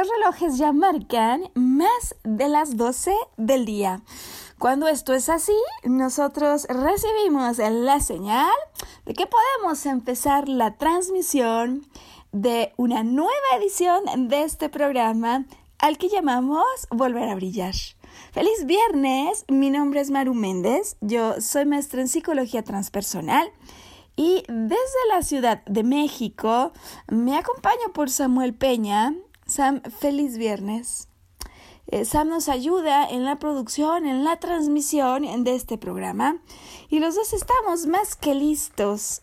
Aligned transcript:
Los 0.00 0.08
relojes 0.08 0.56
ya 0.56 0.72
marcan 0.72 1.50
más 1.54 2.14
de 2.24 2.48
las 2.48 2.78
12 2.78 3.12
del 3.36 3.66
día. 3.66 4.00
Cuando 4.58 4.88
esto 4.88 5.12
es 5.12 5.28
así, 5.28 5.56
nosotros 5.84 6.66
recibimos 6.70 7.58
la 7.58 8.00
señal 8.00 8.56
de 9.04 9.12
que 9.12 9.26
podemos 9.26 9.84
empezar 9.84 10.48
la 10.48 10.78
transmisión 10.78 11.86
de 12.32 12.72
una 12.78 13.02
nueva 13.02 13.30
edición 13.58 14.28
de 14.28 14.42
este 14.42 14.70
programa 14.70 15.44
al 15.78 15.98
que 15.98 16.08
llamamos 16.08 16.64
Volver 16.90 17.28
a 17.28 17.34
Brillar. 17.34 17.74
Feliz 18.32 18.64
viernes, 18.64 19.44
mi 19.48 19.68
nombre 19.68 20.00
es 20.00 20.10
Maru 20.10 20.32
Méndez, 20.32 20.96
yo 21.02 21.42
soy 21.42 21.66
maestra 21.66 22.00
en 22.00 22.08
psicología 22.08 22.62
transpersonal 22.62 23.52
y 24.16 24.44
desde 24.48 25.08
la 25.10 25.20
Ciudad 25.20 25.62
de 25.66 25.82
México 25.82 26.72
me 27.08 27.36
acompaño 27.36 27.92
por 27.92 28.08
Samuel 28.08 28.54
Peña. 28.54 29.14
Sam, 29.50 29.82
feliz 29.82 30.38
viernes. 30.38 31.08
Eh, 31.88 32.04
Sam 32.04 32.28
nos 32.28 32.48
ayuda 32.48 33.04
en 33.04 33.24
la 33.24 33.40
producción, 33.40 34.06
en 34.06 34.22
la 34.22 34.38
transmisión 34.38 35.24
de 35.42 35.56
este 35.56 35.76
programa 35.76 36.40
y 36.88 37.00
los 37.00 37.16
dos 37.16 37.32
estamos 37.32 37.86
más 37.86 38.14
que 38.14 38.36
listos 38.36 39.22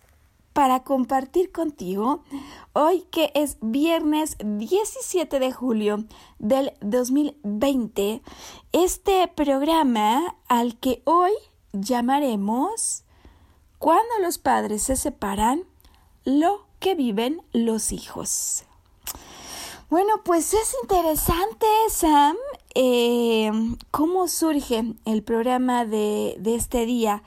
para 0.51 0.83
compartir 0.83 1.53
contigo 1.53 2.23
hoy 2.73 3.05
que 3.09 3.31
es 3.35 3.57
viernes 3.61 4.35
17 4.43 5.39
de 5.39 5.51
julio 5.53 6.03
del 6.39 6.73
2020 6.81 8.21
este 8.73 9.27
programa 9.29 10.35
al 10.49 10.77
que 10.77 11.03
hoy 11.05 11.31
llamaremos 11.71 13.05
cuando 13.77 14.19
los 14.21 14.39
padres 14.39 14.83
se 14.83 14.97
separan, 14.97 15.63
lo 16.25 16.65
que 16.79 16.95
viven 16.95 17.43
los 17.53 17.93
hijos. 17.93 18.65
Bueno, 19.89 20.21
pues 20.25 20.53
es 20.53 20.75
interesante, 20.83 21.65
Sam, 21.89 22.35
eh, 22.75 23.49
cómo 23.89 24.27
surge 24.27 24.83
el 25.05 25.23
programa 25.23 25.85
de, 25.85 26.37
este 26.43 26.85
día 26.85 27.23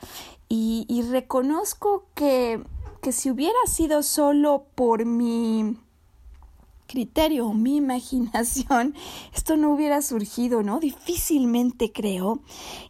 y, 0.47 0.85
y 0.87 1.01
reconozco 1.01 2.05
que, 2.13 2.61
que, 3.01 3.13
si 3.13 3.31
hubiera 3.31 3.57
sido 3.65 4.03
solo 4.03 4.67
por 4.75 5.05
mi 5.05 5.75
criterio 6.85 7.47
o 7.47 7.53
mi 7.55 7.77
imaginación, 7.77 8.93
esto 9.33 9.57
no 9.57 9.73
hubiera 9.73 10.03
surgido, 10.03 10.61
¿no? 10.61 10.79
Difícilmente 10.79 11.91
creo, 11.91 12.43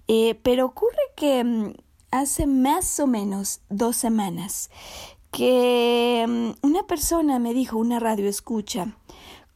eh, 0.09 0.37
pero 0.43 0.65
ocurre 0.65 0.99
que 1.15 1.45
mm, 1.45 1.73
hace 2.11 2.45
más 2.45 2.99
o 2.99 3.07
menos 3.07 3.61
dos 3.69 3.95
semanas 3.95 4.69
que 5.31 6.25
mm, 6.27 6.67
una 6.67 6.83
persona 6.83 7.39
me 7.39 7.53
dijo, 7.53 7.77
una 7.77 7.99
radio 7.99 8.27
escucha, 8.27 8.97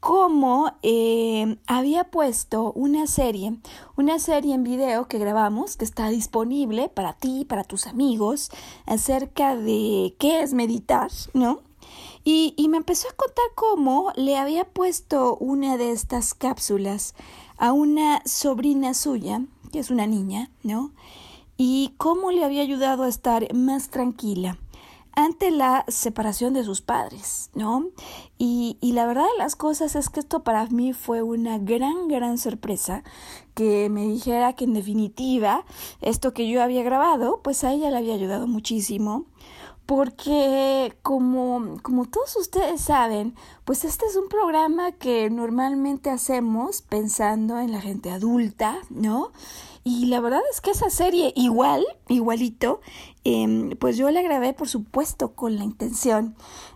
cómo 0.06 0.72
eh, 0.84 1.58
había 1.66 2.04
puesto 2.04 2.72
una 2.74 3.08
serie, 3.08 3.58
una 3.98 4.20
serie 4.20 4.54
en 4.54 4.64
video 4.64 5.08
que 5.08 5.18
grabamos, 5.18 5.78
que 5.78 5.84
está 5.84 6.10
disponible 6.10 6.90
para 6.90 7.14
ti, 7.14 7.44
para 7.44 7.64
tus 7.64 7.88
amigos, 7.88 8.52
acerca 8.86 9.56
de 9.56 10.16
qué 10.20 10.44
es 10.44 10.54
meditar, 10.54 11.10
¿no? 11.34 11.62
Y, 12.24 12.54
y 12.56 12.70
me 12.70 12.78
empezó 12.78 13.08
a 13.10 13.16
contar 13.16 13.46
cómo 13.56 14.12
le 14.16 14.38
había 14.38 14.66
puesto 14.66 15.38
una 15.38 15.76
de 15.76 15.92
estas 15.92 16.36
cápsulas 16.36 17.16
a 17.58 17.72
una 17.72 18.22
sobrina 18.28 18.94
suya, 18.94 19.42
que 19.72 19.80
es 19.80 19.90
una 19.90 20.06
niña, 20.06 20.52
¿no? 20.62 20.92
y 21.58 21.94
cómo 21.98 22.32
le 22.32 22.44
había 22.44 22.62
ayudado 22.62 23.04
a 23.04 23.08
estar 23.08 23.54
más 23.54 23.90
tranquila 23.90 24.58
ante 25.16 25.50
la 25.50 25.86
separación 25.88 26.54
de 26.54 26.64
sus 26.64 26.82
padres, 26.82 27.50
¿no? 27.54 27.86
Y, 28.38 28.78
y, 28.82 28.92
la 28.94 29.06
verdad 29.06 29.24
de 29.24 29.38
las 29.38 29.56
cosas 29.56 29.96
es 29.96 30.10
que 30.10 30.20
esto 30.20 30.44
para 30.44 30.66
mí 30.68 30.94
fue 30.94 31.22
una 31.22 31.58
gran, 31.58 32.08
gran 32.08 32.38
sorpresa 32.38 33.04
que 33.54 33.90
me 33.90 34.06
dijera 34.06 34.54
que 34.54 34.66
en 34.66 34.74
definitiva 34.74 35.66
esto 36.02 36.34
que 36.34 36.48
yo 36.48 36.62
había 36.62 36.84
grabado, 36.84 37.40
pues 37.44 37.64
a 37.64 37.72
ella 37.72 37.90
le 37.90 37.98
había 37.98 38.14
ayudado 38.14 38.46
muchísimo. 38.48 39.26
Porque 39.86 40.98
como, 41.04 41.78
como 41.84 42.06
todos 42.06 42.36
ustedes 42.38 42.82
saben, 42.82 43.36
pues 43.66 43.86
este 43.86 44.08
es 44.08 44.16
un 44.16 44.28
programa 44.30 44.94
que 44.94 45.30
normalmente 45.30 46.10
hacemos 46.10 46.82
pensando 46.82 47.60
en 47.60 47.72
la 47.72 47.82
gente 47.82 48.10
adulta, 48.10 48.80
¿no? 48.90 49.32
Y 49.88 50.08
la 50.08 50.20
verdad 50.20 50.42
es 50.52 50.62
que 50.62 50.72
esa 50.72 50.90
serie 50.90 51.32
igual, 51.36 51.86
igualito, 52.08 52.82
em, 53.24 53.70
pues 53.78 53.98
yo 53.98 54.10
la 54.10 54.24
grabé 54.24 54.52
por 54.52 54.68
supuesto 54.68 55.36
con 55.36 55.58
la 55.58 55.64
intención 55.64 56.36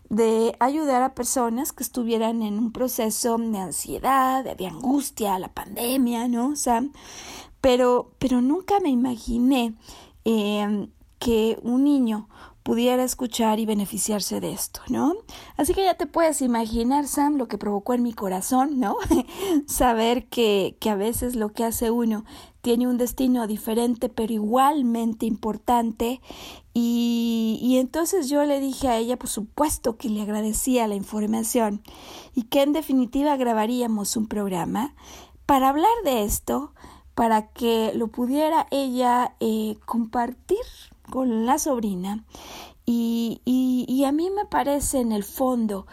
de 0.09 0.55
ayudar 0.59 1.01
a 1.01 1.15
personas 1.15 1.73
que 1.73 1.81
estuvieran 1.81 2.43
en 2.43 2.59
un 2.59 2.71
proceso 2.71 3.39
de 3.39 3.57
ansiedad, 3.57 4.43
de, 4.55 4.67
angustia, 4.67 5.39
la 5.39 5.51
pandemia, 5.51 6.27
¿no? 6.27 6.49
O 6.49 6.55
sea, 6.55 6.83
pero, 7.61 8.11
pero 8.19 8.41
nunca 8.41 8.79
me 8.79 8.89
imaginé 8.89 9.73
em, 10.23 10.91
que 11.17 11.57
un 11.63 11.85
niño 11.85 12.29
pudiera 12.63 13.03
escuchar 13.03 13.59
y 13.59 13.65
beneficiarse 13.65 14.39
de 14.39 14.51
esto, 14.51 14.81
¿no? 14.89 15.13
Así 15.57 15.73
que 15.73 15.83
ya 15.83 15.95
te 15.95 16.05
puedes 16.05 16.41
imaginar, 16.41 17.07
Sam, 17.07 17.37
lo 17.37 17.47
que 17.47 17.57
provocó 17.57 17.93
en 17.93 18.03
mi 18.03 18.13
corazón, 18.13 18.79
¿no? 18.79 18.97
Saber 19.67 20.27
que, 20.27 20.77
que 20.79 20.89
a 20.89 20.95
veces 20.95 21.35
lo 21.35 21.53
que 21.53 21.63
hace 21.63 21.91
uno 21.91 22.25
tiene 22.61 22.87
un 22.87 22.97
destino 22.97 23.47
diferente 23.47 24.09
pero 24.09 24.33
igualmente 24.33 25.25
importante 25.25 26.21
y, 26.73 27.57
y, 27.61 27.77
entonces 27.77 28.29
yo 28.29 28.43
le 28.43 28.59
dije 28.59 28.89
a 28.89 28.97
ella 28.97 29.17
por 29.17 29.29
supuesto 29.29 29.97
que 29.97 30.09
le 30.09 30.21
agradecía 30.21 30.87
la 30.87 30.95
información 30.95 31.81
y 32.35 32.43
que 32.43 32.61
en 32.61 32.73
definitiva 32.73 33.37
grabaríamos 33.37 34.17
un 34.17 34.27
programa 34.27 34.93
para 35.45 35.69
hablar 35.69 35.91
de 36.03 36.23
esto 36.23 36.73
para 37.15 37.47
que 37.47 37.91
lo 37.95 38.07
pudiera 38.07 38.67
ella 38.71 39.35
eh, 39.39 39.77
compartir 39.85 40.57
con 41.09 41.45
la 41.45 41.59
sobrina 41.59 42.25
y, 42.85 43.41
y, 43.45 44.03
a 44.05 44.11
mí 44.11 44.31
me 44.31 44.45
parece 44.45 44.99
en 44.99 45.11
el 45.11 45.23
fondo 45.23 45.85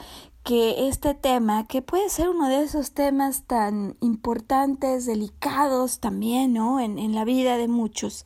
que 0.44 0.88
este 0.88 1.12
tema, 1.12 1.66
que 1.66 1.82
puede 1.82 2.08
ser 2.08 2.30
uno 2.30 2.48
de 2.48 2.62
esos 2.62 2.92
temas 2.92 3.42
tan 3.46 3.98
importantes, 4.00 5.04
delicados 5.04 6.00
también, 6.00 6.54
¿no? 6.54 6.80
En, 6.80 6.98
en 6.98 7.14
la 7.14 7.26
vida 7.26 7.58
de 7.58 7.68
muchos, 7.68 8.24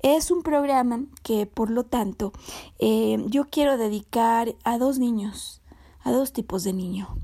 es 0.00 0.30
un 0.30 0.42
programa 0.42 1.06
que, 1.24 1.46
por 1.46 1.70
lo 1.70 1.84
tanto, 1.84 2.32
eh, 2.78 3.16
yo 3.30 3.46
quiero 3.46 3.78
dedicar 3.78 4.54
a 4.62 4.78
dos 4.78 5.00
niños, 5.00 5.60
a 6.04 6.12
dos 6.12 6.32
tipos 6.32 6.62
de 6.62 6.72
niño. 6.72 7.18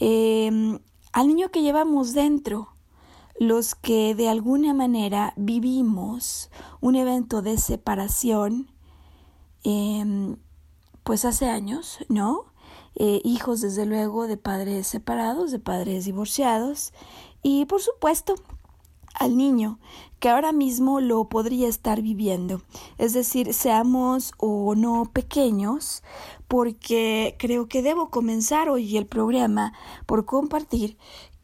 Em, 0.00 0.80
al 1.12 1.28
niño 1.28 1.50
que 1.50 1.62
llevamos 1.62 2.12
dentro, 2.12 2.73
los 3.38 3.74
que 3.74 4.14
de 4.14 4.28
alguna 4.28 4.74
manera 4.74 5.32
vivimos 5.36 6.50
un 6.80 6.96
evento 6.96 7.42
de 7.42 7.58
separación, 7.58 8.70
eh, 9.64 10.36
pues 11.02 11.24
hace 11.24 11.48
años, 11.48 11.98
¿no? 12.08 12.46
Eh, 12.96 13.20
hijos 13.24 13.60
desde 13.60 13.86
luego 13.86 14.28
de 14.28 14.36
padres 14.36 14.86
separados, 14.86 15.50
de 15.50 15.58
padres 15.58 16.04
divorciados 16.04 16.92
y 17.42 17.64
por 17.64 17.80
supuesto 17.80 18.36
al 19.14 19.36
niño 19.36 19.78
que 20.20 20.28
ahora 20.28 20.52
mismo 20.52 21.00
lo 21.00 21.28
podría 21.28 21.68
estar 21.68 22.02
viviendo. 22.02 22.62
Es 22.98 23.12
decir, 23.12 23.52
seamos 23.52 24.32
o 24.38 24.74
no 24.74 25.10
pequeños, 25.12 26.02
porque 26.48 27.36
creo 27.38 27.68
que 27.68 27.82
debo 27.82 28.10
comenzar 28.10 28.68
hoy 28.68 28.96
el 28.96 29.06
programa 29.06 29.72
por 30.06 30.24
compartir 30.24 30.96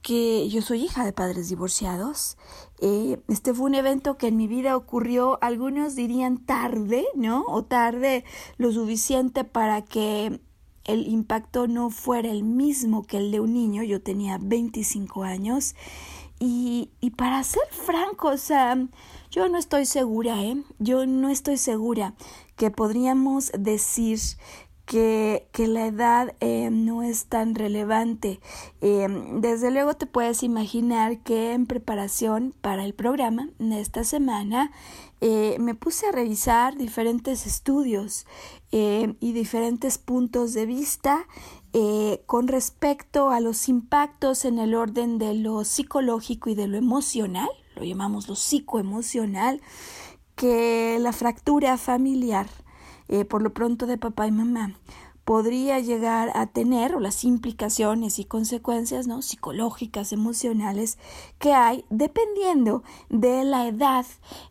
que 0.02 0.48
yo 0.48 0.62
soy 0.62 0.84
hija 0.84 1.04
de 1.04 1.12
padres 1.12 1.48
divorciados. 1.48 2.36
Eh, 2.80 3.20
este 3.28 3.52
fue 3.52 3.66
un 3.66 3.74
evento 3.74 4.16
que 4.16 4.28
en 4.28 4.36
mi 4.36 4.48
vida 4.48 4.76
ocurrió, 4.76 5.38
algunos 5.42 5.94
dirían 5.94 6.38
tarde, 6.38 7.04
¿no? 7.14 7.44
O 7.48 7.64
tarde 7.64 8.24
lo 8.56 8.72
suficiente 8.72 9.44
para 9.44 9.82
que 9.82 10.40
el 10.84 11.06
impacto 11.06 11.68
no 11.68 11.90
fuera 11.90 12.30
el 12.30 12.42
mismo 12.42 13.02
que 13.06 13.18
el 13.18 13.30
de 13.30 13.40
un 13.40 13.52
niño. 13.52 13.82
Yo 13.82 14.02
tenía 14.02 14.38
25 14.40 15.22
años 15.24 15.74
y, 16.38 16.90
y 17.00 17.10
para 17.10 17.44
ser 17.44 17.62
franco, 17.70 18.28
o 18.28 18.38
sea, 18.38 18.88
yo 19.30 19.48
no 19.48 19.58
estoy 19.58 19.84
segura, 19.84 20.42
¿eh? 20.42 20.62
Yo 20.78 21.04
no 21.04 21.28
estoy 21.28 21.58
segura 21.58 22.14
que 22.56 22.70
podríamos 22.70 23.52
decir 23.58 24.18
que, 24.90 25.46
que, 25.52 25.68
la 25.68 25.86
edad 25.86 26.34
eh, 26.40 26.68
no 26.72 27.04
es 27.04 27.26
tan 27.26 27.54
relevante. 27.54 28.40
Eh, 28.80 29.06
desde 29.34 29.70
luego 29.70 29.94
te 29.94 30.06
puedes 30.06 30.42
imaginar 30.42 31.20
que 31.20 31.52
en 31.52 31.66
preparación 31.66 32.56
para 32.60 32.84
el 32.84 32.92
programa 32.92 33.50
de 33.60 33.80
esta 33.80 34.02
semana 34.02 34.72
eh, 35.20 35.58
me 35.60 35.76
puse 35.76 36.08
a 36.08 36.10
revisar 36.10 36.76
diferentes 36.76 37.46
estudios 37.46 38.26
y 38.72 39.32
diferentes 39.32 39.98
puntos 39.98 40.54
de 40.54 40.66
vista 40.66 41.26
con 42.26 42.48
respecto 42.48 43.30
a 43.30 43.38
los 43.38 43.68
impactos 43.68 44.44
en 44.44 44.58
el 44.58 44.74
orden 44.74 45.18
de 45.18 45.34
lo 45.34 45.64
psicológico 45.64 46.50
y 46.50 46.56
de 46.56 46.66
lo 46.66 46.76
emocional, 46.76 47.48
lo 47.76 47.84
llamamos 47.84 48.28
lo 48.28 48.34
psicoemocional, 48.34 49.60
que 50.34 50.98
la 51.00 51.12
fractura 51.12 51.76
familiar, 51.76 52.46
eh, 53.10 53.26
por 53.26 53.42
lo 53.42 53.52
pronto 53.52 53.86
de 53.86 53.98
papá 53.98 54.26
y 54.26 54.32
mamá, 54.32 54.72
podría 55.24 55.78
llegar 55.80 56.30
a 56.34 56.46
tener, 56.46 56.94
o 56.94 57.00
las 57.00 57.24
implicaciones 57.24 58.18
y 58.18 58.24
consecuencias 58.24 59.06
¿no? 59.06 59.20
psicológicas, 59.20 60.12
emocionales 60.12 60.98
que 61.38 61.52
hay, 61.52 61.84
dependiendo 61.90 62.82
de 63.10 63.44
la 63.44 63.68
edad 63.68 64.06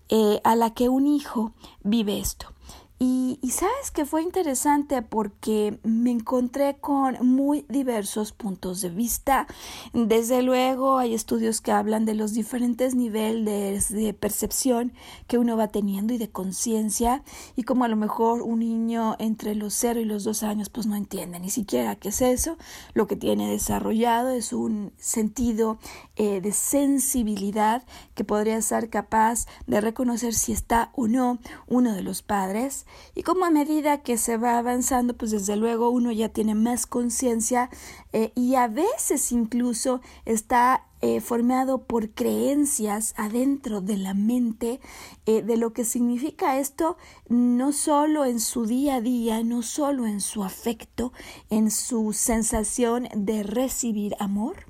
eh, 0.09 0.39
a 0.43 0.55
la 0.55 0.73
que 0.73 0.89
un 0.89 1.07
hijo 1.07 1.53
vive 1.83 2.19
esto. 2.19 2.53
Y, 3.01 3.39
sabes 3.51 3.91
que 3.91 4.05
fue 4.05 4.21
interesante 4.21 5.01
porque 5.01 5.79
me 5.83 6.11
encontré 6.11 6.77
con 6.79 7.17
muy 7.25 7.65
diversos 7.69 8.33
puntos 8.33 8.81
de 8.81 8.89
vista. 8.89 9.47
Desde 9.93 10.43
luego 10.43 10.97
hay 10.97 11.13
estudios 11.13 11.61
que 11.61 11.71
hablan 11.71 12.05
de 12.05 12.13
los 12.13 12.33
diferentes 12.33 12.95
niveles 12.95 13.89
de 13.89 14.13
percepción 14.13 14.93
que 15.27 15.37
uno 15.37 15.55
va 15.55 15.69
teniendo 15.69 16.13
y 16.13 16.17
de 16.17 16.29
conciencia 16.29 17.23
y 17.55 17.63
como 17.63 17.85
a 17.85 17.87
lo 17.87 17.95
mejor 17.95 18.41
un 18.41 18.59
niño 18.59 19.15
entre 19.17 19.55
los 19.55 19.73
0 19.73 20.01
y 20.01 20.05
los 20.05 20.25
2 20.25 20.43
años 20.43 20.69
pues 20.69 20.85
no 20.85 20.95
entiende 20.95 21.39
ni 21.39 21.49
siquiera 21.49 21.95
qué 21.95 22.09
es 22.09 22.21
eso. 22.21 22.57
Lo 22.93 23.07
que 23.07 23.15
tiene 23.15 23.49
desarrollado 23.49 24.29
es 24.29 24.51
un 24.53 24.91
sentido 24.97 25.79
eh, 26.17 26.41
de 26.41 26.51
sensibilidad 26.51 27.83
que 28.13 28.25
podría 28.25 28.61
ser 28.61 28.89
capaz 28.89 29.47
de 29.67 29.81
reconocer 29.81 30.33
si 30.33 30.51
está 30.51 30.91
o 30.95 31.07
no 31.07 31.39
uno 31.67 31.93
de 31.93 32.03
los 32.03 32.21
padres 32.21 32.85
y 33.15 33.23
como 33.23 33.45
a 33.45 33.49
medida 33.49 34.01
que 34.01 34.17
se 34.17 34.37
va 34.37 34.57
avanzando, 34.57 35.15
pues 35.15 35.31
desde 35.31 35.55
luego 35.55 35.89
uno 35.89 36.11
ya 36.11 36.29
tiene 36.29 36.55
más 36.55 36.85
conciencia 36.85 37.69
eh, 38.13 38.31
y 38.35 38.55
a 38.55 38.67
veces 38.67 39.31
incluso 39.31 40.01
está 40.25 40.85
eh, 41.01 41.21
formado 41.21 41.83
por 41.83 42.09
creencias 42.09 43.13
adentro 43.15 43.79
de 43.79 43.95
la 43.95 44.13
mente 44.13 44.81
eh, 45.25 45.41
de 45.41 45.55
lo 45.55 45.71
que 45.71 45.85
significa 45.85 46.59
esto 46.59 46.97
no 47.29 47.71
solo 47.71 48.25
en 48.25 48.41
su 48.41 48.65
día 48.65 48.95
a 48.95 49.01
día, 49.01 49.43
no 49.43 49.61
solo 49.61 50.05
en 50.05 50.19
su 50.19 50.43
afecto, 50.43 51.13
en 51.49 51.71
su 51.71 52.11
sensación 52.11 53.07
de 53.15 53.43
recibir 53.43 54.15
amor, 54.19 54.65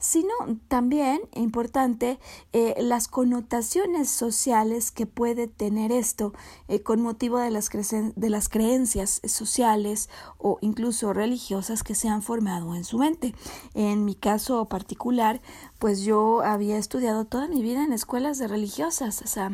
sino 0.00 0.32
también, 0.66 1.20
importante, 1.34 2.18
eh, 2.52 2.74
las 2.78 3.06
connotaciones 3.06 4.08
sociales 4.08 4.90
que 4.90 5.06
puede 5.06 5.46
tener 5.46 5.92
esto 5.92 6.32
eh, 6.68 6.82
con 6.82 7.02
motivo 7.02 7.38
de 7.38 7.50
las, 7.50 7.68
de 7.70 8.30
las 8.30 8.48
creencias 8.48 9.20
sociales 9.24 10.08
o 10.38 10.58
incluso 10.62 11.12
religiosas 11.12 11.84
que 11.84 11.94
se 11.94 12.08
han 12.08 12.22
formado 12.22 12.74
en 12.74 12.84
su 12.84 12.98
mente. 12.98 13.34
En 13.74 14.06
mi 14.06 14.14
caso 14.14 14.64
particular, 14.64 15.42
pues 15.78 16.00
yo 16.00 16.40
había 16.42 16.78
estudiado 16.78 17.26
toda 17.26 17.46
mi 17.46 17.62
vida 17.62 17.84
en 17.84 17.92
escuelas 17.92 18.38
de 18.38 18.48
religiosas, 18.48 19.20
o 19.22 19.26
sea, 19.26 19.52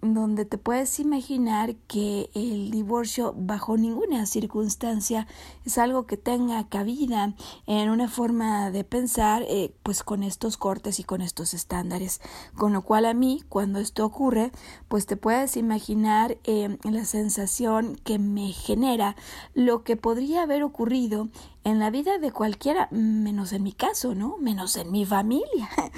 donde 0.00 0.46
te 0.46 0.56
puedes 0.56 0.98
imaginar 0.98 1.74
que 1.86 2.30
el 2.34 2.70
divorcio 2.70 3.34
bajo 3.36 3.76
ninguna 3.76 4.24
circunstancia 4.24 5.26
es 5.66 5.76
algo 5.76 6.06
que 6.06 6.16
tenga 6.16 6.66
cabida 6.68 7.34
en 7.66 7.90
una 7.90 8.08
forma 8.08 8.70
de 8.70 8.84
pensar 8.84 9.42
eh, 9.46 9.74
pues 9.82 10.02
con 10.02 10.22
estos 10.22 10.56
cortes 10.56 11.00
y 11.00 11.04
con 11.04 11.20
estos 11.20 11.52
estándares. 11.52 12.22
Con 12.56 12.72
lo 12.72 12.80
cual 12.80 13.04
a 13.04 13.12
mí 13.12 13.42
cuando 13.50 13.78
esto 13.78 14.06
ocurre 14.06 14.52
pues 14.88 15.04
te 15.04 15.18
puedes 15.18 15.58
imaginar 15.58 16.38
eh, 16.44 16.78
la 16.84 17.04
sensación 17.04 17.96
que 18.04 18.18
me 18.18 18.52
genera 18.52 19.16
lo 19.54 19.84
que 19.84 19.96
podría 19.96 20.44
haber 20.44 20.62
ocurrido 20.62 21.28
en 21.64 21.78
la 21.78 21.90
vida 21.90 22.18
de 22.18 22.32
cualquiera 22.32 22.88
menos 22.90 23.52
en 23.52 23.62
mi 23.62 23.72
caso 23.72 24.14
no 24.14 24.36
menos 24.38 24.76
en 24.76 24.90
mi 24.90 25.04
familia 25.04 25.68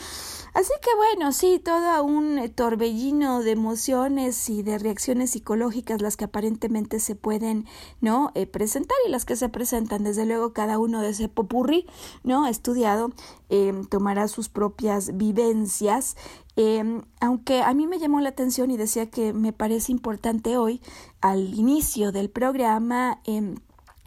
Así 0.55 0.73
que 0.81 0.91
bueno, 0.95 1.33
sí, 1.33 1.59
todo 1.63 2.05
un 2.05 2.39
eh, 2.39 2.49
torbellino 2.49 3.43
de 3.43 3.51
emociones 3.51 4.49
y 4.49 4.63
de 4.63 4.79
reacciones 4.79 5.33
psicológicas 5.33 6.01
las 6.01 6.17
que 6.17 6.27
aparentemente 6.27 7.01
se 7.01 7.17
pueden, 7.17 7.67
¿no? 8.01 8.31
Eh, 8.37 8.47
presentar 8.47 8.97
y 9.05 9.11
las 9.11 9.25
que 9.25 9.35
se 9.35 9.49
presentan. 9.49 10.05
Desde 10.05 10.25
luego 10.25 10.53
cada 10.53 10.79
uno 10.79 11.01
de 11.01 11.09
ese 11.09 11.29
popurrí, 11.29 11.87
¿no? 12.23 12.47
Estudiado 12.47 13.11
em, 13.49 13.85
tomará 13.85 14.29
sus 14.29 14.49
propias 14.49 15.17
vivencias. 15.17 16.17
Em, 16.55 17.03
aunque 17.21 17.61
a 17.63 17.75
mí 17.75 17.89
me 17.89 17.99
llamó 17.99 18.21
la 18.21 18.29
atención 18.29 18.71
y 18.71 18.77
decía 18.77 19.11
que 19.11 19.33
me 19.33 19.53
parece 19.53 19.91
importante 19.91 20.57
hoy, 20.57 20.81
al 21.21 21.53
inicio 21.55 22.13
del 22.13 22.31
programa, 22.31 23.21
em, 23.25 23.57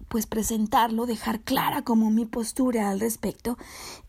pues 0.07 0.25
presentarlo, 0.25 1.05
dejar 1.05 1.41
clara 1.41 1.81
como 1.81 2.09
mi 2.09 2.25
postura 2.25 2.89
al 2.89 2.99
respecto. 2.99 3.57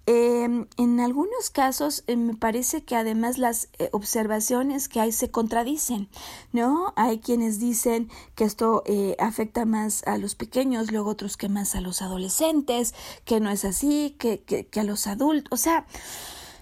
Em, 0.07 0.67
en 0.79 1.01
algunos 1.01 1.51
casos 1.51 2.03
eh, 2.07 2.17
me 2.17 2.35
parece 2.35 2.83
que 2.83 2.97
además 2.97 3.37
las 3.37 3.69
eh, 3.79 3.91
observaciones 3.93 4.89
que 4.89 5.01
hay 5.01 5.13
se 5.13 5.31
contradicen, 5.31 6.09
¿no? 6.53 6.95
Hay 6.97 7.19
quienes 7.19 7.61
dicen 7.61 8.09
que 8.35 8.45
esto 8.45 8.83
eh, 8.87 9.17
afecta 9.19 9.67
más 9.67 10.03
a 10.07 10.17
los 10.17 10.35
pequeños, 10.35 10.91
luego 10.91 11.11
otros 11.11 11.37
que 11.37 11.51
más 11.51 11.75
a 11.75 11.83
los 11.83 12.01
adolescentes, 12.01 12.95
que 13.27 13.39
no 13.41 13.51
es 13.51 13.67
así, 13.67 14.17
que, 14.19 14.41
que, 14.41 14.67
que 14.67 14.81
a 14.81 14.85
los 14.85 15.07
adultos, 15.07 15.49
o 15.53 15.63
sea, 15.63 15.85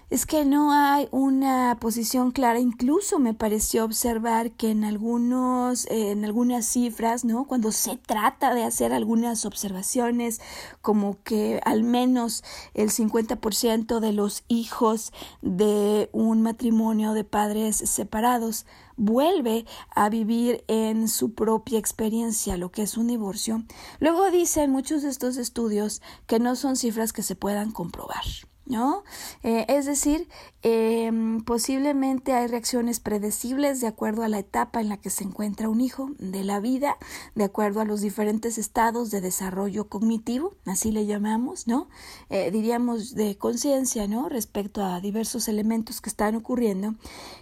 es 0.09 0.25
que 0.25 0.45
no 0.45 0.71
hay 0.71 1.09
una 1.11 1.77
posición 1.81 2.31
clara. 2.31 2.59
Incluso 2.59 3.19
me 3.19 3.33
pareció 3.33 3.83
observar 3.83 4.51
que 4.51 4.71
en 4.71 4.85
algunos, 4.85 5.85
eh, 5.87 6.11
en 6.11 6.23
algunas 6.23 6.65
cifras, 6.65 7.25
¿no? 7.25 7.45
Cuando 7.45 7.73
se 7.73 7.97
trata 7.97 8.53
de 8.53 8.63
hacer 8.63 8.93
algunas 8.93 9.45
observaciones, 9.45 10.39
como 10.81 11.21
que 11.23 11.59
al 11.65 11.83
menos 11.83 12.43
el 12.73 12.89
50% 12.89 13.99
de 13.99 14.13
los 14.13 14.45
hijos 14.47 15.11
de 15.41 16.09
un 16.13 16.41
matrimonio 16.41 17.11
de 17.11 17.25
padres 17.25 17.75
separados 17.75 18.65
vuelve 18.95 19.65
a 19.93 20.09
vivir 20.09 20.63
en 20.67 21.09
su 21.09 21.33
propia 21.33 21.79
experiencia 21.79 22.55
lo 22.55 22.71
que 22.71 22.83
es 22.83 22.95
un 22.95 23.07
divorcio. 23.07 23.63
Luego 23.99 24.31
dicen 24.31 24.71
muchos 24.71 25.01
de 25.01 25.09
estos 25.09 25.35
estudios 25.35 26.01
que 26.27 26.39
no 26.39 26.55
son 26.55 26.77
cifras 26.77 27.11
que 27.11 27.23
se 27.23 27.35
puedan 27.35 27.71
comprobar. 27.71 28.23
¿No? 28.67 29.03
Eh, 29.43 29.65
es 29.69 29.85
decir, 29.85 30.27
em, 30.61 31.41
posiblemente 31.43 32.33
hay 32.33 32.47
reacciones 32.47 32.99
predecibles 32.99 33.81
de 33.81 33.87
acuerdo 33.87 34.23
a 34.23 34.27
la 34.27 34.39
etapa 34.39 34.81
en 34.81 34.89
la 34.89 34.97
que 34.97 35.09
se 35.09 35.23
encuentra 35.23 35.69
un 35.69 35.81
hijo 35.81 36.11
de 36.19 36.43
la 36.43 36.59
vida, 36.59 36.97
de 37.35 37.45
acuerdo 37.45 37.81
a 37.81 37.85
los 37.85 38.01
diferentes 38.01 38.57
estados 38.57 39.09
de 39.11 39.21
desarrollo 39.21 39.87
cognitivo, 39.87 40.53
así 40.65 40.91
le 40.91 41.05
llamamos, 41.05 41.67
¿no? 41.67 41.87
Eh, 42.29 42.51
diríamos 42.51 43.15
de 43.15 43.37
conciencia, 43.37 44.07
¿no? 44.07 44.29
Respecto 44.29 44.83
a 44.83 44.99
diversos 44.99 45.47
elementos 45.47 46.01
que 46.01 46.09
están 46.09 46.35
ocurriendo. 46.35 46.95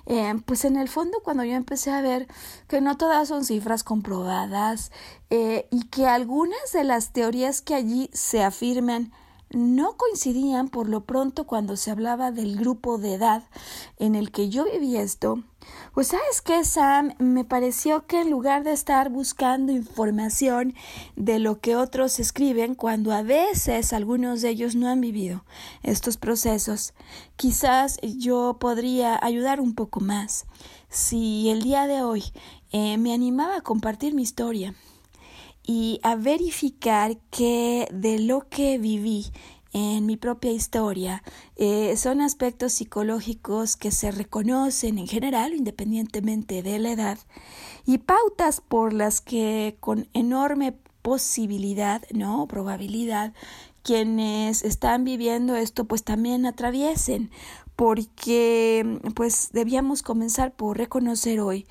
Em, 0.06 0.42
pues 0.42 0.66
en 0.66 0.78
el 0.78 0.90
fondo, 0.90 1.20
cuando 1.24 1.44
yo 1.44 1.54
empecé 1.54 1.92
a 1.92 2.02
ver 2.02 2.28
que 2.68 2.82
no 2.82 2.98
todas 2.98 3.28
son 3.28 3.46
cifras 3.46 3.84
comprobadas 3.84 4.92
eh, 5.30 5.68
y 5.72 5.88
que 5.88 6.08
algunas 6.08 6.72
de 6.74 6.84
las 6.84 7.12
teorías 7.12 7.62
que 7.62 7.74
allí 7.76 8.10
se 8.14 8.44
afirman 8.44 9.12
no 9.50 9.96
coincidían 9.98 10.70
por 10.70 10.90
lo 10.90 11.06
pronto 11.06 11.46
cuando 11.46 11.78
se 11.78 11.92
hablaba 11.92 12.32
del 12.32 12.58
grupo 12.58 12.98
de 12.98 13.14
edad 13.14 13.44
en 13.98 14.16
el 14.16 14.32
que 14.32 14.50
yo 14.50 14.66
viví 14.66 14.98
esto, 14.98 15.44
Pues 15.94 16.08
sabes 16.08 16.42
qué, 16.42 16.64
Sam, 16.64 17.16
me 17.18 17.44
pareció 17.44 18.06
que 18.06 18.22
en 18.22 18.30
lugar 18.30 18.64
de 18.64 18.74
estar 18.74 19.10
buscando 19.10 19.72
información 19.72 20.76
de 21.16 21.40
lo 21.40 21.60
que 21.60 21.76
otros 21.76 22.20
escriben, 22.20 22.76
cuando 22.76 23.12
a 23.12 23.24
veces 23.24 23.94
algunos 23.94 24.42
de 24.42 24.50
ellos 24.50 24.76
no 24.76 24.90
han 24.90 25.02
vivido 25.02 25.44
estos 25.82 26.18
procesos, 26.18 26.94
quizás 27.36 27.98
yo 28.02 28.58
podría 28.60 29.18
ayudar 29.24 29.60
un 29.60 29.74
poco 29.74 30.02
más. 30.02 30.46
Si 30.90 31.50
el 31.50 31.64
día 31.64 31.88
de 31.88 32.04
hoy 32.04 32.24
eh, 32.72 32.98
me 32.98 33.14
animaba 33.14 33.58
a 33.58 33.62
compartir 33.62 34.14
mi 34.14 34.22
historia 34.22 34.76
y 35.66 36.00
a 36.04 36.16
verificar 36.16 37.18
que 37.32 37.88
de 37.92 38.20
lo 38.20 38.48
que 38.50 38.78
viví 38.78 39.26
en 39.74 40.06
mi 40.06 40.16
propia 40.16 40.52
historia 40.52 41.22
eh, 41.58 41.98
son 41.98 42.22
aspectos 42.22 42.72
psicológicos 42.74 43.76
que 43.76 43.92
se 43.92 44.12
reconocen 44.12 44.98
en 44.98 45.08
general, 45.08 45.54
independientemente 45.54 46.64
de 46.64 46.80
la 46.80 46.92
edad, 46.92 47.20
y 47.86 47.98
pautas 47.98 48.62
por 48.62 48.94
las 48.94 49.20
que 49.20 49.76
con 49.82 50.08
enorme 50.14 50.78
posibilidad, 51.02 52.02
no, 52.14 52.48
probabilidad, 52.48 53.34
quienes 53.84 54.64
están 54.64 55.04
viviendo 55.04 55.56
esto 55.56 55.86
pues 55.86 56.04
también 56.04 56.46
atraviesen, 56.46 57.30
porque 57.76 59.00
pues 59.14 59.50
debíamos 59.52 60.02
comenzar 60.02 60.56
por 60.56 60.78
reconocer 60.78 61.42
hoy 61.42 61.68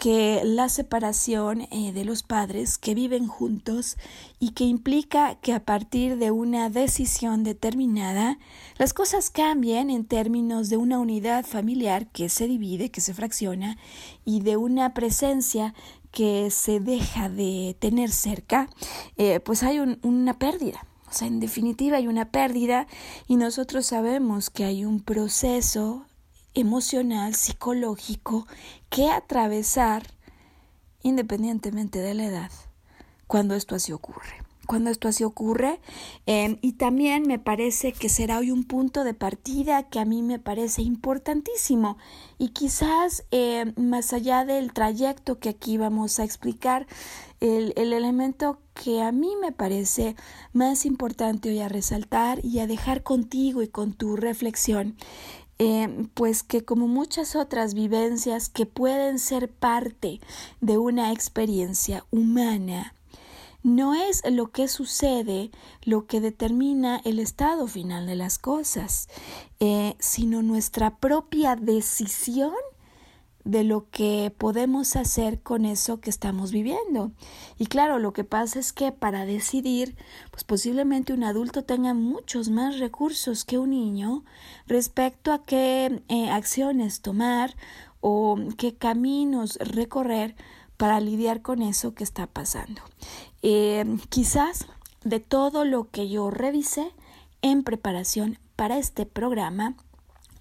que 0.00 0.40
la 0.44 0.70
separación 0.70 1.68
eh, 1.70 1.92
de 1.92 2.06
los 2.06 2.22
padres 2.22 2.78
que 2.78 2.94
viven 2.94 3.26
juntos 3.28 3.98
y 4.38 4.52
que 4.52 4.64
implica 4.64 5.34
que 5.34 5.52
a 5.52 5.62
partir 5.66 6.16
de 6.16 6.30
una 6.30 6.70
decisión 6.70 7.44
determinada 7.44 8.38
las 8.78 8.94
cosas 8.94 9.28
cambien 9.28 9.90
en 9.90 10.06
términos 10.06 10.70
de 10.70 10.78
una 10.78 10.98
unidad 10.98 11.44
familiar 11.44 12.06
que 12.06 12.30
se 12.30 12.48
divide, 12.48 12.90
que 12.90 13.02
se 13.02 13.12
fracciona 13.12 13.76
y 14.24 14.40
de 14.40 14.56
una 14.56 14.94
presencia 14.94 15.74
que 16.10 16.50
se 16.50 16.80
deja 16.80 17.28
de 17.28 17.76
tener 17.78 18.10
cerca, 18.10 18.70
eh, 19.18 19.38
pues 19.40 19.62
hay 19.62 19.80
una 19.80 20.38
pérdida. 20.38 20.86
O 21.10 21.12
sea, 21.12 21.28
en 21.28 21.40
definitiva 21.40 21.98
hay 21.98 22.06
una 22.06 22.30
pérdida 22.30 22.86
y 23.28 23.36
nosotros 23.36 23.84
sabemos 23.84 24.48
que 24.48 24.64
hay 24.64 24.86
un 24.86 25.00
proceso 25.00 26.06
emocional, 26.54 27.34
psicológico 27.34 28.46
que 28.90 29.08
atravesar 29.08 30.02
independientemente 31.02 32.00
de 32.00 32.14
la 32.14 32.24
edad 32.24 32.50
cuando 33.26 33.54
esto 33.54 33.76
así 33.76 33.92
ocurre. 33.92 34.42
Cuando 34.66 34.90
esto 34.90 35.08
así 35.08 35.24
ocurre, 35.24 35.80
em, 36.26 36.58
y 36.62 36.74
también 36.74 37.24
me 37.26 37.40
parece 37.40 37.92
que 37.92 38.08
será 38.08 38.38
hoy 38.38 38.52
un 38.52 38.62
punto 38.62 39.02
de 39.02 39.14
partida 39.14 39.84
que 39.84 39.98
a 39.98 40.04
mí 40.04 40.22
me 40.22 40.38
parece 40.38 40.82
importantísimo 40.82 41.96
y 42.38 42.50
quizás 42.50 43.24
em, 43.32 43.72
más 43.76 44.12
allá 44.12 44.44
del 44.44 44.72
trayecto 44.72 45.40
que 45.40 45.48
aquí 45.48 45.76
vamos 45.76 46.20
a 46.20 46.24
explicar, 46.24 46.86
el, 47.40 47.72
el 47.76 47.92
elemento 47.92 48.60
que 48.74 49.02
a 49.02 49.12
mí 49.12 49.32
me 49.40 49.50
parece 49.50 50.14
más 50.52 50.84
importante 50.84 51.48
hoy 51.48 51.60
a 51.60 51.68
resaltar 51.68 52.44
y 52.44 52.60
a 52.60 52.66
dejar 52.66 53.02
contigo 53.02 53.62
y 53.62 53.68
con 53.68 53.92
tu 53.94 54.14
reflexión 54.16 54.96
eh, 55.62 56.08
pues 56.14 56.42
que 56.42 56.64
como 56.64 56.88
muchas 56.88 57.36
otras 57.36 57.74
vivencias 57.74 58.48
que 58.48 58.64
pueden 58.64 59.18
ser 59.18 59.50
parte 59.50 60.18
de 60.62 60.78
una 60.78 61.12
experiencia 61.12 62.06
humana, 62.10 62.94
no 63.62 63.92
es 63.92 64.22
lo 64.24 64.50
que 64.52 64.68
sucede 64.68 65.50
lo 65.82 66.06
que 66.06 66.22
determina 66.22 67.02
el 67.04 67.18
estado 67.18 67.66
final 67.66 68.06
de 68.06 68.14
las 68.14 68.38
cosas, 68.38 69.10
eh, 69.60 69.96
sino 69.98 70.40
nuestra 70.40 70.96
propia 70.96 71.56
decisión 71.56 72.54
de 73.50 73.64
lo 73.64 73.90
que 73.90 74.32
podemos 74.38 74.94
hacer 74.94 75.40
con 75.40 75.64
eso 75.64 76.00
que 76.00 76.08
estamos 76.08 76.52
viviendo. 76.52 77.10
Y 77.58 77.66
claro, 77.66 77.98
lo 77.98 78.12
que 78.12 78.22
pasa 78.22 78.60
es 78.60 78.72
que 78.72 78.92
para 78.92 79.26
decidir, 79.26 79.96
pues 80.30 80.44
posiblemente 80.44 81.12
un 81.12 81.24
adulto 81.24 81.64
tenga 81.64 81.92
muchos 81.92 82.48
más 82.48 82.78
recursos 82.78 83.44
que 83.44 83.58
un 83.58 83.70
niño 83.70 84.24
respecto 84.68 85.32
a 85.32 85.42
qué 85.42 86.00
eh, 86.08 86.30
acciones 86.30 87.00
tomar 87.00 87.56
o 88.00 88.38
qué 88.56 88.76
caminos 88.76 89.56
recorrer 89.56 90.36
para 90.76 91.00
lidiar 91.00 91.42
con 91.42 91.60
eso 91.60 91.92
que 91.92 92.04
está 92.04 92.28
pasando. 92.28 92.82
Eh, 93.42 93.84
quizás 94.10 94.66
de 95.02 95.18
todo 95.18 95.64
lo 95.64 95.90
que 95.90 96.08
yo 96.08 96.30
revisé 96.30 96.92
en 97.42 97.64
preparación 97.64 98.38
para 98.54 98.78
este 98.78 99.06
programa, 99.06 99.74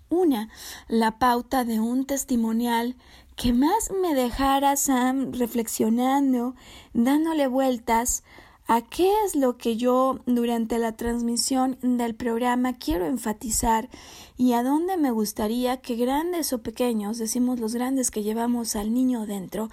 una, 0.10 0.50
la 0.88 1.20
pauta 1.20 1.64
de 1.64 1.80
un 1.80 2.06
testimonial 2.06 2.96
que 3.36 3.54
más 3.54 3.92
me 4.02 4.14
dejara 4.16 4.76
Sam 4.76 5.32
reflexionando, 5.32 6.56
dándole 6.94 7.48
vueltas 7.48 8.24
a 8.70 8.82
qué 8.84 9.12
es 9.26 9.36
lo 9.36 9.58
que 9.58 9.78
yo 9.78 10.20
durante 10.28 10.78
la 10.78 10.92
transmisión 10.92 11.80
del 11.82 12.14
programa 12.14 12.78
quiero 12.78 13.08
enfatizar 13.08 13.90
y 14.38 14.54
a 14.54 14.62
dónde 14.62 14.96
me 14.96 15.10
gustaría 15.10 15.78
que 15.82 15.96
grandes 15.96 16.54
o 16.54 16.62
pequeños, 16.62 17.18
decimos 17.18 17.60
los 17.60 17.74
grandes 17.74 18.12
que 18.12 18.22
llevamos 18.22 18.76
al 18.76 18.94
niño 18.94 19.26
dentro, 19.26 19.70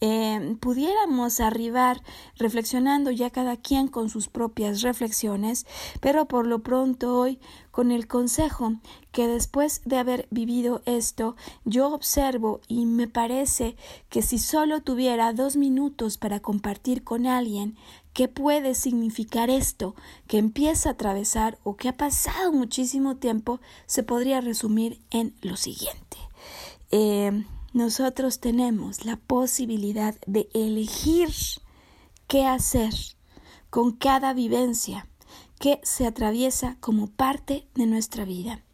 eh, 0.00 0.56
pudiéramos 0.60 1.40
arribar 1.40 2.00
reflexionando 2.36 3.10
ya 3.10 3.30
cada 3.30 3.56
quien 3.56 3.88
con 3.88 4.08
sus 4.10 4.28
propias 4.28 4.80
reflexiones, 4.82 5.66
pero 6.00 6.26
por 6.26 6.46
lo 6.46 6.60
pronto 6.62 7.18
hoy 7.18 7.40
con 7.72 7.90
el 7.90 8.06
consejo 8.06 8.74
que 9.10 9.26
después 9.26 9.82
de 9.84 9.98
haber 9.98 10.28
vivido 10.30 10.82
esto, 10.86 11.36
yo 11.64 11.88
observo 11.88 12.60
y 12.68 12.86
me 12.86 13.08
parece 13.08 13.76
que 14.08 14.22
si 14.22 14.38
solo 14.38 14.82
tuviera 14.82 15.32
dos 15.32 15.56
minutos 15.56 16.16
para 16.16 16.40
compartir 16.40 17.02
con 17.02 17.26
alguien 17.26 17.76
qué 18.16 18.28
puede 18.28 18.74
significar 18.74 19.50
esto 19.50 19.94
que 20.26 20.38
empieza 20.38 20.88
a 20.88 20.92
atravesar 20.92 21.58
o 21.64 21.76
que 21.76 21.90
ha 21.90 21.98
pasado 21.98 22.50
muchísimo 22.50 23.16
tiempo, 23.16 23.60
se 23.84 24.02
podría 24.04 24.40
resumir 24.40 25.02
en 25.10 25.34
lo 25.42 25.58
siguiente. 25.58 26.16
Eh, 26.90 27.44
nosotros 27.74 28.40
tenemos 28.40 29.04
la 29.04 29.16
posibilidad 29.16 30.14
de 30.26 30.48
elegir 30.54 31.28
qué 32.26 32.46
hacer 32.46 32.94
con 33.68 33.92
cada 33.92 34.32
vivencia 34.32 35.06
que 35.60 35.78
se 35.82 36.06
atraviesa 36.06 36.78
como 36.80 37.08
parte 37.08 37.68
de 37.74 37.84
nuestra 37.84 38.24
vida. 38.24 38.64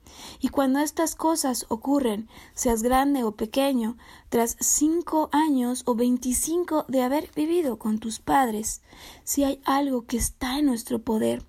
Y 0.40 0.48
cuando 0.48 0.80
estas 0.80 1.14
cosas 1.14 1.66
ocurren, 1.68 2.28
seas 2.54 2.82
grande 2.82 3.24
o 3.24 3.32
pequeño, 3.32 3.96
tras 4.28 4.56
cinco 4.60 5.28
años 5.32 5.82
o 5.86 5.94
veinticinco 5.94 6.84
de 6.88 7.02
haber 7.02 7.30
vivido 7.34 7.78
con 7.78 7.98
tus 7.98 8.18
padres, 8.18 8.82
si 9.24 9.44
hay 9.44 9.60
algo 9.64 10.06
que 10.06 10.16
está 10.16 10.58
en 10.58 10.66
nuestro 10.66 11.00
poder, 11.00 11.44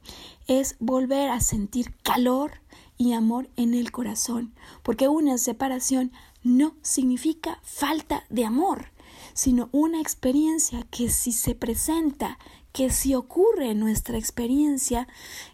es 0.47 0.75
volver 0.79 1.29
a 1.29 1.39
sentir 1.39 1.95
calor 2.03 2.61
y 2.97 3.13
amor 3.13 3.49
en 3.55 3.73
el 3.73 3.91
corazón, 3.91 4.53
porque 4.83 5.07
una 5.07 5.37
separación 5.37 6.11
no 6.43 6.75
significa 6.81 7.59
falta 7.63 8.25
de 8.29 8.45
amor, 8.45 8.91
sino 9.33 9.69
una 9.71 9.99
experiencia 9.99 10.85
que 10.91 11.09
si 11.09 11.31
se 11.31 11.55
presenta, 11.55 12.37
que 12.73 12.89
si 12.89 13.15
ocurre 13.15 13.71
en 13.71 13.79
nuestra 13.79 14.17
experiencia, 14.17 15.07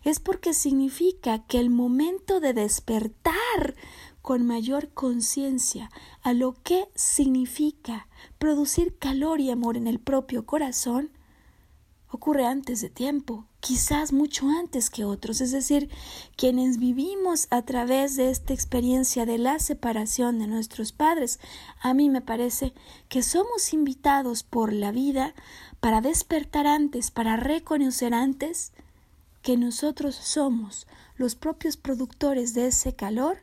es 0.04 0.20
porque 0.20 0.54
significa 0.54 1.46
que 1.46 1.60
el 1.60 1.70
momento 1.70 2.40
de 2.40 2.54
despertar 2.54 3.76
con 4.22 4.46
mayor 4.48 4.90
conciencia 4.90 5.92
a 6.22 6.34
lo 6.34 6.54
que 6.64 6.90
significa 6.96 8.08
producir 8.38 8.98
calor 8.98 9.42
y 9.42 9.52
amor 9.52 9.78
en 9.78 9.88
el 9.88 10.00
propio 10.00 10.46
corazón, 10.46 11.12
ocurre 12.12 12.46
antes 12.46 12.82
de 12.82 12.90
tiempo, 12.90 13.46
quizás 13.60 14.14
mucho 14.14 14.48
antes 14.50 14.90
que 14.90 15.06
otros, 15.06 15.42
es 15.42 15.52
decir, 15.52 15.90
quienes 16.36 16.78
vivimos 16.78 17.48
a 17.52 17.62
través 17.62 18.16
de 18.16 18.32
esta 18.32 18.54
experiencia 18.54 19.26
de 19.26 19.38
la 19.38 19.60
separación 19.60 20.40
de 20.40 20.48
nuestros 20.48 20.92
padres, 20.92 21.40
a 21.82 21.94
mí 21.94 22.10
me 22.10 22.22
parece 22.22 22.74
que 23.10 23.22
somos 23.22 23.74
invitados 23.74 24.44
por 24.44 24.74
la 24.74 24.92
vida 24.92 25.36
para 25.80 26.02
despertar 26.02 26.68
antes, 26.68 27.12
para 27.12 27.38
reconocer 27.38 28.14
antes 28.14 28.72
que 29.42 29.58
nosotros 29.58 30.16
somos 30.16 30.88
los 31.16 31.36
propios 31.36 31.78
productores 31.78 32.54
de 32.54 32.68
ese 32.68 32.96
calor 32.96 33.38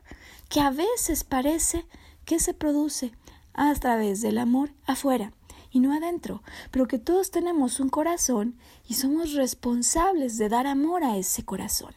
que 0.49 0.61
a 0.61 0.69
veces 0.69 1.23
parece 1.23 1.85
que 2.25 2.39
se 2.39 2.53
produce 2.53 3.11
a 3.53 3.73
través 3.75 4.21
del 4.21 4.37
amor 4.37 4.71
afuera 4.85 5.33
y 5.71 5.79
no 5.79 5.93
adentro, 5.93 6.43
pero 6.71 6.87
que 6.87 6.99
todos 6.99 7.31
tenemos 7.31 7.79
un 7.79 7.89
corazón 7.89 8.55
y 8.87 8.93
somos 8.93 9.33
responsables 9.33 10.37
de 10.37 10.49
dar 10.49 10.67
amor 10.67 11.03
a 11.03 11.17
ese 11.17 11.43
corazón. 11.43 11.93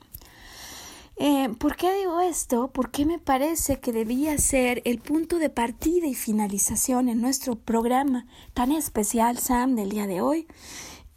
Eh, 1.23 1.51
¿Por 1.59 1.77
qué 1.77 1.93
digo 1.99 2.19
esto? 2.21 2.71
Porque 2.73 3.05
me 3.05 3.19
parece 3.19 3.79
que 3.79 3.93
debía 3.93 4.39
ser 4.39 4.81
el 4.87 5.01
punto 5.01 5.39
de 5.39 5.51
partida 5.51 6.07
y 6.07 6.15
finalización 6.15 7.11
en 7.11 7.21
nuestro 7.21 7.57
programa 7.57 8.27
tan 8.55 8.73
especial, 8.73 9.37
Sam, 9.37 9.75
del 9.77 9.91
día 9.91 10.07
de 10.07 10.23
hoy. 10.23 10.47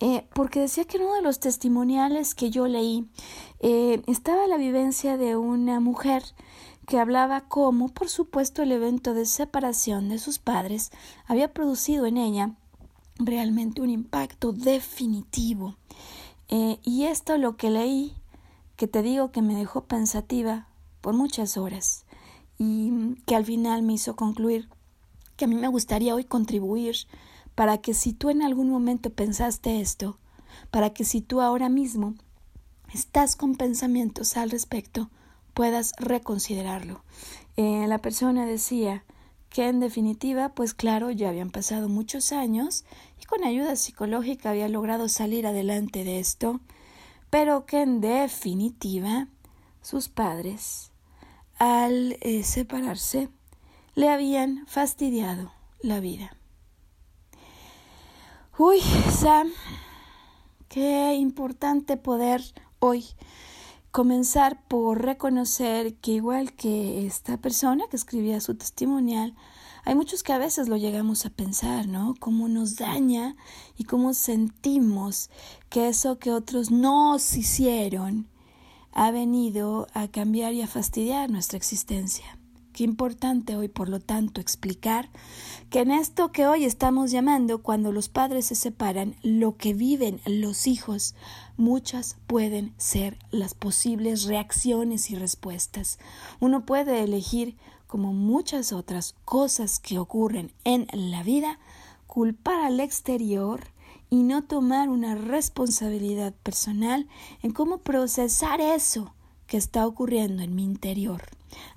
Eh, 0.01 0.27
porque 0.35 0.59
decía 0.59 0.83
que 0.83 0.97
en 0.97 1.03
uno 1.03 1.15
de 1.15 1.21
los 1.21 1.39
testimoniales 1.39 2.35
que 2.35 2.49
yo 2.49 2.67
leí 2.67 3.07
eh, 3.61 4.01
estaba 4.07 4.45
la 4.47 4.57
vivencia 4.57 5.15
de 5.15 5.37
una 5.37 5.79
mujer 5.79 6.23
que 6.85 6.99
hablaba 6.99 7.47
cómo, 7.47 7.87
por 7.87 8.09
supuesto, 8.09 8.61
el 8.61 8.73
evento 8.73 9.13
de 9.13 9.25
separación 9.25 10.09
de 10.09 10.19
sus 10.19 10.37
padres 10.37 10.91
había 11.27 11.53
producido 11.53 12.07
en 12.07 12.17
ella 12.17 12.51
realmente 13.19 13.81
un 13.81 13.89
impacto 13.89 14.51
definitivo. 14.51 15.77
Y 16.83 17.05
esto 17.05 17.37
lo 17.37 17.57
que 17.57 17.71
leí, 17.71 18.13
que 18.75 18.87
te 18.87 19.01
digo 19.01 19.31
que 19.31 19.41
me 19.41 19.55
dejó 19.55 19.85
pensativa 19.85 20.67
por 21.01 21.13
muchas 21.13 21.57
horas 21.57 22.05
y 22.57 23.15
que 23.25 23.35
al 23.35 23.45
final 23.45 23.83
me 23.83 23.93
hizo 23.93 24.15
concluir 24.15 24.69
que 25.35 25.45
a 25.45 25.47
mí 25.47 25.55
me 25.55 25.67
gustaría 25.67 26.15
hoy 26.15 26.23
contribuir 26.23 26.95
para 27.55 27.79
que 27.79 27.93
si 27.93 28.13
tú 28.13 28.29
en 28.29 28.41
algún 28.41 28.69
momento 28.69 29.11
pensaste 29.11 29.81
esto, 29.81 30.17
para 30.71 30.91
que 30.91 31.03
si 31.03 31.21
tú 31.21 31.41
ahora 31.41 31.69
mismo 31.69 32.15
estás 32.93 33.35
con 33.35 33.55
pensamientos 33.55 34.37
al 34.37 34.51
respecto, 34.51 35.09
puedas 35.53 35.93
reconsiderarlo. 35.97 37.03
Eh, 37.57 37.85
la 37.87 37.99
persona 37.99 38.45
decía 38.45 39.03
que 39.49 39.67
en 39.67 39.79
definitiva, 39.79 40.49
pues 40.49 40.73
claro, 40.73 41.11
ya 41.11 41.29
habían 41.29 41.51
pasado 41.51 41.89
muchos 41.89 42.31
años 42.31 42.85
y 43.21 43.25
con 43.25 43.43
ayuda 43.43 43.75
psicológica 43.75 44.49
había 44.49 44.67
logrado 44.67 45.09
salir 45.09 45.45
adelante 45.45 46.03
de 46.03 46.19
esto, 46.19 46.59
pero 47.33 47.65
que 47.65 47.81
en 47.81 47.99
definitiva 47.99 49.27
sus 49.81 50.07
padres, 50.07 50.91
al 51.57 52.15
eh, 52.21 52.43
separarse, 52.43 53.27
le 53.95 54.09
habían 54.09 54.67
fastidiado 54.67 55.51
la 55.81 55.99
vida. 55.99 56.37
Uy, 58.59 58.81
Sam, 59.09 59.49
qué 60.69 61.15
importante 61.15 61.97
poder 61.97 62.43
hoy 62.77 63.03
comenzar 63.89 64.61
por 64.67 65.01
reconocer 65.01 65.95
que 65.95 66.11
igual 66.11 66.53
que 66.53 67.07
esta 67.07 67.37
persona 67.37 67.85
que 67.89 67.95
escribía 67.95 68.41
su 68.41 68.53
testimonial, 68.53 69.33
hay 69.85 69.95
muchos 69.95 70.23
que 70.23 70.33
a 70.33 70.37
veces 70.37 70.69
lo 70.69 70.77
llegamos 70.77 71.25
a 71.25 71.29
pensar, 71.29 71.87
¿no? 71.87 72.15
Cómo 72.19 72.47
nos 72.47 72.77
daña 72.77 73.35
y 73.77 73.83
cómo 73.83 74.13
sentimos 74.13 75.29
que 75.69 75.89
eso 75.89 76.19
que 76.19 76.31
otros 76.31 76.71
nos 76.71 77.35
hicieron 77.35 78.27
ha 78.93 79.11
venido 79.11 79.87
a 79.93 80.07
cambiar 80.07 80.53
y 80.53 80.61
a 80.61 80.67
fastidiar 80.67 81.29
nuestra 81.29 81.57
existencia. 81.57 82.37
Qué 82.73 82.83
importante 82.83 83.55
hoy, 83.55 83.67
por 83.67 83.87
lo 83.87 83.99
tanto, 83.99 84.41
explicar 84.41 85.11
que 85.69 85.81
en 85.81 85.91
esto 85.91 86.31
que 86.31 86.47
hoy 86.47 86.65
estamos 86.65 87.11
llamando 87.11 87.61
cuando 87.61 87.91
los 87.91 88.09
padres 88.09 88.47
se 88.47 88.55
separan, 88.55 89.15
lo 89.21 89.57
que 89.57 89.75
viven 89.75 90.21
los 90.25 90.65
hijos, 90.65 91.13
muchas 91.55 92.17
pueden 92.25 92.73
ser 92.77 93.19
las 93.29 93.53
posibles 93.53 94.23
reacciones 94.23 95.11
y 95.11 95.15
respuestas. 95.15 95.99
Uno 96.39 96.65
puede 96.65 97.03
elegir, 97.03 97.57
como 97.93 98.11
muchas 98.11 98.73
otras 98.73 99.13
cosas 99.23 99.77
que 99.77 99.99
ocurren 99.99 100.51
en 100.63 100.87
la 100.91 101.21
vida, 101.21 101.59
culpar 102.07 102.59
al 102.61 102.79
exterior 102.79 103.67
y 104.09 104.23
no 104.23 104.43
tomar 104.43 104.89
una 104.89 105.13
responsabilidad 105.13 106.33
personal 106.41 107.07
en 107.43 107.51
cómo 107.51 107.77
procesar 107.77 108.61
eso 108.61 109.13
que 109.45 109.57
está 109.57 109.85
ocurriendo 109.85 110.41
en 110.41 110.55
mi 110.55 110.63
interior 110.63 111.21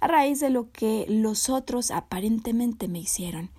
a 0.00 0.08
raíz 0.08 0.40
de 0.40 0.48
lo 0.48 0.72
que 0.72 1.04
los 1.06 1.50
otros 1.50 1.90
aparentemente 1.90 2.88
me 2.88 3.00
hicieron. 3.00 3.50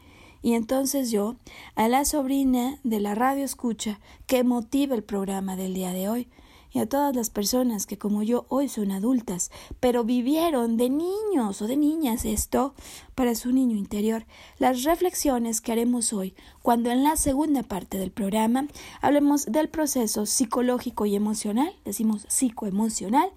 Y 0.41 0.55
entonces 0.55 1.11
yo, 1.11 1.35
a 1.75 1.87
la 1.87 2.05
sobrina 2.05 2.79
de 2.83 2.99
la 2.99 3.13
radio 3.13 3.45
escucha 3.45 3.99
que 4.25 4.43
motiva 4.43 4.95
el 4.95 5.03
programa 5.03 5.55
del 5.55 5.75
día 5.75 5.91
de 5.91 6.09
hoy, 6.09 6.27
y 6.71 6.79
a 6.79 6.87
todas 6.87 7.15
las 7.15 7.29
personas 7.29 7.85
que 7.85 7.97
como 7.97 8.23
yo 8.23 8.45
hoy 8.49 8.69
son 8.69 8.91
adultas, 8.91 9.51
pero 9.79 10.03
vivieron 10.03 10.77
de 10.77 10.89
niños 10.89 11.61
o 11.61 11.67
de 11.67 11.77
niñas 11.77 12.25
esto 12.25 12.73
para 13.15 13.35
su 13.35 13.51
niño 13.51 13.75
interior, 13.75 14.25
las 14.59 14.83
reflexiones 14.83 15.61
que 15.61 15.71
haremos 15.71 16.13
hoy, 16.13 16.35
cuando 16.61 16.91
en 16.91 17.03
la 17.03 17.15
segunda 17.15 17.63
parte 17.63 17.97
del 17.97 18.11
programa 18.11 18.67
hablemos 19.01 19.45
del 19.45 19.69
proceso 19.69 20.25
psicológico 20.25 21.05
y 21.05 21.15
emocional, 21.15 21.73
decimos 21.85 22.25
psicoemocional, 22.27 23.29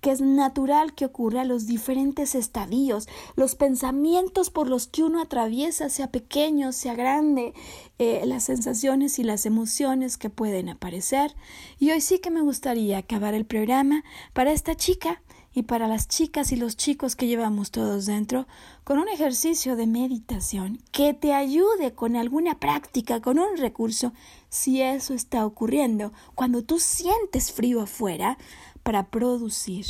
que 0.00 0.10
es 0.10 0.20
natural 0.20 0.94
que 0.94 1.04
ocurra 1.04 1.44
los 1.44 1.66
diferentes 1.66 2.34
estadios, 2.34 3.08
los 3.36 3.54
pensamientos 3.54 4.50
por 4.50 4.68
los 4.68 4.86
que 4.86 5.02
uno 5.02 5.20
atraviesa, 5.20 5.88
sea 5.88 6.10
pequeño, 6.10 6.72
sea 6.72 6.94
grande, 6.94 7.54
eh, 7.98 8.22
las 8.26 8.44
sensaciones 8.44 9.18
y 9.18 9.24
las 9.24 9.46
emociones 9.46 10.16
que 10.16 10.30
pueden 10.30 10.68
aparecer. 10.68 11.34
Y 11.78 11.90
hoy 11.90 12.00
sí 12.00 12.18
que 12.18 12.30
me 12.30 12.40
gustaría 12.40 12.98
acabar 12.98 13.34
el 13.34 13.44
programa 13.44 14.04
para 14.32 14.52
esta 14.52 14.74
chica 14.74 15.22
y 15.54 15.62
para 15.62 15.88
las 15.88 16.08
chicas 16.08 16.52
y 16.52 16.56
los 16.56 16.76
chicos 16.76 17.16
que 17.16 17.26
llevamos 17.26 17.70
todos 17.70 18.06
dentro, 18.06 18.46
con 18.84 18.98
un 18.98 19.08
ejercicio 19.08 19.76
de 19.76 19.86
meditación 19.86 20.80
que 20.92 21.14
te 21.14 21.32
ayude 21.32 21.94
con 21.94 22.16
alguna 22.16 22.58
práctica, 22.58 23.20
con 23.20 23.38
un 23.38 23.56
recurso, 23.56 24.12
si 24.48 24.82
eso 24.82 25.14
está 25.14 25.44
ocurriendo, 25.46 26.12
cuando 26.34 26.62
tú 26.62 26.78
sientes 26.78 27.52
frío 27.52 27.80
afuera, 27.80 28.38
para 28.82 29.10
producir 29.10 29.84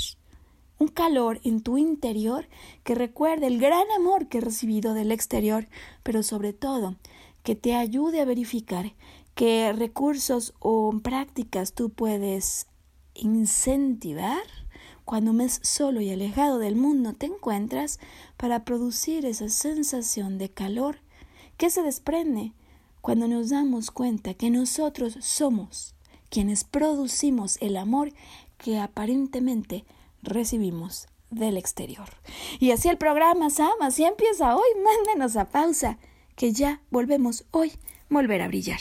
un 0.79 0.89
calor 0.89 1.41
en 1.45 1.61
tu 1.61 1.77
interior 1.77 2.49
que 2.85 2.95
recuerde 2.95 3.47
el 3.47 3.59
gran 3.59 3.91
amor 3.97 4.29
que 4.29 4.39
he 4.39 4.41
recibido 4.41 4.95
del 4.95 5.13
exterior, 5.13 5.69
pero 6.03 6.23
sobre 6.23 6.53
todo 6.53 6.97
que 7.43 7.57
te 7.57 7.75
ayude 7.75 8.21
a 8.21 8.25
verificar 8.25 8.95
qué 9.35 9.73
recursos 9.73 10.55
o 10.59 10.93
prácticas 11.03 11.73
tú 11.73 11.91
puedes 11.91 12.67
incentivar 13.15 14.43
cuando 15.09 15.33
mes 15.33 15.59
solo 15.63 16.03
y 16.03 16.11
alejado 16.11 16.59
del 16.59 16.77
mundo 16.77 17.15
te 17.15 17.25
encuentras 17.25 17.99
para 18.37 18.67
producir 18.67 19.25
esa 19.25 19.49
sensación 19.49 20.37
de 20.37 20.51
calor 20.51 20.99
que 21.57 21.71
se 21.71 21.83
desprende 21.83 22.53
cuando 23.01 23.27
nos 23.27 23.49
damos 23.49 23.91
cuenta 23.91 24.35
que 24.35 24.51
nosotros 24.51 25.17
somos 25.23 25.95
quienes 26.29 26.65
producimos 26.65 27.57
el 27.63 27.79
amor 27.79 28.13
que 28.59 28.79
aparentemente 28.79 29.87
recibimos 30.21 31.09
del 31.31 31.57
exterior. 31.57 32.11
Y 32.61 32.73
así 32.73 32.91
el 32.91 32.99
programa, 32.99 33.49
Sam, 33.49 33.81
así 33.81 34.05
empieza 34.05 34.57
hoy. 34.57 34.69
Mándenos 34.85 35.37
a 35.37 35.49
pausa, 35.49 35.97
que 36.37 36.53
ya 36.53 36.83
volvemos 36.91 37.47
hoy, 37.51 37.73
volver 38.11 38.43
a 38.43 38.49
brillar. 38.49 38.81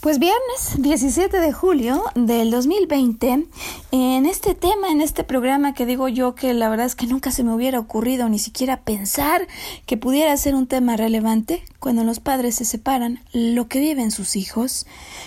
Pues 0.00 0.20
viernes 0.20 0.76
17 0.78 1.40
de 1.40 1.52
julio 1.52 2.04
del 2.14 2.52
2020, 2.52 3.48
en 3.90 4.26
este 4.26 4.54
tema, 4.54 4.92
en 4.92 5.00
este 5.00 5.24
programa 5.24 5.74
que 5.74 5.86
digo 5.86 6.06
yo 6.06 6.36
que 6.36 6.54
la 6.54 6.68
verdad 6.68 6.86
es 6.86 6.94
que 6.94 7.08
nunca 7.08 7.32
se 7.32 7.42
me 7.42 7.52
hubiera 7.52 7.80
ocurrido 7.80 8.28
ni 8.28 8.38
siquiera 8.38 8.82
pensar 8.82 9.48
que 9.86 9.96
pudiera 9.96 10.36
ser 10.36 10.54
un 10.54 10.68
tema 10.68 10.96
relevante 10.96 11.64
cuando 11.80 12.04
los 12.04 12.20
padres 12.20 12.54
se 12.54 12.64
separan, 12.64 13.24
lo 13.32 13.66
que 13.66 13.80
viven 13.80 14.12
sus 14.12 14.36
hijos, 14.36 14.86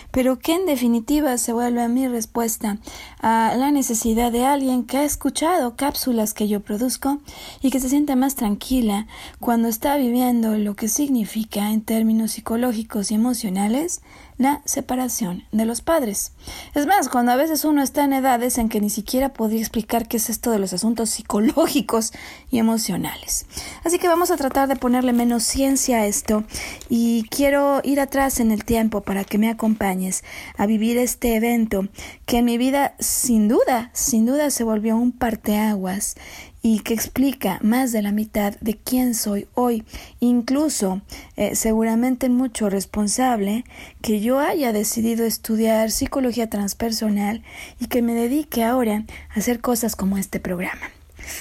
pero 0.09 0.39
que 0.39 0.53
en 0.53 0.65
definitiva 0.65 1.37
se 1.37 1.51
vuelve 1.51 1.81
a 1.81 1.89
mi 1.89 2.07
respuesta 2.07 2.77
a 3.19 3.53
la 3.57 3.71
necesidad 3.71 4.31
de 4.31 4.45
alguien 4.45 4.85
que 4.85 4.99
ha 4.99 5.03
escuchado 5.03 5.75
cápsulas 5.75 6.33
que 6.33 6.47
yo 6.47 6.61
produzco 6.61 7.19
y 7.61 7.71
que 7.71 7.81
se 7.81 7.89
siente 7.89 8.15
más 8.15 8.35
tranquila 8.35 9.07
cuando 9.41 9.67
está 9.67 9.97
viviendo 9.97 10.57
lo 10.57 10.75
que 10.77 10.87
significa 10.87 11.71
en 11.71 11.81
términos 11.81 12.31
psicológicos 12.31 13.11
y 13.11 13.15
emocionales 13.15 14.01
la 14.41 14.63
separación 14.65 15.43
de 15.51 15.65
los 15.65 15.81
padres. 15.81 16.31
Es 16.73 16.87
más, 16.87 17.09
cuando 17.09 17.31
a 17.31 17.35
veces 17.35 17.63
uno 17.63 17.83
está 17.83 18.03
en 18.03 18.13
edades 18.13 18.57
en 18.57 18.69
que 18.69 18.81
ni 18.81 18.89
siquiera 18.89 19.33
podría 19.33 19.59
explicar 19.59 20.07
qué 20.07 20.17
es 20.17 20.31
esto 20.31 20.49
de 20.49 20.57
los 20.57 20.73
asuntos 20.73 21.11
psicológicos 21.11 22.11
y 22.49 22.57
emocionales. 22.57 23.45
Así 23.83 23.99
que 23.99 24.07
vamos 24.07 24.31
a 24.31 24.37
tratar 24.37 24.67
de 24.67 24.75
ponerle 24.75 25.13
menos 25.13 25.43
ciencia 25.43 25.97
a 25.97 26.07
esto 26.07 26.43
y 26.89 27.23
quiero 27.29 27.81
ir 27.83 27.99
atrás 27.99 28.39
en 28.39 28.49
el 28.49 28.65
tiempo 28.65 29.01
para 29.01 29.25
que 29.25 29.37
me 29.37 29.47
acompañes 29.47 30.23
a 30.57 30.65
vivir 30.65 30.97
este 30.97 31.35
evento 31.35 31.87
que 32.25 32.39
en 32.39 32.45
mi 32.45 32.57
vida 32.57 32.95
sin 32.97 33.47
duda, 33.47 33.91
sin 33.93 34.25
duda 34.25 34.49
se 34.49 34.63
volvió 34.63 34.97
un 34.97 35.11
parteaguas 35.11 36.15
y 36.61 36.79
que 36.79 36.93
explica 36.93 37.59
más 37.61 37.91
de 37.91 38.01
la 38.01 38.11
mitad 38.11 38.55
de 38.61 38.77
quién 38.77 39.15
soy 39.15 39.47
hoy, 39.53 39.83
incluso 40.19 41.01
eh, 41.35 41.55
seguramente 41.55 42.29
mucho 42.29 42.69
responsable 42.69 43.63
que 44.01 44.21
yo 44.21 44.39
haya 44.39 44.71
decidido 44.71 45.25
estudiar 45.25 45.91
psicología 45.91 46.49
transpersonal 46.49 47.43
y 47.79 47.87
que 47.87 48.01
me 48.01 48.13
dedique 48.13 48.63
ahora 48.63 49.05
a 49.29 49.39
hacer 49.39 49.61
cosas 49.61 49.95
como 49.95 50.17
este 50.17 50.39
programa. 50.39 50.91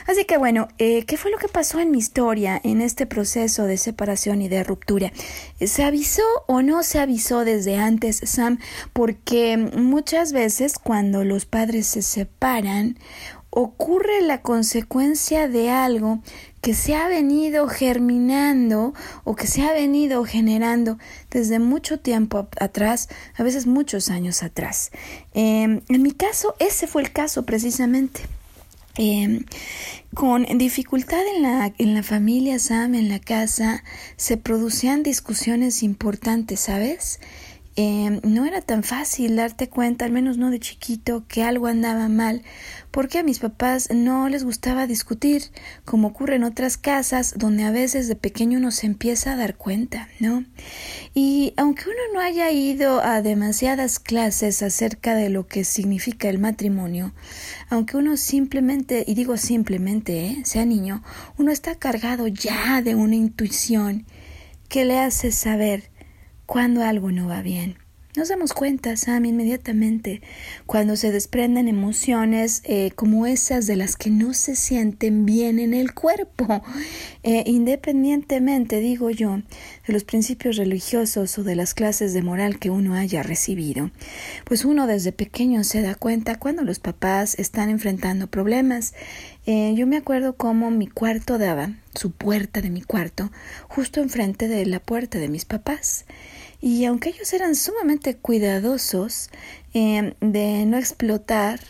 Así 0.06 0.24
que 0.24 0.36
bueno, 0.36 0.68
eh, 0.78 1.04
¿qué 1.04 1.16
fue 1.16 1.30
lo 1.30 1.38
que 1.38 1.48
pasó 1.48 1.80
en 1.80 1.90
mi 1.90 1.98
historia 1.98 2.60
en 2.62 2.80
este 2.80 3.06
proceso 3.06 3.64
de 3.64 3.76
separación 3.76 4.42
y 4.42 4.48
de 4.48 4.62
ruptura? 4.64 5.12
¿Se 5.60 5.84
avisó 5.84 6.22
o 6.46 6.62
no 6.62 6.82
se 6.82 6.98
avisó 6.98 7.44
desde 7.44 7.76
antes, 7.76 8.20
Sam? 8.24 8.58
Porque 8.92 9.56
muchas 9.56 10.32
veces 10.32 10.78
cuando 10.78 11.24
los 11.24 11.46
padres 11.46 11.86
se 11.86 12.02
separan, 12.02 12.98
ocurre 13.50 14.22
la 14.22 14.42
consecuencia 14.42 15.48
de 15.48 15.70
algo 15.70 16.20
que 16.60 16.74
se 16.74 16.94
ha 16.94 17.08
venido 17.08 17.68
germinando 17.68 18.94
o 19.24 19.34
que 19.34 19.46
se 19.46 19.62
ha 19.62 19.72
venido 19.72 20.24
generando 20.24 20.98
desde 21.30 21.58
mucho 21.58 21.98
tiempo 21.98 22.48
atrás, 22.60 23.08
a 23.36 23.42
veces 23.42 23.66
muchos 23.66 24.10
años 24.10 24.42
atrás. 24.42 24.90
Em, 25.32 25.80
en 25.88 26.02
mi 26.02 26.12
caso, 26.12 26.54
ese 26.58 26.86
fue 26.86 27.02
el 27.02 27.12
caso 27.12 27.44
precisamente. 27.44 28.20
Em, 28.96 29.44
con 30.14 30.44
dificultad 30.58 31.22
en 31.36 31.42
la, 31.42 31.72
en 31.78 31.94
la 31.94 32.02
familia 32.02 32.58
Sam, 32.58 32.94
en 32.94 33.08
la 33.08 33.20
casa, 33.20 33.82
se 34.16 34.36
producían 34.36 35.02
discusiones 35.02 35.82
importantes, 35.82 36.60
¿sabes? 36.60 37.20
Em, 37.82 38.20
no 38.24 38.44
era 38.44 38.60
tan 38.60 38.82
fácil 38.82 39.36
darte 39.36 39.70
cuenta, 39.70 40.04
al 40.04 40.12
menos 40.12 40.36
no 40.36 40.50
de 40.50 40.60
chiquito, 40.60 41.24
que 41.26 41.42
algo 41.42 41.66
andaba 41.66 42.08
mal, 42.08 42.42
porque 42.90 43.18
a 43.18 43.22
mis 43.22 43.38
papás 43.38 43.88
no 43.90 44.28
les 44.28 44.44
gustaba 44.44 44.86
discutir, 44.86 45.44
como 45.86 46.08
ocurre 46.08 46.36
en 46.36 46.44
otras 46.44 46.76
casas 46.76 47.32
donde 47.38 47.64
a 47.64 47.70
veces 47.70 48.06
de 48.06 48.16
pequeño 48.16 48.58
uno 48.58 48.70
se 48.70 48.84
empieza 48.84 49.32
a 49.32 49.36
dar 49.36 49.56
cuenta, 49.56 50.10
¿no? 50.18 50.44
Y 51.14 51.54
aunque 51.56 51.84
uno 51.84 52.02
no 52.12 52.20
haya 52.20 52.50
ido 52.50 53.00
a 53.00 53.22
demasiadas 53.22 53.98
clases 53.98 54.62
acerca 54.62 55.14
de 55.14 55.30
lo 55.30 55.46
que 55.46 55.64
significa 55.64 56.28
el 56.28 56.38
matrimonio, 56.38 57.14
aunque 57.70 57.96
uno 57.96 58.18
simplemente, 58.18 59.04
y 59.06 59.14
digo 59.14 59.38
simplemente, 59.38 60.26
¿eh? 60.26 60.42
sea 60.44 60.66
niño, 60.66 61.02
uno 61.38 61.50
está 61.50 61.76
cargado 61.76 62.28
ya 62.28 62.82
de 62.82 62.94
una 62.94 63.16
intuición 63.16 64.04
que 64.68 64.84
le 64.84 64.98
hace 64.98 65.32
saber 65.32 65.90
cuando 66.50 66.82
algo 66.82 67.12
no 67.12 67.28
va 67.28 67.42
bien. 67.42 67.76
Nos 68.16 68.28
damos 68.28 68.54
cuenta, 68.54 68.96
Sam, 68.96 69.26
inmediatamente, 69.26 70.20
cuando 70.66 70.96
se 70.96 71.12
desprenden 71.12 71.68
emociones 71.68 72.60
eh, 72.64 72.90
como 72.96 73.24
esas 73.24 73.68
de 73.68 73.76
las 73.76 73.94
que 73.94 74.10
no 74.10 74.34
se 74.34 74.56
sienten 74.56 75.24
bien 75.26 75.60
en 75.60 75.74
el 75.74 75.94
cuerpo, 75.94 76.60
eh, 77.22 77.44
independientemente, 77.46 78.80
digo 78.80 79.10
yo, 79.10 79.42
de 79.86 79.92
los 79.92 80.02
principios 80.02 80.56
religiosos 80.56 81.38
o 81.38 81.44
de 81.44 81.54
las 81.54 81.72
clases 81.72 82.12
de 82.12 82.22
moral 82.22 82.58
que 82.58 82.70
uno 82.70 82.94
haya 82.94 83.22
recibido. 83.22 83.92
Pues 84.44 84.64
uno 84.64 84.88
desde 84.88 85.12
pequeño 85.12 85.62
se 85.62 85.80
da 85.80 85.94
cuenta 85.94 86.36
cuando 86.36 86.64
los 86.64 86.80
papás 86.80 87.38
están 87.38 87.70
enfrentando 87.70 88.26
problemas. 88.26 88.92
Eh, 89.46 89.72
yo 89.76 89.86
me 89.86 89.96
acuerdo 89.96 90.34
cómo 90.34 90.72
mi 90.72 90.88
cuarto 90.88 91.38
daba, 91.38 91.74
su 91.94 92.10
puerta 92.10 92.60
de 92.60 92.70
mi 92.70 92.82
cuarto, 92.82 93.30
justo 93.68 94.00
enfrente 94.00 94.48
de 94.48 94.66
la 94.66 94.80
puerta 94.80 95.18
de 95.18 95.28
mis 95.28 95.44
papás. 95.44 96.06
Y 96.60 96.84
aunque 96.84 97.10
ellos 97.10 97.32
eran 97.32 97.54
sumamente 97.54 98.16
cuidadosos 98.16 99.30
em, 99.72 100.14
de 100.20 100.66
no 100.66 100.76
explotar, 100.76 101.60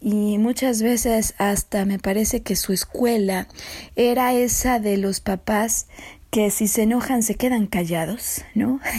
y 0.00 0.38
muchas 0.38 0.80
veces 0.80 1.34
hasta 1.36 1.84
me 1.84 1.98
parece 1.98 2.40
que 2.40 2.56
su 2.56 2.72
escuela 2.72 3.48
era 3.96 4.32
esa 4.32 4.80
de 4.80 4.96
los 4.96 5.20
papás 5.20 5.86
que 6.30 6.50
si 6.50 6.68
se 6.68 6.82
enojan 6.82 7.22
se 7.22 7.34
quedan 7.34 7.66
callados, 7.66 8.42
¿no? 8.54 8.80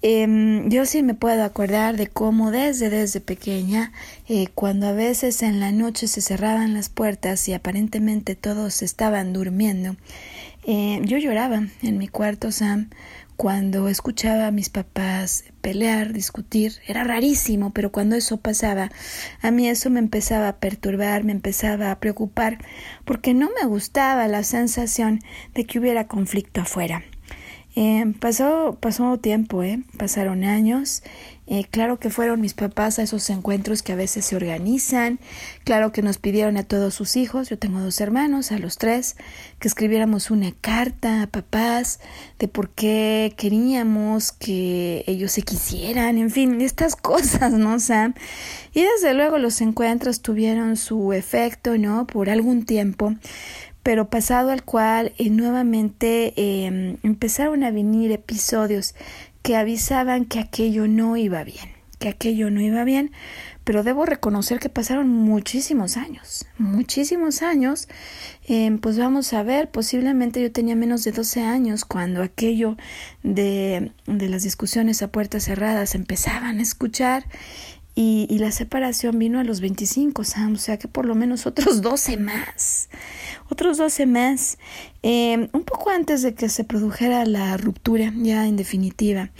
Em, 0.00 0.70
yo 0.70 0.86
sí 0.86 1.02
me 1.02 1.14
puedo 1.14 1.42
acordar 1.42 1.96
de 1.96 2.06
cómo 2.06 2.52
desde 2.52 2.88
desde 2.88 3.20
pequeña, 3.20 3.90
eh, 4.28 4.46
cuando 4.54 4.86
a 4.86 4.92
veces 4.92 5.42
en 5.42 5.58
la 5.58 5.72
noche 5.72 6.06
se 6.06 6.20
cerraban 6.20 6.72
las 6.72 6.88
puertas 6.88 7.48
y 7.48 7.52
aparentemente 7.52 8.36
todos 8.36 8.82
estaban 8.82 9.32
durmiendo, 9.32 9.96
eh, 10.64 11.00
yo 11.02 11.18
lloraba 11.18 11.66
en 11.82 11.98
mi 11.98 12.06
cuarto, 12.06 12.52
Sam, 12.52 12.90
cuando 13.38 13.88
escuchaba 13.88 14.48
a 14.48 14.50
mis 14.50 14.68
papás 14.68 15.44
pelear, 15.60 16.12
discutir, 16.12 16.72
era 16.88 17.04
rarísimo, 17.04 17.72
pero 17.72 17.92
cuando 17.92 18.16
eso 18.16 18.38
pasaba, 18.38 18.90
a 19.40 19.52
mí 19.52 19.68
eso 19.68 19.90
me 19.90 20.00
empezaba 20.00 20.48
a 20.48 20.56
perturbar, 20.56 21.22
me 21.22 21.30
empezaba 21.30 21.92
a 21.92 22.00
preocupar, 22.00 22.58
porque 23.04 23.34
no 23.34 23.48
me 23.54 23.64
gustaba 23.68 24.26
la 24.26 24.42
sensación 24.42 25.20
de 25.54 25.66
que 25.66 25.78
hubiera 25.78 26.08
conflicto 26.08 26.62
afuera. 26.62 27.04
Eh, 27.76 28.12
pasó, 28.18 28.76
pasó 28.80 29.18
tiempo, 29.18 29.62
¿eh? 29.62 29.84
pasaron 29.96 30.42
años 30.42 31.04
eh, 31.50 31.64
claro 31.70 31.98
que 31.98 32.10
fueron 32.10 32.40
mis 32.40 32.52
papás 32.52 32.98
a 32.98 33.02
esos 33.02 33.30
encuentros 33.30 33.82
que 33.82 33.92
a 33.92 33.96
veces 33.96 34.26
se 34.26 34.36
organizan. 34.36 35.18
Claro 35.64 35.92
que 35.92 36.02
nos 36.02 36.18
pidieron 36.18 36.56
a 36.58 36.62
todos 36.62 36.94
sus 36.94 37.16
hijos, 37.16 37.48
yo 37.48 37.58
tengo 37.58 37.80
dos 37.80 38.00
hermanos, 38.00 38.52
a 38.52 38.58
los 38.58 38.76
tres, 38.76 39.16
que 39.58 39.68
escribiéramos 39.68 40.30
una 40.30 40.52
carta 40.60 41.22
a 41.22 41.26
papás 41.26 42.00
de 42.38 42.48
por 42.48 42.68
qué 42.68 43.34
queríamos 43.36 44.32
que 44.32 45.04
ellos 45.06 45.32
se 45.32 45.42
quisieran, 45.42 46.18
en 46.18 46.30
fin, 46.30 46.60
estas 46.60 46.96
cosas, 46.96 47.52
¿no, 47.52 47.80
Sam? 47.80 48.14
Y 48.74 48.82
desde 48.82 49.14
luego 49.14 49.38
los 49.38 49.60
encuentros 49.60 50.20
tuvieron 50.20 50.76
su 50.76 51.12
efecto, 51.12 51.78
¿no? 51.78 52.06
Por 52.06 52.28
algún 52.28 52.66
tiempo 52.66 53.14
pero 53.88 54.10
pasado 54.10 54.50
al 54.50 54.64
cual 54.64 55.14
eh, 55.16 55.30
nuevamente 55.30 56.34
em, 56.36 56.98
empezaron 57.02 57.64
a 57.64 57.70
venir 57.70 58.12
episodios 58.12 58.94
que 59.48 59.56
avisaban 59.56 60.26
que 60.26 60.40
aquello 60.40 60.88
no 60.88 61.16
iba 61.16 61.42
bien, 61.42 61.70
que 61.98 62.10
aquello 62.10 62.50
no 62.50 62.60
iba 62.60 62.84
bien, 62.84 63.12
pero 63.64 63.82
debo 63.82 64.04
reconocer 64.04 64.58
que 64.58 64.68
pasaron 64.68 65.08
muchísimos 65.08 65.96
años, 65.96 66.44
muchísimos 66.58 67.40
años. 67.40 67.88
Em, 68.46 68.78
pues 68.78 68.98
vamos 68.98 69.32
a 69.32 69.42
ver, 69.42 69.70
posiblemente 69.70 70.42
yo 70.42 70.52
tenía 70.52 70.76
menos 70.76 71.02
de 71.02 71.12
12 71.12 71.40
años 71.40 71.86
cuando 71.86 72.22
aquello 72.22 72.76
de, 73.22 73.92
de 74.04 74.28
las 74.28 74.42
discusiones 74.42 75.00
a 75.00 75.08
puertas 75.08 75.44
cerradas 75.44 75.94
empezaban 75.94 76.58
a 76.58 76.62
escuchar 76.62 77.24
y, 78.00 78.28
y, 78.30 78.38
la 78.38 78.52
separación 78.52 79.18
vino 79.18 79.40
a 79.40 79.42
los 79.42 79.60
25, 79.60 80.22
Sam, 80.22 80.54
o 80.54 80.58
sea 80.58 80.78
que 80.78 80.86
por 80.86 81.04
lo 81.04 81.16
menos 81.16 81.46
otros 81.46 81.82
12 81.82 82.16
más, 82.16 82.90
otros 83.48 83.76
12 83.76 84.06
más, 84.06 84.56
eh, 85.02 85.48
un 85.52 85.64
poco 85.64 85.90
antes 85.90 86.22
de 86.22 86.32
que 86.32 86.48
se 86.48 86.62
produjera 86.62 87.26
la 87.26 87.56
ruptura, 87.56 88.12
ya 88.14 88.46
en 88.46 88.54
definitiva. 88.54 89.32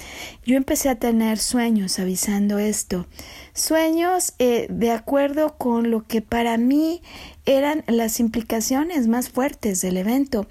Yo 0.44 0.56
empecé 0.56 0.88
a 0.88 0.96
tener 0.96 1.38
sueños 1.38 2.00
avisando 2.00 2.58
esto, 2.58 3.06
sueños 3.54 4.34
eh, 4.40 4.66
de 4.70 4.90
acuerdo 4.90 5.56
con 5.56 5.92
lo 5.92 6.04
que 6.08 6.20
para 6.20 6.58
mí 6.58 7.00
eran 7.46 7.84
las 7.86 8.18
implicaciones 8.18 9.06
más 9.06 9.28
fuertes 9.28 9.82
del 9.82 9.98
evento. 9.98 10.48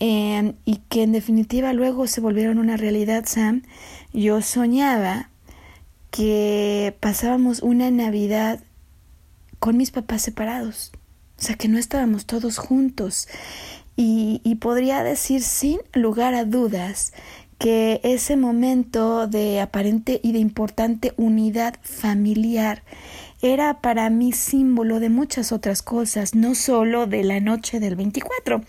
Eh, 0.00 0.54
y 0.64 0.76
que 0.88 1.02
en 1.02 1.10
definitiva 1.10 1.72
luego 1.72 2.06
se 2.06 2.20
volvieron 2.20 2.60
una 2.60 2.76
realidad, 2.76 3.24
Sam. 3.26 3.64
Yo 4.12 4.42
soñaba 4.42 5.28
que 6.10 6.96
pasábamos 7.00 7.62
una 7.62 7.90
Navidad 7.90 8.60
con 9.58 9.76
mis 9.76 9.90
papás 9.90 10.22
separados, 10.22 10.92
o 11.38 11.42
sea 11.42 11.56
que 11.56 11.68
no 11.68 11.78
estábamos 11.78 12.26
todos 12.26 12.58
juntos. 12.58 13.28
Y, 14.00 14.54
podría 14.60 15.02
decir 15.02 15.42
sin 15.42 15.80
lugar 15.92 16.32
a 16.34 16.44
dudas 16.44 17.12
que 17.58 18.00
ese 18.04 18.36
momento 18.36 19.26
de 19.26 19.60
aparente 19.60 20.20
y 20.22 20.30
de 20.30 20.38
importante 20.38 21.14
unidad 21.16 21.74
familiar 21.82 22.84
era 23.40 23.80
para 23.80 24.10
mí 24.10 24.32
símbolo 24.32 24.98
de 24.98 25.10
muchas 25.10 25.52
otras 25.52 25.82
cosas, 25.82 26.34
no 26.34 26.54
solo 26.54 27.06
de 27.06 27.22
la 27.22 27.38
noche 27.40 27.78
del 27.78 27.94
24, 27.94 28.62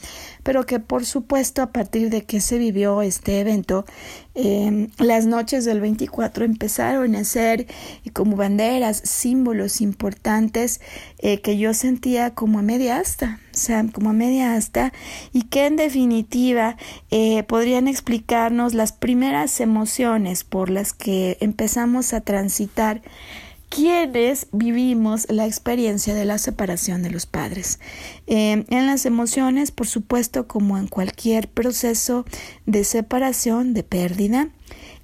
pero 0.43 0.65
que 0.65 0.79
por 0.79 1.05
supuesto 1.05 1.61
a 1.61 1.71
partir 1.71 2.09
de 2.09 2.23
que 2.23 2.39
se 2.39 2.59
vivió 2.59 3.01
este 3.01 3.39
evento, 3.39 3.85
eh, 4.35 4.87
las 4.99 5.25
noches 5.25 5.65
del 5.65 5.81
24 5.81 6.45
empezaron 6.45 7.15
a 7.15 7.23
ser 7.23 7.65
como 8.13 8.35
banderas, 8.35 9.01
símbolos 9.03 9.81
importantes 9.81 10.81
eh, 11.17 11.41
que 11.41 11.57
yo 11.57 11.73
sentía 11.73 12.35
como 12.35 12.59
a 12.59 12.61
media 12.61 12.97
asta, 12.97 13.39
o 13.53 13.57
sea, 13.57 13.83
como 13.91 14.11
a 14.11 14.13
media 14.13 14.55
asta, 14.55 14.93
y 15.33 15.43
que 15.43 15.65
en 15.65 15.75
definitiva 15.77 16.77
eh, 17.09 17.43
podrían 17.43 17.87
explicarnos 17.87 18.75
las 18.75 18.93
primeras 18.93 19.59
emociones 19.59 20.43
por 20.43 20.69
las 20.69 20.93
que 20.93 21.37
empezamos 21.41 22.13
a 22.13 22.21
transitar 22.21 23.01
quienes 23.69 24.47
vivimos 24.51 25.27
la 25.29 25.45
experiencia 25.45 26.13
de 26.13 26.25
la 26.25 26.37
separación 26.37 27.03
de 27.03 27.11
los 27.11 27.25
padres. 27.25 27.79
Eh, 28.27 28.65
en 28.67 28.87
las 28.87 29.05
emociones, 29.05 29.71
por 29.71 29.87
supuesto, 29.87 30.47
como 30.47 30.77
en 30.77 30.87
cualquier 30.87 31.47
proceso 31.47 32.25
de 32.65 32.83
separación, 32.83 33.73
de 33.73 33.83
pérdida, 33.83 34.49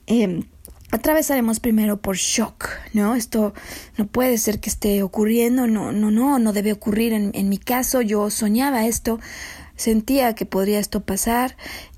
eh, 0.08 0.44
atravesaremos 0.92 1.60
primero 1.60 2.02
por 2.02 2.16
shock, 2.16 2.70
¿no? 2.94 3.16
Esto 3.16 3.54
no 3.98 4.08
puede 4.08 4.38
ser 4.38 4.60
que 4.60 4.70
esté 4.70 5.04
ocurriendo, 5.04 5.68
no, 5.68 5.92
no, 5.92 6.10
no, 6.10 6.40
no 6.40 6.54
debe 6.54 6.74
ocurrir. 6.74 7.14
En, 7.14 7.32
en 7.34 7.50
mi 7.50 7.58
caso, 7.58 8.02
yo 8.02 8.30
soñaba 8.30 8.86
esto, 8.86 9.20
sentía 9.76 10.34
que 10.36 10.46
podría 10.46 10.80
esto 10.80 11.04
pasar, 11.04 11.56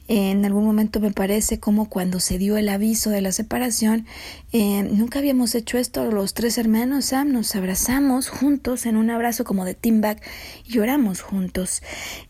en 0.08 0.46
algún 0.46 0.65
momento 0.65 1.00
me 1.00 1.12
parece 1.12 1.60
como 1.60 1.89
cuando 1.89 2.20
se 2.20 2.38
dio 2.38 2.58
el 2.58 2.70
aviso 2.70 3.10
de 3.10 3.22
la 3.22 3.32
separación, 3.32 4.06
eh, 4.54 4.84
nunca 4.84 5.20
habíamos 5.20 5.54
hecho 5.56 5.78
esto, 5.78 6.10
los 6.12 6.34
tres 6.34 6.58
hermanos 6.58 7.06
Sam 7.06 7.32
nos 7.32 7.56
abrazamos 7.56 8.30
juntos 8.30 8.86
en 8.86 8.96
un 8.96 9.10
abrazo 9.10 9.43
como 9.43 9.65
de 9.65 9.74
team 9.74 10.02
back 10.02 10.22
y 10.65 10.74
lloramos 10.74 11.22
juntos. 11.22 11.82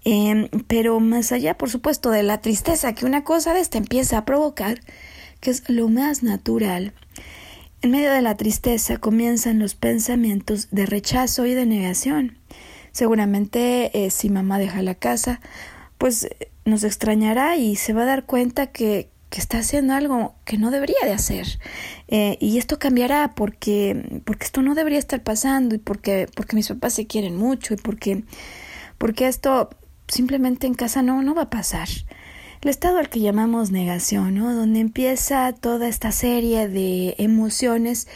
Eh, 0.06 0.50
pero 0.68 1.00
más 1.00 1.32
allá, 1.32 1.58
por 1.58 1.70
supuesto, 1.70 2.10
de 2.10 2.24
la 2.24 2.42
tristeza 2.42 2.94
que 2.94 3.06
una 3.06 3.24
cosa 3.24 3.54
de 3.54 3.60
esta 3.60 3.78
empieza 3.78 4.18
a 4.18 4.26
provocar, 4.26 4.80
que 5.40 5.52
es 5.52 5.70
lo 5.70 5.88
más 5.88 6.24
natural, 6.24 6.94
en 7.84 7.92
medio 7.92 8.12
de 8.12 8.24
la 8.24 8.36
tristeza 8.36 8.98
comienzan 8.98 9.60
los 9.60 9.76
pensamientos 9.76 10.70
de 10.72 10.88
rechazo 10.88 11.46
y 11.46 11.54
de 11.54 11.68
negación. 11.68 12.40
Seguramente 12.92 14.06
eh, 14.06 14.10
si 14.10 14.32
mamá 14.32 14.58
deja 14.58 14.82
la 14.82 14.96
casa, 14.96 15.42
pues 16.00 16.28
nos 16.68 16.84
extrañará 16.84 17.56
y 17.56 17.76
se 17.76 17.94
va 17.94 18.04
a 18.04 18.06
dar 18.06 18.26
cuenta 18.26 18.68
que, 18.68 19.10
que 19.30 19.40
está 19.40 19.60
haciendo 19.60 19.94
algo 19.94 20.36
que 20.46 20.58
no 20.58 20.72
debería 20.72 20.98
de 21.04 21.14
hacer. 21.14 21.60
Eh, 22.08 22.38
y 22.40 22.58
esto 22.58 22.80
cambiará 22.80 23.34
porque, 23.36 24.22
porque 24.26 24.46
esto 24.46 24.62
no 24.62 24.76
debería 24.76 25.00
estar 25.00 25.22
pasando 25.24 25.76
y 25.76 25.80
porque, 25.80 26.28
porque 26.36 26.56
mis 26.56 26.68
papás 26.68 26.94
se 26.94 27.08
quieren 27.08 27.36
mucho 27.36 27.74
y 27.74 27.78
porque, 27.78 28.24
porque 28.98 29.28
esto 29.28 29.70
simplemente 30.08 30.68
en 30.68 30.74
casa 30.74 31.02
no, 31.02 31.22
no 31.22 31.36
va 31.36 31.44
a 31.44 31.50
pasar. 31.50 31.90
El 32.62 32.70
estado 32.70 32.98
al 32.98 33.10
que 33.10 33.20
llamamos 33.20 33.72
negación, 33.72 34.36
¿no? 34.36 34.54
donde 34.56 34.80
empieza 34.80 35.54
toda 35.54 35.88
esta 35.88 36.12
serie 36.12 36.68
de 36.68 37.16
emociones 37.20 38.08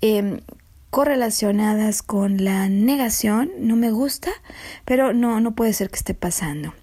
eh, 0.00 0.42
correlacionadas 0.90 2.02
con 2.02 2.44
la 2.44 2.68
negación, 2.68 3.50
no 3.58 3.76
me 3.76 3.90
gusta, 3.90 4.30
pero 4.84 5.12
no, 5.12 5.40
no 5.40 5.54
puede 5.54 5.72
ser 5.72 5.90
que 5.90 5.96
esté 5.96 6.14
pasando. 6.14 6.74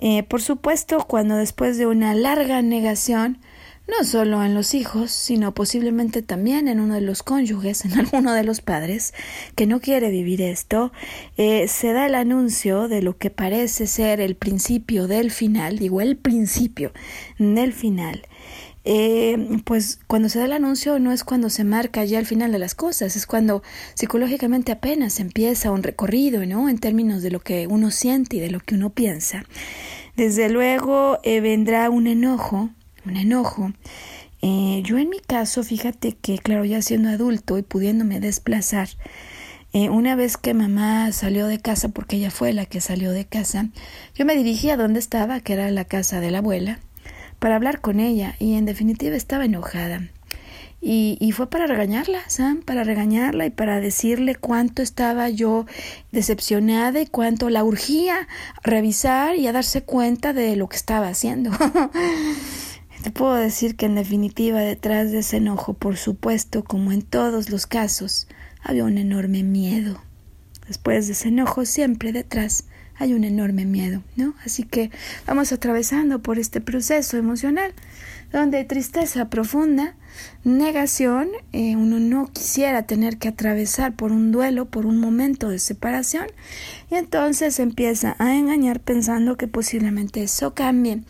Eh, 0.00 0.22
por 0.22 0.42
supuesto, 0.42 1.04
cuando 1.06 1.36
después 1.36 1.78
de 1.78 1.86
una 1.86 2.14
larga 2.14 2.62
negación, 2.62 3.38
no 3.90 4.04
solo 4.04 4.44
en 4.44 4.54
los 4.54 4.74
hijos, 4.74 5.10
sino 5.10 5.52
posiblemente 5.52 6.22
también 6.22 6.68
en 6.68 6.80
uno 6.80 6.94
de 6.94 7.00
los 7.00 7.22
cónyuges, 7.22 7.84
en 7.84 7.98
alguno 7.98 8.32
de 8.32 8.44
los 8.44 8.60
padres, 8.60 9.14
que 9.56 9.66
no 9.66 9.80
quiere 9.80 10.10
vivir 10.10 10.40
esto, 10.42 10.92
eh, 11.36 11.68
se 11.68 11.92
da 11.92 12.06
el 12.06 12.14
anuncio 12.14 12.88
de 12.88 13.02
lo 13.02 13.18
que 13.18 13.30
parece 13.30 13.86
ser 13.86 14.20
el 14.20 14.36
principio 14.36 15.06
del 15.06 15.30
final, 15.30 15.78
digo 15.78 16.00
el 16.00 16.16
principio 16.16 16.92
del 17.38 17.72
final. 17.72 18.22
Eh, 18.84 19.60
pues 19.64 20.00
cuando 20.06 20.30
se 20.30 20.38
da 20.38 20.46
el 20.46 20.54
anuncio 20.54 20.98
no 20.98 21.12
es 21.12 21.22
cuando 21.22 21.50
se 21.50 21.64
marca 21.64 22.02
ya 22.04 22.18
el 22.18 22.24
final 22.24 22.50
de 22.50 22.58
las 22.58 22.74
cosas, 22.74 23.14
es 23.14 23.26
cuando 23.26 23.62
psicológicamente 23.94 24.72
apenas 24.72 25.20
empieza 25.20 25.70
un 25.70 25.82
recorrido, 25.82 26.46
¿no? 26.46 26.68
En 26.68 26.78
términos 26.78 27.22
de 27.22 27.30
lo 27.30 27.40
que 27.40 27.66
uno 27.66 27.90
siente 27.90 28.36
y 28.36 28.40
de 28.40 28.50
lo 28.50 28.60
que 28.60 28.76
uno 28.76 28.90
piensa. 28.90 29.44
Desde 30.16 30.48
luego 30.48 31.18
eh, 31.22 31.40
vendrá 31.40 31.90
un 31.90 32.06
enojo, 32.06 32.70
un 33.04 33.16
enojo. 33.16 33.72
Eh, 34.42 34.80
yo 34.84 34.96
en 34.96 35.10
mi 35.10 35.20
caso, 35.20 35.62
fíjate 35.62 36.16
que, 36.16 36.38
claro, 36.38 36.64
ya 36.64 36.80
siendo 36.80 37.10
adulto 37.10 37.58
y 37.58 37.62
pudiéndome 37.62 38.20
desplazar, 38.20 38.88
una 39.72 40.16
vez 40.16 40.36
que 40.36 40.52
mamá 40.52 41.12
salió 41.12 41.46
de 41.46 41.60
casa, 41.60 41.90
porque 41.90 42.16
ella 42.16 42.32
fue 42.32 42.52
la 42.52 42.66
que 42.66 42.80
salió 42.80 43.12
de 43.12 43.24
casa, 43.24 43.68
yo 44.16 44.24
me 44.24 44.34
dirigí 44.34 44.68
a 44.70 44.76
donde 44.76 44.98
estaba, 44.98 45.38
que 45.38 45.52
era 45.52 45.70
la 45.70 45.84
casa 45.84 46.20
de 46.20 46.32
la 46.32 46.38
abuela, 46.38 46.80
para 47.40 47.56
hablar 47.56 47.80
con 47.80 47.98
ella 47.98 48.36
y 48.38 48.54
en 48.54 48.66
definitiva 48.66 49.16
estaba 49.16 49.46
enojada. 49.46 50.02
Y, 50.82 51.18
y, 51.20 51.32
fue 51.32 51.50
para 51.50 51.66
regañarla, 51.66 52.20
Sam, 52.28 52.62
para 52.62 52.84
regañarla 52.84 53.44
y 53.44 53.50
para 53.50 53.80
decirle 53.80 54.34
cuánto 54.34 54.80
estaba 54.80 55.28
yo 55.28 55.66
decepcionada 56.10 57.02
y 57.02 57.06
cuánto 57.06 57.50
la 57.50 57.64
urgía 57.64 58.28
revisar 58.62 59.36
y 59.36 59.46
a 59.46 59.52
darse 59.52 59.82
cuenta 59.82 60.32
de 60.32 60.56
lo 60.56 60.68
que 60.68 60.76
estaba 60.76 61.08
haciendo. 61.08 61.50
Te 63.02 63.10
puedo 63.10 63.34
decir 63.34 63.76
que 63.76 63.86
en 63.86 63.94
definitiva 63.94 64.60
detrás 64.60 65.10
de 65.10 65.18
ese 65.18 65.38
enojo, 65.38 65.74
por 65.74 65.98
supuesto, 65.98 66.64
como 66.64 66.92
en 66.92 67.02
todos 67.02 67.50
los 67.50 67.66
casos, 67.66 68.26
había 68.62 68.84
un 68.84 68.96
enorme 68.96 69.42
miedo. 69.42 70.02
Después 70.66 71.06
de 71.06 71.14
ese 71.14 71.28
enojo 71.28 71.66
siempre 71.66 72.12
detrás 72.12 72.64
hay 73.00 73.14
un 73.14 73.24
enorme 73.24 73.64
miedo, 73.64 74.02
¿no? 74.14 74.34
Así 74.44 74.62
que 74.62 74.90
vamos 75.26 75.52
atravesando 75.52 76.20
por 76.20 76.38
este 76.38 76.60
proceso 76.60 77.16
emocional 77.16 77.72
donde 78.32 78.64
tristeza 78.64 79.28
profunda, 79.28 79.96
negación, 80.44 81.28
eh, 81.52 81.76
uno 81.76 81.98
no 82.00 82.26
quisiera 82.32 82.84
tener 82.84 83.18
que 83.18 83.28
atravesar 83.28 83.94
por 83.94 84.12
un 84.12 84.32
duelo, 84.32 84.66
por 84.66 84.86
un 84.86 84.98
momento 84.98 85.48
de 85.48 85.58
separación, 85.58 86.26
y 86.90 86.94
entonces 86.94 87.58
empieza 87.58 88.16
a 88.18 88.34
engañar 88.34 88.80
pensando 88.80 89.36
que 89.36 89.48
posiblemente 89.48 90.22
eso 90.22 90.54
cambie, 90.54 91.02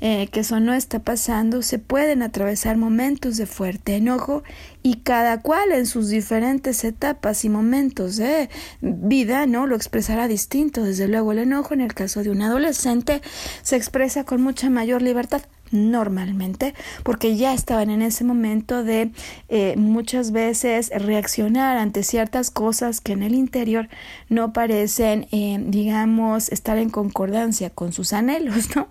eh, 0.00 0.28
que 0.32 0.40
eso 0.40 0.60
no 0.60 0.74
está 0.74 1.00
pasando, 1.00 1.62
se 1.62 1.78
pueden 1.78 2.22
atravesar 2.22 2.76
momentos 2.76 3.36
de 3.36 3.46
fuerte 3.46 3.96
enojo 3.96 4.42
y 4.82 4.96
cada 4.96 5.42
cual 5.42 5.72
en 5.72 5.86
sus 5.86 6.08
diferentes 6.08 6.84
etapas 6.84 7.44
y 7.44 7.48
momentos 7.48 8.16
de 8.16 8.48
vida, 8.80 9.46
¿no? 9.46 9.66
Lo 9.66 9.76
expresará 9.76 10.26
distinto, 10.26 10.82
desde 10.84 11.06
luego 11.06 11.32
el 11.32 11.38
enojo 11.40 11.74
en 11.74 11.82
el 11.82 11.94
caso 11.94 12.22
de 12.22 12.30
un 12.30 12.42
adolescente 12.42 13.20
se 13.62 13.76
expresa 13.76 14.24
con 14.24 14.40
mucha 14.40 14.70
mayor 14.70 15.02
libertad 15.02 15.42
normalmente, 15.70 16.74
porque 17.02 17.36
ya 17.36 17.54
estaban 17.54 17.90
en 17.90 18.02
ese 18.02 18.24
momento 18.24 18.84
de 18.84 19.10
eh, 19.48 19.74
muchas 19.76 20.32
veces 20.32 20.90
reaccionar 20.94 21.76
ante 21.76 22.02
ciertas 22.02 22.50
cosas 22.50 23.00
que 23.00 23.12
en 23.12 23.22
el 23.22 23.34
interior 23.34 23.88
no 24.28 24.52
parecen, 24.52 25.26
eh, 25.32 25.58
digamos, 25.60 26.50
estar 26.50 26.78
en 26.78 26.90
concordancia 26.90 27.70
con 27.70 27.92
sus 27.92 28.12
anhelos, 28.12 28.74
¿no? 28.76 28.88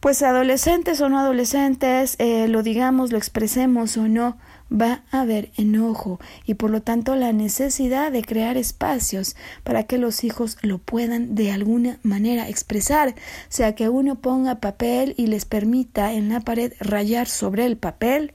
Pues 0.00 0.22
adolescentes 0.24 1.00
o 1.00 1.08
no 1.08 1.20
adolescentes, 1.20 2.16
eh, 2.18 2.48
lo 2.48 2.64
digamos, 2.64 3.12
lo 3.12 3.18
expresemos 3.18 3.96
o 3.96 4.08
no, 4.08 4.36
va 4.72 5.02
a 5.10 5.20
haber 5.20 5.50
enojo 5.56 6.18
y 6.46 6.54
por 6.54 6.70
lo 6.70 6.82
tanto 6.82 7.14
la 7.14 7.32
necesidad 7.32 8.10
de 8.10 8.22
crear 8.22 8.56
espacios 8.56 9.36
para 9.64 9.84
que 9.84 9.98
los 9.98 10.24
hijos 10.24 10.58
lo 10.62 10.78
puedan 10.78 11.34
de 11.34 11.52
alguna 11.52 11.98
manera 12.02 12.48
expresar, 12.48 13.14
sea 13.48 13.74
que 13.74 13.88
uno 13.88 14.16
ponga 14.16 14.56
papel 14.56 15.14
y 15.16 15.26
les 15.26 15.44
permita 15.44 16.12
en 16.12 16.28
la 16.28 16.40
pared 16.40 16.72
rayar 16.80 17.28
sobre 17.28 17.66
el 17.66 17.76
papel, 17.76 18.32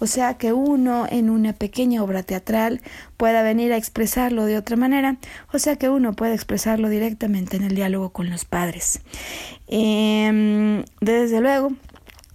o 0.00 0.06
sea 0.06 0.34
que 0.34 0.52
uno 0.52 1.06
en 1.10 1.30
una 1.30 1.52
pequeña 1.52 2.02
obra 2.02 2.22
teatral 2.22 2.80
pueda 3.16 3.42
venir 3.42 3.72
a 3.72 3.76
expresarlo 3.76 4.44
de 4.44 4.56
otra 4.56 4.76
manera, 4.76 5.16
o 5.52 5.58
sea 5.58 5.76
que 5.76 5.88
uno 5.88 6.12
pueda 6.14 6.34
expresarlo 6.34 6.88
directamente 6.88 7.56
en 7.56 7.64
el 7.64 7.74
diálogo 7.74 8.10
con 8.10 8.30
los 8.30 8.44
padres. 8.44 9.00
Em, 9.66 10.84
desde 11.00 11.40
luego, 11.40 11.72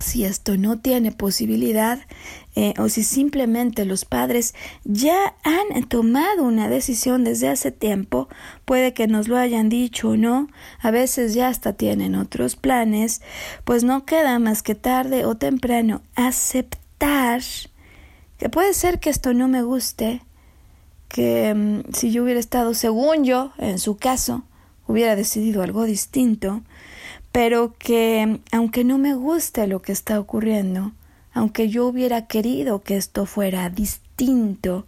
si 0.03 0.25
esto 0.25 0.57
no 0.57 0.79
tiene 0.79 1.11
posibilidad 1.11 1.99
eh, 2.55 2.73
o 2.77 2.89
si 2.89 3.03
simplemente 3.03 3.85
los 3.85 4.05
padres 4.05 4.53
ya 4.83 5.35
han 5.43 5.83
tomado 5.87 6.43
una 6.43 6.69
decisión 6.69 7.23
desde 7.23 7.49
hace 7.49 7.71
tiempo, 7.71 8.29
puede 8.65 8.93
que 8.93 9.07
nos 9.07 9.27
lo 9.27 9.37
hayan 9.37 9.69
dicho 9.69 10.09
o 10.09 10.17
no, 10.17 10.49
a 10.79 10.91
veces 10.91 11.33
ya 11.33 11.47
hasta 11.47 11.73
tienen 11.73 12.15
otros 12.15 12.55
planes, 12.55 13.21
pues 13.63 13.83
no 13.83 14.05
queda 14.05 14.37
más 14.39 14.61
que 14.61 14.75
tarde 14.75 15.25
o 15.25 15.35
temprano 15.35 16.01
aceptar 16.15 16.83
que 18.37 18.49
puede 18.49 18.73
ser 18.73 18.99
que 18.99 19.09
esto 19.09 19.33
no 19.33 19.47
me 19.47 19.61
guste, 19.61 20.21
que 21.07 21.53
mm, 21.53 21.93
si 21.93 22.11
yo 22.11 22.23
hubiera 22.23 22.39
estado 22.39 22.73
según 22.73 23.23
yo, 23.23 23.51
en 23.57 23.79
su 23.79 23.97
caso, 23.97 24.43
hubiera 24.87 25.15
decidido 25.15 25.63
algo 25.63 25.83
distinto, 25.83 26.61
pero 27.33 27.73
que 27.79 28.39
aunque 28.51 28.85
no 28.85 28.97
me 28.99 29.15
guste 29.15 29.67
lo 29.67 29.81
que 29.81 29.91
está 29.91 30.19
ocurriendo, 30.19 30.93
aunque 31.33 31.67
yo 31.67 31.87
hubiera 31.87 32.27
querido 32.27 32.83
que 32.83 32.95
esto 32.95 33.25
fuera 33.25 33.69
distinto, 33.71 34.85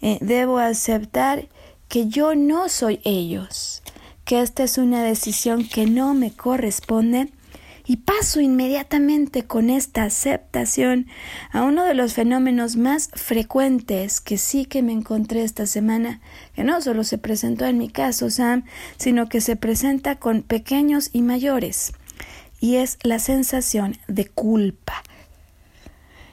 eh, 0.00 0.18
debo 0.20 0.58
aceptar 0.58 1.48
que 1.88 2.06
yo 2.06 2.36
no 2.36 2.68
soy 2.68 3.00
ellos, 3.02 3.82
que 4.24 4.40
esta 4.40 4.62
es 4.62 4.78
una 4.78 5.02
decisión 5.02 5.68
que 5.68 5.86
no 5.86 6.14
me 6.14 6.32
corresponde 6.32 7.32
y 7.84 7.96
paso 7.98 8.40
inmediatamente 8.40 9.44
con 9.44 9.68
esta 9.68 10.04
aceptación 10.04 11.08
a 11.50 11.64
uno 11.64 11.84
de 11.84 11.94
los 11.94 12.14
fenómenos 12.14 12.76
más 12.76 13.10
frecuentes 13.12 14.20
que 14.20 14.38
sí 14.38 14.66
que 14.66 14.82
me 14.82 14.92
encontré 14.92 15.42
esta 15.42 15.66
semana, 15.66 16.20
que 16.56 16.64
no 16.64 16.80
solo 16.80 17.04
se 17.04 17.18
presentó 17.18 17.66
en 17.66 17.76
mi 17.76 17.90
caso, 17.90 18.30
Sam, 18.30 18.64
sino 18.96 19.28
que 19.28 19.42
se 19.42 19.56
presenta 19.56 20.16
con 20.16 20.42
pequeños 20.42 21.10
y 21.12 21.20
mayores, 21.20 21.92
y 22.60 22.76
es 22.76 22.96
la 23.02 23.18
sensación 23.18 23.98
de 24.08 24.26
culpa. 24.26 25.02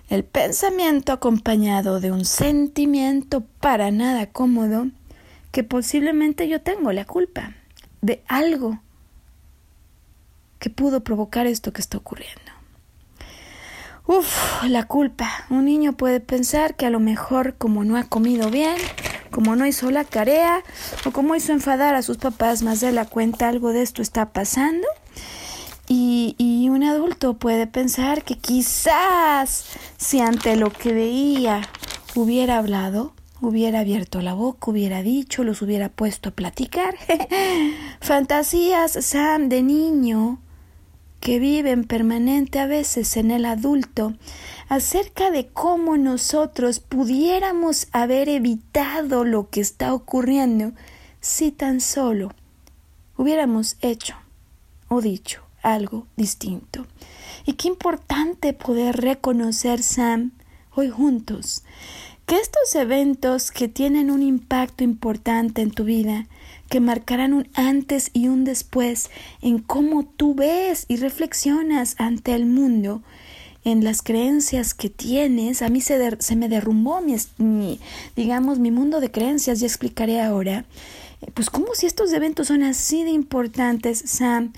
El 0.08 0.24
pensamiento 0.24 1.12
acompañado 1.12 2.00
de 2.00 2.14
un 2.14 2.24
sentimiento 2.24 3.42
para 3.60 3.92
nada 3.92 4.28
cómodo 4.28 4.88
que 5.52 5.66
posiblemente 5.66 6.48
yo 6.48 6.62
tengo 6.62 6.94
la 6.94 7.04
culpa 7.04 7.54
de 8.02 8.24
algo 8.30 8.80
que 10.58 10.70
pudo 10.70 11.04
provocar 11.04 11.48
esto 11.48 11.74
que 11.74 11.82
está 11.82 11.98
ocurriendo. 11.98 12.53
Uf, 14.06 14.64
la 14.64 14.86
culpa. 14.86 15.30
Un 15.50 15.66
niño 15.66 15.94
puede 15.94 16.20
pensar 16.20 16.76
que 16.76 16.86
a 16.86 16.90
lo 16.90 17.00
mejor 17.00 17.56
como 17.56 17.86
no 17.86 17.96
ha 17.96 18.04
comido 18.04 18.50
bien, 18.50 18.76
como 19.32 19.56
no 19.56 19.66
hizo 19.66 19.92
la 19.92 20.04
tarea 20.04 20.62
o 21.06 21.12
como 21.12 21.36
hizo 21.36 21.54
enfadar 21.54 21.96
a 21.96 22.02
sus 22.02 22.18
papás 22.18 22.64
más 22.64 22.82
de 22.82 22.92
la 22.92 23.06
cuenta, 23.06 23.48
algo 23.48 23.70
de 23.70 23.82
esto 23.82 24.02
está 24.02 24.34
pasando. 24.34 24.88
Y, 25.88 26.36
y 26.38 26.70
un 26.70 26.84
adulto 26.84 27.36
puede 27.36 27.66
pensar 27.66 28.24
que 28.24 28.38
quizás 28.38 29.66
si 29.98 30.20
ante 30.20 30.58
lo 30.58 30.70
que 30.70 30.92
veía 30.92 31.62
hubiera 32.16 32.58
hablado, 32.58 33.14
hubiera 33.40 33.80
abierto 33.80 34.22
la 34.22 34.34
boca, 34.34 34.72
hubiera 34.72 35.02
dicho, 35.02 35.44
los 35.44 35.62
hubiera 35.62 35.88
puesto 35.88 36.30
a 36.30 36.34
platicar. 36.34 36.96
Fantasías, 38.02 38.92
Sam, 39.02 39.48
de 39.48 39.64
niño, 39.64 40.40
que 41.24 41.40
viven 41.40 41.86
permanente 41.86 42.60
a 42.60 42.68
veces 42.68 43.16
en 43.16 43.32
el 43.32 43.46
adulto 43.46 44.14
acerca 44.68 45.32
de 45.32 45.48
cómo 45.48 45.96
nosotros 45.96 46.82
pudiéramos 46.82 47.88
haber 47.94 48.28
evitado 48.28 49.24
lo 49.24 49.50
que 49.50 49.62
está 49.62 49.94
ocurriendo 49.94 50.74
si 51.22 51.54
tan 51.54 51.80
solo 51.80 52.34
hubiéramos 53.16 53.78
hecho 53.80 54.18
o 54.90 55.00
dicho 55.00 55.42
algo 55.62 56.08
distinto. 56.18 56.86
Y 57.46 57.54
qué 57.54 57.70
importante 57.70 58.52
poder 58.52 58.98
reconocer, 58.98 59.82
Sam, 59.82 60.32
hoy 60.76 60.90
juntos, 60.90 61.64
que 62.26 62.36
estos 62.36 62.76
eventos 62.76 63.52
que 63.52 63.70
tienen 63.70 64.12
un 64.12 64.24
impacto 64.24 64.84
importante 64.84 65.62
en 65.62 65.72
tu 65.72 65.86
vida 65.86 66.28
que 66.74 66.80
marcarán 66.80 67.34
un 67.34 67.48
antes 67.54 68.10
y 68.14 68.30
un 68.30 68.46
después 68.46 69.12
en 69.44 69.60
cómo 69.60 70.06
tú 70.06 70.34
ves 70.34 70.86
y 70.88 70.96
reflexionas 70.96 71.94
ante 72.00 72.34
el 72.34 72.48
mundo, 72.48 73.04
en 73.64 73.84
las 73.84 74.02
creencias 74.02 74.74
que 74.74 74.90
tienes. 74.90 75.62
A 75.62 75.70
mí 75.70 75.82
se, 75.82 76.18
se 76.20 76.36
me 76.36 76.50
derrumbó 76.50 77.00
mi, 77.38 77.80
digamos, 78.16 78.58
mi 78.58 78.72
mundo 78.72 79.02
de 79.02 79.12
creencias, 79.12 79.60
ya 79.60 79.68
explicaré 79.68 80.20
ahora. 80.20 80.66
Eh, 81.22 81.30
pues 81.36 81.52
como 81.52 81.76
si 81.76 81.86
estos 81.86 82.12
eventos 82.12 82.48
son 82.48 82.64
así 82.64 83.04
de 83.04 83.12
importantes, 83.12 84.02
Sam, 84.08 84.52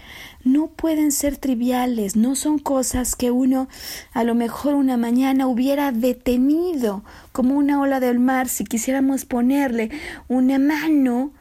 no 0.46 0.68
pueden 0.68 1.12
ser 1.12 1.36
triviales, 1.36 2.16
no 2.16 2.38
son 2.38 2.60
cosas 2.60 3.18
que 3.18 3.30
uno 3.30 3.68
a 4.14 4.24
lo 4.24 4.36
mejor 4.36 4.76
una 4.76 4.96
mañana 4.96 5.48
hubiera 5.48 5.92
detenido, 5.92 7.04
como 7.34 7.56
una 7.56 7.82
ola 7.82 8.00
del 8.00 8.20
mar, 8.20 8.48
si 8.48 8.64
quisiéramos 8.64 9.26
ponerle 9.26 9.90
una 10.30 10.60
mano 10.60 11.34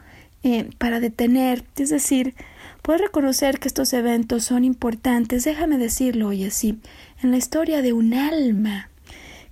eh, 0.47 0.69
para 0.77 1.01
detener, 1.01 1.65
es 1.75 1.89
decir, 1.89 2.35
puedes 2.83 3.01
reconocer 3.01 3.59
que 3.59 3.67
estos 3.67 3.95
eventos 3.95 4.45
son 4.45 4.63
importantes, 4.63 5.43
déjame 5.45 5.79
decirlo 5.79 6.29
hoy 6.29 6.45
así, 6.45 6.81
en 7.23 7.31
la 7.31 7.39
historia 7.39 7.81
de 7.81 7.95
un 7.95 8.13
alma, 8.13 8.91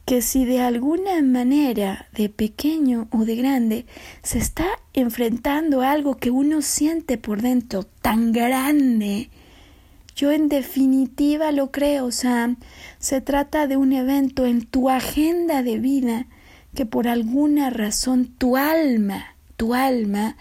que 0.05 0.21
si 0.21 0.45
de 0.45 0.61
alguna 0.61 1.23
manera, 1.23 2.09
de 2.13 2.29
pequeño 2.29 3.09
o 3.11 3.25
de 3.25 3.37
grande, 3.37 3.87
se 4.23 4.37
está 4.37 4.67
enfrentando 4.93 5.81
a 5.81 5.93
algo 5.93 6.19
que 6.19 6.31
uno 6.31 6.61
siente 6.61 7.17
por 7.17 7.41
dentro 7.41 7.85
tan 7.85 8.33
grande, 8.33 9.31
yo 10.15 10.31
en 10.31 10.51
definitiva 10.51 11.53
lo 11.53 11.71
creo, 11.71 12.11
Sam, 12.11 12.59
se 12.99 13.23
trata 13.23 13.67
de 13.67 13.79
un 13.79 13.95
evento 13.95 14.45
en 14.45 14.67
tu 14.67 14.91
agenda 14.91 15.63
de 15.63 15.79
vida 15.79 16.27
que 16.75 16.85
por 16.85 17.09
alguna 17.09 17.71
razón 17.71 18.27
tu 18.27 18.59
alma 18.59 19.33
tu 19.63 19.75
alma, 19.75 20.37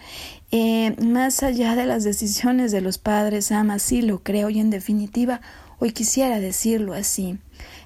eh, 0.54 0.94
más 1.02 1.42
allá 1.42 1.74
de 1.74 1.86
las 1.86 2.04
decisiones 2.04 2.72
de 2.72 2.82
los 2.82 2.98
padres, 2.98 3.50
ama, 3.50 3.78
sí 3.78 4.02
lo 4.02 4.22
creo 4.22 4.50
y 4.50 4.60
en 4.60 4.68
definitiva, 4.68 5.40
hoy 5.78 5.92
quisiera 5.92 6.40
decirlo 6.40 6.92
así, 6.92 7.38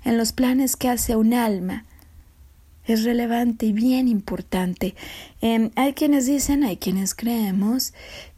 en 0.05 0.18
los 0.18 0.33
planes 0.33 0.74
que 0.74 0.88
hace 0.88 1.14
un 1.14 1.33
alma, 1.33 1.85
es 2.85 3.05
relevante 3.05 3.66
y 3.66 3.72
bien 3.72 4.09
importante. 4.09 4.96
Em, 5.40 5.70
hay 5.76 5.92
quienes 5.92 6.26
dicen, 6.26 6.64
hay 6.64 6.76
quienes 6.76 7.14
creemos 7.14 7.94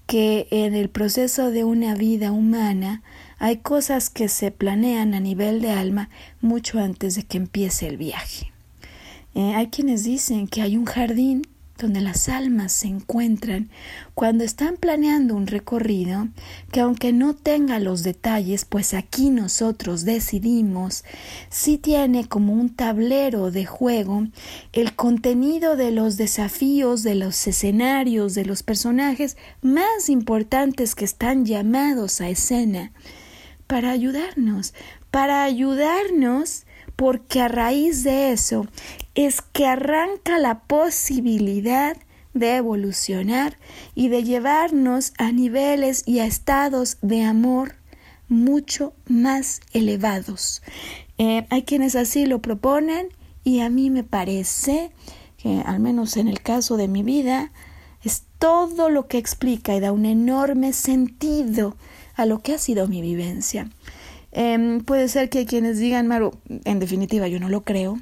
que 0.06 0.46
en 0.50 0.74
el 0.74 0.90
proceso 0.90 1.50
de 1.50 1.64
una 1.64 1.94
vida 1.94 2.30
humana 2.30 3.02
hay 3.38 3.58
cosas 3.58 4.10
que 4.10 4.28
se 4.28 4.50
planean 4.50 5.14
a 5.14 5.20
nivel 5.20 5.62
de 5.62 5.70
alma 5.70 6.10
mucho 6.42 6.80
antes 6.80 7.14
de 7.14 7.22
que 7.22 7.38
empiece 7.38 7.86
el 7.86 7.96
viaje. 7.96 8.52
Eh, 9.34 9.54
hay 9.54 9.68
quienes 9.68 10.04
dicen 10.04 10.48
que 10.48 10.60
hay 10.60 10.76
un 10.76 10.84
jardín 10.84 11.46
donde 11.78 12.00
las 12.00 12.28
almas 12.28 12.72
se 12.72 12.88
encuentran 12.88 13.70
cuando 14.14 14.44
están 14.44 14.76
planeando 14.76 15.34
un 15.34 15.46
recorrido 15.46 16.28
que 16.72 16.80
aunque 16.80 17.12
no 17.12 17.34
tenga 17.34 17.78
los 17.78 18.02
detalles, 18.02 18.64
pues 18.64 18.94
aquí 18.94 19.30
nosotros 19.30 20.04
decidimos, 20.04 21.04
si 21.48 21.78
tiene 21.78 22.28
como 22.28 22.52
un 22.52 22.74
tablero 22.74 23.50
de 23.50 23.64
juego 23.64 24.26
el 24.72 24.94
contenido 24.94 25.76
de 25.76 25.92
los 25.92 26.16
desafíos, 26.16 27.02
de 27.02 27.14
los 27.14 27.46
escenarios, 27.46 28.34
de 28.34 28.44
los 28.44 28.62
personajes 28.62 29.36
más 29.62 30.08
importantes 30.08 30.94
que 30.94 31.04
están 31.04 31.46
llamados 31.46 32.20
a 32.20 32.28
escena, 32.28 32.92
para 33.68 33.90
ayudarnos, 33.90 34.74
para 35.10 35.44
ayudarnos 35.44 36.64
porque 36.96 37.40
a 37.40 37.46
raíz 37.46 38.02
de 38.02 38.32
eso 38.32 38.66
es 39.26 39.42
que 39.42 39.66
arranca 39.66 40.38
la 40.38 40.61
posibilidad 40.61 41.97
de 42.34 42.55
evolucionar 42.55 43.59
y 43.97 44.11
de 44.11 44.22
llevarnos 44.22 45.12
a 45.18 45.32
niveles 45.32 46.05
y 46.07 46.20
a 46.20 46.24
estados 46.24 46.99
de 47.03 47.24
amor 47.24 47.74
mucho 48.28 48.92
más 49.09 49.61
elevados. 49.72 50.62
Eh, 51.18 51.49
hay 51.51 51.64
quienes 51.64 51.97
así 51.97 52.26
lo 52.26 52.40
proponen 52.40 53.09
y 53.42 53.59
a 53.59 53.70
mí 53.70 53.90
me 53.90 54.05
parece 54.05 54.92
que 55.36 55.62
al 55.66 55.80
menos 55.80 56.16
en 56.16 56.28
el 56.28 56.40
caso 56.40 56.76
de 56.76 56.86
mi 56.86 57.03
vida 57.03 57.51
es 58.05 58.22
todo 58.38 58.88
lo 58.88 59.09
que 59.09 59.18
explica 59.18 59.74
y 59.74 59.80
da 59.80 59.90
un 59.90 60.07
enorme 60.07 60.72
sentido 60.72 61.76
a 62.14 62.24
lo 62.24 62.38
que 62.38 62.55
ha 62.55 62.59
sido 62.59 62.86
mi 62.86 63.03
vivencia. 63.03 63.68
Em, 64.30 64.80
puede 64.80 65.09
ser 65.09 65.28
que 65.28 65.45
quienes 65.45 65.80
digan, 65.80 66.07
Maru, 66.07 66.38
en 66.64 66.78
definitiva 66.78 67.26
yo 67.26 67.40
no 67.40 67.49
lo 67.49 67.64
creo, 67.64 67.99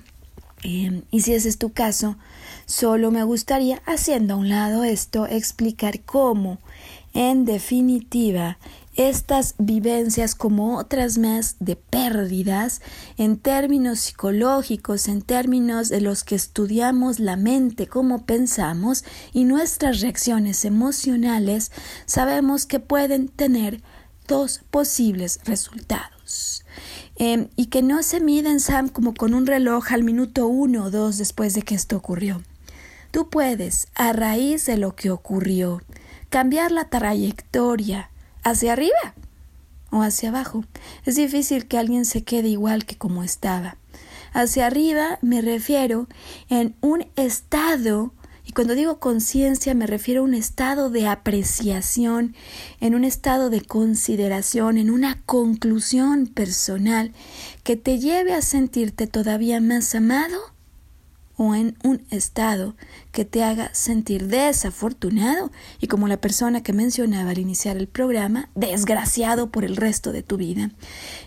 Em, 0.63 1.03
y 1.11 1.21
si 1.21 1.35
ese 1.35 1.49
es 1.49 1.59
tu 1.59 1.73
caso, 1.73 2.17
solo 2.65 3.11
me 3.11 3.23
gustaría, 3.25 3.83
haciendo 3.87 4.35
a 4.35 4.37
un 4.39 4.49
lado 4.49 4.85
esto, 4.85 5.27
explicar 5.27 6.01
cómo, 6.01 6.59
en 7.13 7.45
definitiva, 7.45 8.59
estas 8.97 9.55
vivencias 9.59 10.35
como 10.35 10.79
otras 10.79 11.19
más 11.19 11.57
de 11.61 11.77
pérdidas 11.77 12.81
en 13.19 13.37
términos 13.37 14.01
psicológicos, 14.01 15.09
en 15.09 15.21
términos 15.21 15.91
de 15.91 16.01
los 16.01 16.25
que 16.25 16.35
estudiamos 16.35 17.21
la 17.21 17.37
mente, 17.37 17.87
cómo 17.87 18.25
pensamos 18.25 19.05
y 19.35 19.45
nuestras 19.45 20.01
reacciones 20.01 20.65
emocionales, 20.65 21.73
sabemos 22.07 22.65
que 22.65 22.81
pueden 22.81 23.29
tener 23.29 23.83
dos 24.27 24.63
posibles 24.71 25.41
resultados. 25.45 26.65
Em, 27.19 27.49
y 27.57 27.67
que 27.67 27.83
no 27.83 28.03
se 28.03 28.21
miden, 28.21 28.61
Sam, 28.61 28.89
como 28.89 29.15
con 29.15 29.33
un 29.33 29.47
reloj 29.47 29.93
al 29.93 30.05
minuto 30.05 30.47
uno 30.47 30.85
o 30.85 30.91
dos 30.91 31.17
después 31.17 31.55
de 31.55 31.63
que 31.63 31.75
esto 31.75 31.97
ocurrió. 31.97 32.43
Tú 33.11 33.31
puedes, 33.31 33.89
a 33.95 34.13
raíz 34.13 34.67
de 34.67 34.77
lo 34.77 34.95
que 34.95 35.11
ocurrió, 35.11 35.81
cambiar 36.29 36.73
la 36.73 36.91
trayectoria 36.91 38.11
hacia 38.43 38.75
arriba 38.75 39.15
o 39.91 40.03
hacia 40.03 40.29
abajo. 40.29 40.65
Es 41.07 41.17
difícil 41.17 41.67
que 41.67 41.79
alguien 41.79 42.05
se 42.05 42.23
quede 42.23 42.49
igual 42.49 42.85
que 42.85 42.99
como 42.99 43.23
estaba. 43.23 43.77
Hacia 44.35 44.67
arriba 44.67 45.19
me 45.23 45.41
refiero 45.41 46.09
en 46.51 46.77
un 46.83 47.07
estado 47.17 48.13
cuando 48.57 48.75
digo 48.75 49.01
conciencia 49.01 49.75
me 49.75 49.87
refiero 49.87 50.23
a 50.23 50.25
un 50.25 50.33
estado 50.33 50.89
de 50.89 51.07
apreciación, 51.07 52.35
en 52.81 52.95
un 52.95 53.05
estado 53.05 53.51
de 53.51 53.61
consideración, 53.61 54.79
en 54.79 54.89
una 54.89 55.21
conclusión 55.27 56.27
personal 56.27 57.13
que 57.65 57.77
te 57.77 57.99
lleve 57.99 58.33
a 58.33 58.41
sentirte 58.41 59.07
todavía 59.07 59.61
más 59.61 59.95
amado 59.95 60.39
o 61.37 61.55
en 61.55 61.77
un 61.85 62.01
estado 62.09 62.77
que 63.13 63.27
te 63.27 63.45
haga 63.45 63.75
sentir 63.75 64.27
desafortunado 64.27 65.53
y 65.79 65.87
como 65.87 66.09
la 66.09 66.17
persona 66.17 66.63
que 66.63 66.73
mencionaba 66.73 67.33
al 67.33 67.39
iniciar 67.39 67.77
el 67.77 67.89
programa, 67.89 68.49
desgraciado 68.55 69.51
por 69.51 69.67
el 69.67 69.77
resto 69.77 70.13
de 70.13 70.23
tu 70.23 70.39
vida. 70.39 70.71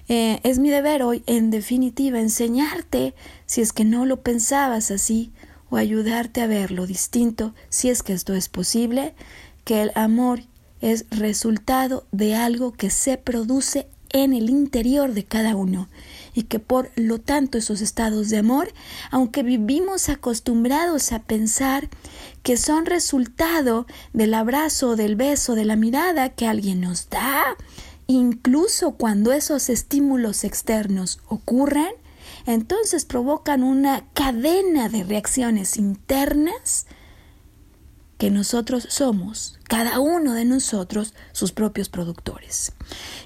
Eh, 0.08 0.40
es 0.42 0.58
mi 0.58 0.72
deber 0.72 1.04
hoy, 1.04 1.22
en 1.28 1.52
definitiva, 1.52 2.20
enseñarte, 2.20 3.14
si 3.46 3.62
es 3.62 3.72
que 3.72 3.86
no 3.86 4.08
lo 4.08 4.22
pensabas 4.22 4.90
así, 4.90 5.32
o 5.70 5.78
ayudarte 5.78 6.42
a 6.42 6.48
ver 6.48 6.72
lo 6.72 6.88
distinto, 6.88 7.54
si 7.70 7.90
es 7.90 8.04
que 8.04 8.14
esto 8.14 8.34
es 8.34 8.50
posible, 8.50 9.14
que 9.64 9.82
el 9.82 9.92
amor 9.96 10.42
es 10.82 11.06
resultado 11.10 12.06
de 12.12 12.36
algo 12.36 12.72
que 12.72 12.90
se 12.90 13.18
produce 13.18 13.88
en 14.12 14.34
el 14.34 14.50
interior 14.50 15.14
de 15.14 15.24
cada 15.24 15.56
uno 15.56 15.88
y 16.34 16.44
que 16.44 16.60
por 16.60 16.90
lo 16.96 17.20
tanto 17.20 17.58
esos 17.58 17.82
estados 17.82 18.30
de 18.30 18.38
amor, 18.38 18.74
aunque 19.12 19.44
vivimos 19.44 20.10
acostumbrados 20.10 21.12
a 21.12 21.20
pensar 21.20 21.90
que 22.44 22.58
son 22.58 22.86
resultado 22.86 23.86
del 24.14 24.34
abrazo, 24.34 24.96
del 24.96 25.16
beso, 25.16 25.56
de 25.56 25.66
la 25.66 25.76
mirada 25.76 26.30
que 26.30 26.48
alguien 26.48 26.82
nos 26.82 27.10
da, 27.10 27.56
incluso 28.08 28.92
cuando 28.92 29.32
esos 29.32 29.70
estímulos 29.70 30.44
externos 30.44 31.20
ocurren, 31.28 31.94
entonces 32.46 33.06
provocan 33.06 33.64
una 33.64 34.06
cadena 34.14 34.90
de 34.90 35.04
reacciones 35.04 35.78
internas 35.78 36.86
que 38.20 38.30
nosotros 38.30 38.86
somos, 38.90 39.58
cada 39.70 40.02
uno 40.02 40.34
de 40.34 40.44
nosotros, 40.44 41.14
sus 41.32 41.54
propios 41.54 41.88
productores. 41.88 42.74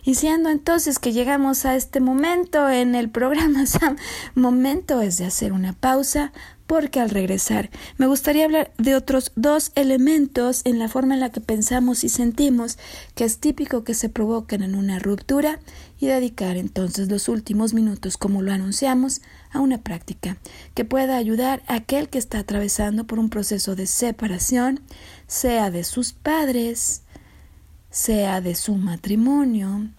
Y 0.04 0.14
siendo 0.16 0.50
entonces 0.50 1.00
que 1.00 1.14
llegamos 1.14 1.66
a 1.66 1.76
este 1.76 2.00
momento 2.00 2.70
en 2.70 2.94
el 2.94 3.10
programa, 3.10 3.64
momento 4.36 5.02
es 5.02 5.18
de 5.18 5.26
hacer 5.26 5.52
una 5.52 5.74
pausa, 5.74 6.32
porque 6.68 7.00
al 7.00 7.10
regresar 7.10 7.70
me 7.98 8.08
gustaría 8.08 8.46
hablar 8.46 8.72
de 8.78 8.96
otros 8.96 9.32
dos 9.36 9.72
elementos 9.76 10.62
en 10.66 10.80
la 10.80 10.88
forma 10.88 11.14
en 11.14 11.20
la 11.20 11.32
que 11.32 11.42
pensamos 11.42 12.04
y 12.04 12.10
sentimos 12.10 12.78
que 13.16 13.26
es 13.26 13.40
típico 13.40 13.84
que 13.84 13.94
se 13.94 14.10
provoquen 14.10 14.64
en 14.64 14.76
una 14.76 15.00
ruptura 15.00 15.60
y 16.00 16.08
dedicar 16.08 16.58
entonces 16.58 17.10
los 17.10 17.30
últimos 17.30 17.74
minutos, 17.74 18.18
como 18.18 18.42
lo 18.42 18.52
anunciamos, 18.52 19.22
a 19.52 19.60
una 19.60 19.82
práctica 19.82 20.38
que 20.74 20.86
pueda 20.86 21.18
ayudar 21.18 21.64
a 21.68 21.76
aquel 21.76 22.10
que 22.10 22.18
está 22.18 22.40
atravesando 22.40 23.06
por 23.06 23.20
un 23.20 23.30
proceso 23.30 23.76
de 23.76 23.88
separación, 23.88 24.82
sea 25.28 25.70
de 25.70 25.84
sus 25.84 26.14
padres, 26.14 27.04
sea 27.90 28.42
de 28.42 28.56
su 28.56 28.76
matrimonio, 28.76 29.90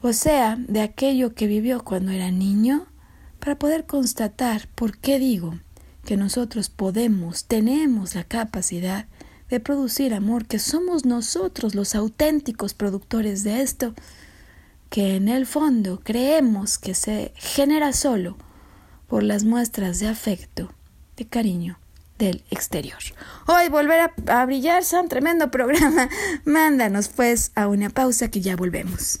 o 0.00 0.12
sea 0.12 0.56
de 0.56 0.80
aquello 0.80 1.34
que 1.34 1.46
vivió 1.46 1.84
cuando 1.84 2.10
era 2.12 2.30
niño 2.30 2.86
para 3.42 3.56
poder 3.56 3.86
constatar 3.86 4.68
por 4.76 4.96
qué 4.98 5.18
digo 5.18 5.58
que 6.04 6.16
nosotros 6.16 6.68
podemos, 6.68 7.44
tenemos 7.46 8.14
la 8.14 8.22
capacidad 8.22 9.06
de 9.50 9.58
producir 9.58 10.14
amor, 10.14 10.46
que 10.46 10.60
somos 10.60 11.04
nosotros 11.04 11.74
los 11.74 11.96
auténticos 11.96 12.72
productores 12.72 13.42
de 13.42 13.62
esto, 13.62 13.94
que 14.90 15.16
en 15.16 15.26
el 15.26 15.46
fondo 15.46 15.98
creemos 16.04 16.78
que 16.78 16.94
se 16.94 17.32
genera 17.34 17.92
solo 17.92 18.36
por 19.08 19.24
las 19.24 19.42
muestras 19.42 19.98
de 19.98 20.06
afecto, 20.06 20.72
de 21.16 21.26
cariño 21.26 21.80
del 22.18 22.44
exterior. 22.48 23.00
Hoy 23.48 23.68
volver 23.68 24.12
a, 24.28 24.46
brillar, 24.46 24.84
son 24.84 25.08
tremendo 25.08 25.50
programa. 25.50 26.08
Mándanos 26.44 27.08
pues 27.08 27.50
a 27.56 27.66
una 27.66 27.90
pausa 27.90 28.30
que 28.30 28.40
ya 28.40 28.54
volvemos. 28.54 29.20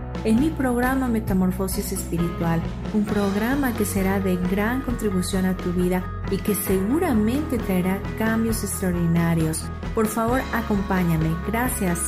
en 0.23 0.39
mi 0.39 0.49
programa 0.49 1.07
Metamorfosis 1.07 1.91
Espiritual, 1.91 2.61
un 2.93 3.05
programa 3.05 3.73
que 3.73 3.85
será 3.85 4.19
de 4.19 4.35
gran 4.35 4.81
contribución 4.81 5.45
a 5.45 5.57
tu 5.57 5.71
vida 5.73 6.03
y 6.29 6.37
que 6.37 6.53
seguramente 6.53 7.57
traerá 7.57 8.01
cambios 8.17 8.63
extraordinarios. 8.63 9.63
Por 9.95 10.07
favor, 10.07 10.41
acompáñame. 10.53 11.35
Gracias. 11.47 11.99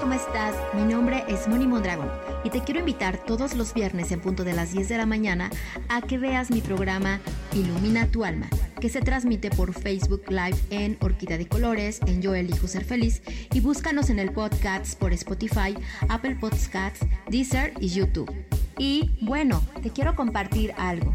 ¿Cómo 0.00 0.14
estás? 0.14 0.56
Mi 0.74 0.82
nombre 0.82 1.24
es 1.28 1.46
Moni 1.46 1.66
Mondragon 1.66 2.08
y 2.44 2.50
te 2.50 2.60
quiero 2.60 2.80
invitar 2.80 3.18
todos 3.18 3.54
los 3.54 3.72
viernes 3.72 4.10
en 4.10 4.20
punto 4.20 4.42
de 4.42 4.52
las 4.52 4.72
10 4.72 4.88
de 4.88 4.96
la 4.98 5.06
mañana 5.06 5.50
a 5.88 6.02
que 6.02 6.18
veas 6.18 6.50
mi 6.50 6.60
programa 6.60 7.20
Ilumina 7.54 8.08
tu 8.08 8.24
alma 8.24 8.48
que 8.82 8.88
se 8.88 9.00
transmite 9.00 9.48
por 9.50 9.72
Facebook 9.74 10.24
Live 10.28 10.58
en 10.70 10.96
Orquídea 11.00 11.38
de 11.38 11.46
Colores, 11.46 12.00
en 12.08 12.20
Yo 12.20 12.34
Elijo 12.34 12.66
Ser 12.66 12.84
Feliz, 12.84 13.22
y 13.54 13.60
búscanos 13.60 14.10
en 14.10 14.18
el 14.18 14.32
podcast 14.32 14.98
por 14.98 15.12
Spotify, 15.12 15.76
Apple 16.08 16.34
Podcasts, 16.40 17.06
Deezer 17.30 17.74
y 17.78 17.90
YouTube. 17.90 18.28
Y 18.78 19.12
bueno, 19.20 19.62
te 19.84 19.90
quiero 19.90 20.16
compartir 20.16 20.74
algo. 20.78 21.14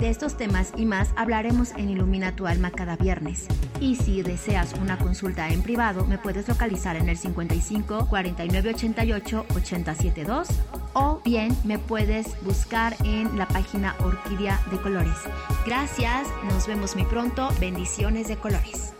De 0.00 0.08
estos 0.08 0.38
temas 0.38 0.72
y 0.78 0.86
más 0.86 1.12
hablaremos 1.14 1.72
en 1.72 1.90
Ilumina 1.90 2.34
tu 2.34 2.46
alma 2.46 2.70
cada 2.70 2.96
viernes. 2.96 3.46
Y 3.80 3.96
si 3.96 4.22
deseas 4.22 4.72
una 4.80 4.96
consulta 4.96 5.50
en 5.50 5.62
privado, 5.62 6.06
me 6.06 6.16
puedes 6.16 6.48
localizar 6.48 6.96
en 6.96 7.10
el 7.10 7.18
55 7.18 8.06
49 8.08 8.70
88 8.70 9.44
872 9.54 10.48
o 10.94 11.20
bien 11.22 11.54
me 11.64 11.78
puedes 11.78 12.42
buscar 12.44 12.96
en 13.04 13.36
la 13.36 13.46
página 13.46 13.94
Orquídea 14.00 14.58
de 14.70 14.80
Colores. 14.80 15.18
Gracias, 15.66 16.26
nos 16.50 16.66
vemos 16.66 16.96
muy 16.96 17.04
pronto. 17.04 17.50
Bendiciones 17.60 18.26
de 18.28 18.36
colores. 18.36 18.94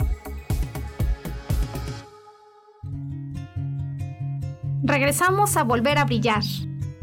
Regresamos 4.83 5.57
a 5.57 5.63
volver 5.63 5.97
a 5.97 6.05
brillar, 6.05 6.43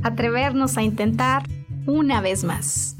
atrevernos 0.03 0.77
a 0.77 0.83
intentar 0.83 1.41
una 1.87 2.21
vez 2.21 2.43
más. 2.43 2.96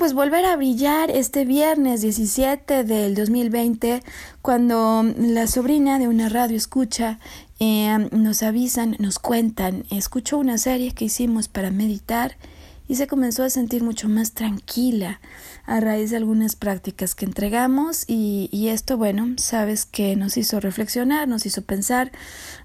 Pues 0.00 0.14
volver 0.14 0.46
a 0.46 0.56
brillar 0.56 1.10
este 1.10 1.44
viernes 1.44 2.00
17 2.00 2.84
del 2.84 3.14
2020, 3.14 4.02
cuando 4.40 5.04
la 5.18 5.46
sobrina 5.46 5.98
de 5.98 6.08
una 6.08 6.30
radio 6.30 6.56
escucha, 6.56 7.18
eh, 7.58 8.08
nos 8.10 8.42
avisan, 8.42 8.96
nos 8.98 9.18
cuentan, 9.18 9.84
escuchó 9.90 10.38
una 10.38 10.56
serie 10.56 10.92
que 10.92 11.04
hicimos 11.04 11.48
para 11.48 11.70
meditar 11.70 12.38
y 12.90 12.96
se 12.96 13.06
comenzó 13.06 13.44
a 13.44 13.50
sentir 13.50 13.84
mucho 13.84 14.08
más 14.08 14.32
tranquila 14.32 15.20
a 15.64 15.78
raíz 15.78 16.10
de 16.10 16.16
algunas 16.16 16.56
prácticas 16.56 17.14
que 17.14 17.24
entregamos 17.24 18.02
y, 18.08 18.66
esto, 18.66 18.96
bueno, 18.96 19.28
sabes 19.36 19.86
que 19.86 20.16
nos 20.16 20.36
hizo 20.36 20.58
reflexionar, 20.58 21.28
nos 21.28 21.46
hizo 21.46 21.62
pensar 21.62 22.10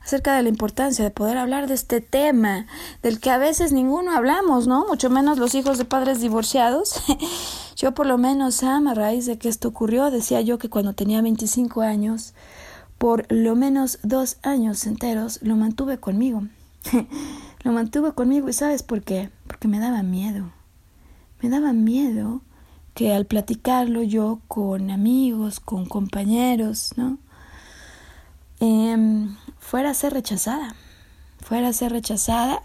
acerca 0.04 0.36
de 0.36 0.42
la 0.42 0.50
importancia 0.50 1.06
de 1.06 1.12
poder 1.12 1.38
hablar 1.38 1.68
de 1.68 1.76
este 1.76 2.02
tema, 2.02 2.66
del 3.04 3.20
que 3.20 3.30
a 3.30 3.38
veces 3.38 3.72
ninguno 3.72 4.18
hablamos, 4.18 4.66
¿no? 4.66 4.88
Mucho 4.88 5.12
menos 5.12 5.38
los 5.38 5.54
hijos 5.54 5.78
de 5.78 5.86
padres 5.86 6.22
divorciados. 6.22 7.04
yo 7.76 7.94
por 7.94 8.08
lo 8.08 8.18
menos, 8.18 8.56
Sam, 8.56 8.88
a 8.88 8.96
raíz 8.96 9.28
de 9.28 9.38
que 9.38 9.48
esto 9.48 9.68
ocurrió, 9.68 10.10
decía 10.10 10.42
yo 10.42 10.58
que 10.58 10.72
cuando 10.72 10.94
tenía 10.94 11.22
25 11.22 11.82
años, 11.82 12.34
por 12.98 13.32
lo 13.32 13.56
menos 13.56 14.00
dos 14.02 14.38
años 14.42 14.88
enteros, 14.88 15.38
lo 15.44 15.56
mantuve 15.56 16.00
conmigo. 16.00 16.48
lo 17.64 17.72
mantuve 17.72 18.14
conmigo 18.14 18.50
y 18.50 18.54
¿sabes 18.54 18.82
por 18.82 19.04
qué? 19.04 19.30
Me 19.68 19.80
daba 19.80 20.04
miedo. 20.04 20.52
Me 21.42 21.50
daba 21.50 21.74
miedo 21.74 22.42
que 22.94 23.14
al 23.14 23.26
platicarlo 23.26 24.04
yo 24.04 24.40
con 24.48 24.92
amigos, 24.92 25.60
con 25.60 25.86
compañeros, 25.86 26.94
¿no? 26.96 27.18
Eh, 28.60 29.28
fuera 29.60 29.90
a 29.90 29.94
ser 29.94 30.14
rechazada, 30.14 30.76
fuera 31.40 31.70
a 31.70 31.74
ser 31.74 31.92
rechazada. 31.92 32.62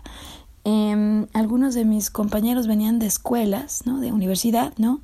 Eh, 0.64 1.26
algunos 1.32 1.74
de 1.74 1.84
mis 1.84 2.10
compañeros 2.10 2.66
venían 2.66 2.98
de 2.98 3.06
escuelas, 3.06 3.86
¿no? 3.86 4.00
De 4.00 4.12
universidad, 4.12 4.72
¿no? 4.76 5.00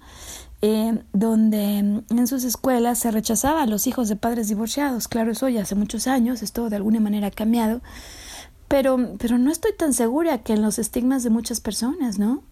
Eh, 0.62 0.99
donde 1.12 1.78
en 1.78 2.26
sus 2.26 2.44
escuelas 2.44 2.99
se 2.99 3.11
rechazaba 3.11 3.62
a 3.62 3.66
los 3.66 3.86
hijos 3.86 4.09
de 4.09 4.16
padres 4.16 4.49
divorciados. 4.49 5.09
Claro, 5.09 5.32
eso 5.32 5.49
ya 5.49 5.62
hace 5.62 5.74
muchos 5.74 6.07
años, 6.07 6.42
esto 6.42 6.70
de 6.70 6.76
alguna 6.76 7.01
manera 7.01 7.28
ha 7.28 7.30
cambiado. 7.30 7.80
Pero, 8.69 9.14
pero 9.19 9.39
no 9.39 9.51
estoy 9.51 9.73
tan 9.73 9.93
segura 9.93 10.39
que 10.39 10.53
en 10.53 10.62
los 10.62 10.79
estigmas 10.79 11.23
de 11.23 11.31
muchas 11.31 11.61
personas, 11.61 12.19
¿no? 12.19 12.43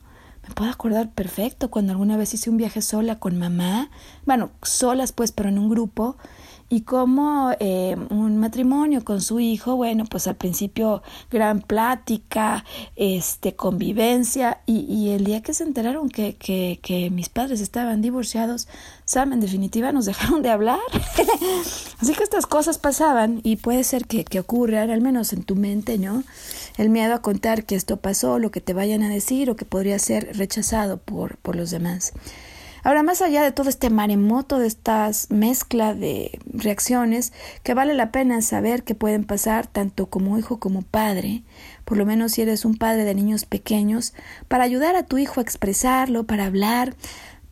Me 0.46 0.54
puedo 0.54 0.70
acordar 0.70 1.10
perfecto 1.10 1.70
cuando 1.70 1.92
alguna 1.92 2.16
vez 2.16 2.34
hice 2.34 2.50
un 2.50 2.58
viaje 2.58 2.82
sola 2.82 3.18
con 3.18 3.38
mamá, 3.38 3.90
bueno, 4.26 4.50
solas 4.62 5.12
pues, 5.12 5.32
pero 5.32 5.48
en 5.48 5.58
un 5.58 5.70
grupo, 5.70 6.16
y 6.68 6.82
como 6.82 7.52
eh, 7.60 7.96
un 8.10 8.38
matrimonio 8.38 9.04
con 9.04 9.20
su 9.20 9.40
hijo, 9.40 9.76
bueno, 9.76 10.04
pues 10.04 10.26
al 10.26 10.36
principio 10.36 11.02
gran 11.30 11.60
plática, 11.60 12.64
este, 12.96 13.54
convivencia, 13.54 14.60
y, 14.66 14.80
y 14.80 15.10
el 15.10 15.24
día 15.24 15.42
que 15.42 15.54
se 15.54 15.64
enteraron 15.64 16.08
que, 16.08 16.36
que, 16.36 16.80
que 16.82 17.10
mis 17.10 17.28
padres 17.28 17.60
estaban 17.60 18.00
divorciados, 18.00 18.68
Sam, 19.04 19.32
en 19.32 19.40
definitiva 19.40 19.92
nos 19.92 20.04
dejaron 20.06 20.42
de 20.42 20.50
hablar. 20.50 20.78
Así 22.00 22.14
que 22.14 22.24
estas 22.24 22.46
cosas 22.46 22.78
pasaban 22.78 23.40
y 23.42 23.56
puede 23.56 23.84
ser 23.84 24.06
que, 24.06 24.24
que 24.24 24.40
ocurran, 24.40 24.90
al 24.90 25.00
menos 25.00 25.32
en 25.32 25.42
tu 25.42 25.56
mente, 25.56 25.98
¿no? 25.98 26.24
El 26.76 26.90
miedo 26.90 27.14
a 27.14 27.22
contar 27.22 27.64
que 27.64 27.74
esto 27.74 27.98
pasó, 27.98 28.38
lo 28.38 28.50
que 28.50 28.60
te 28.60 28.74
vayan 28.74 29.02
a 29.02 29.08
decir 29.08 29.50
o 29.50 29.56
que 29.56 29.64
podría 29.64 29.98
ser 29.98 30.36
rechazado 30.36 30.98
por, 30.98 31.36
por 31.38 31.56
los 31.56 31.70
demás. 31.70 32.12
Ahora, 32.84 33.02
más 33.02 33.22
allá 33.22 33.42
de 33.42 33.50
todo 33.50 33.70
este 33.70 33.88
maremoto, 33.88 34.58
de 34.58 34.66
estas 34.66 35.30
mezcla 35.30 35.94
de 35.94 36.38
reacciones, 36.52 37.32
que 37.62 37.72
vale 37.72 37.94
la 37.94 38.12
pena 38.12 38.42
saber 38.42 38.84
que 38.84 38.94
pueden 38.94 39.24
pasar 39.24 39.66
tanto 39.66 40.10
como 40.10 40.38
hijo 40.38 40.60
como 40.60 40.82
padre, 40.82 41.44
por 41.86 41.96
lo 41.96 42.04
menos 42.04 42.32
si 42.32 42.42
eres 42.42 42.66
un 42.66 42.76
padre 42.76 43.04
de 43.04 43.14
niños 43.14 43.46
pequeños, 43.46 44.12
para 44.48 44.64
ayudar 44.64 44.96
a 44.96 45.06
tu 45.06 45.16
hijo 45.16 45.40
a 45.40 45.42
expresarlo, 45.42 46.24
para 46.24 46.44
hablar, 46.44 46.94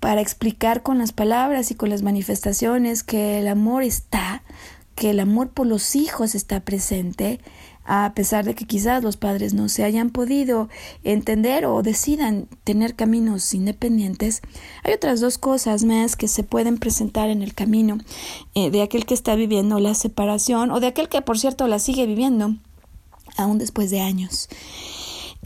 para 0.00 0.20
explicar 0.20 0.82
con 0.82 0.98
las 0.98 1.12
palabras 1.12 1.70
y 1.70 1.76
con 1.76 1.88
las 1.88 2.02
manifestaciones 2.02 3.02
que 3.02 3.38
el 3.38 3.48
amor 3.48 3.84
está, 3.84 4.42
que 4.94 5.10
el 5.10 5.20
amor 5.20 5.48
por 5.48 5.66
los 5.66 5.96
hijos 5.96 6.34
está 6.34 6.60
presente, 6.60 7.40
a 7.94 8.14
pesar 8.14 8.46
de 8.46 8.54
que 8.54 8.64
quizás 8.64 9.04
los 9.04 9.18
padres 9.18 9.52
no 9.52 9.68
se 9.68 9.84
hayan 9.84 10.08
podido 10.08 10.70
entender 11.04 11.66
o 11.66 11.82
decidan 11.82 12.48
tener 12.64 12.94
caminos 12.94 13.52
independientes, 13.52 14.40
hay 14.82 14.94
otras 14.94 15.20
dos 15.20 15.36
cosas 15.36 15.84
más 15.84 16.16
que 16.16 16.26
se 16.26 16.42
pueden 16.42 16.78
presentar 16.78 17.28
en 17.28 17.42
el 17.42 17.52
camino 17.52 17.98
eh, 18.54 18.70
de 18.70 18.80
aquel 18.80 19.04
que 19.04 19.12
está 19.12 19.34
viviendo 19.34 19.78
la 19.78 19.92
separación 19.92 20.70
o 20.70 20.80
de 20.80 20.86
aquel 20.86 21.10
que 21.10 21.20
por 21.20 21.38
cierto 21.38 21.68
la 21.68 21.78
sigue 21.78 22.06
viviendo 22.06 22.54
aún 23.36 23.58
después 23.58 23.90
de 23.90 24.00
años. 24.00 24.48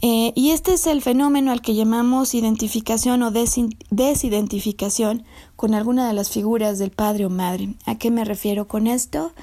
Eh, 0.01 0.31
y 0.35 0.51
este 0.51 0.73
es 0.73 0.85
el 0.85 1.01
fenómeno 1.01 1.51
al 1.51 1.61
que 1.61 1.73
llamamos 1.73 2.35
identificación 2.35 3.23
o 3.23 3.31
desidentificación 3.31 5.25
con 5.55 5.73
alguna 5.73 6.07
de 6.07 6.13
las 6.13 6.29
figuras 6.29 6.77
del 6.77 6.91
padre 6.91 7.25
o 7.25 7.29
madre. 7.31 7.73
¿A 7.85 7.97
qué 7.97 8.11
me 8.11 8.23
refiero 8.23 8.67
con 8.67 8.85
esto? 8.85 9.33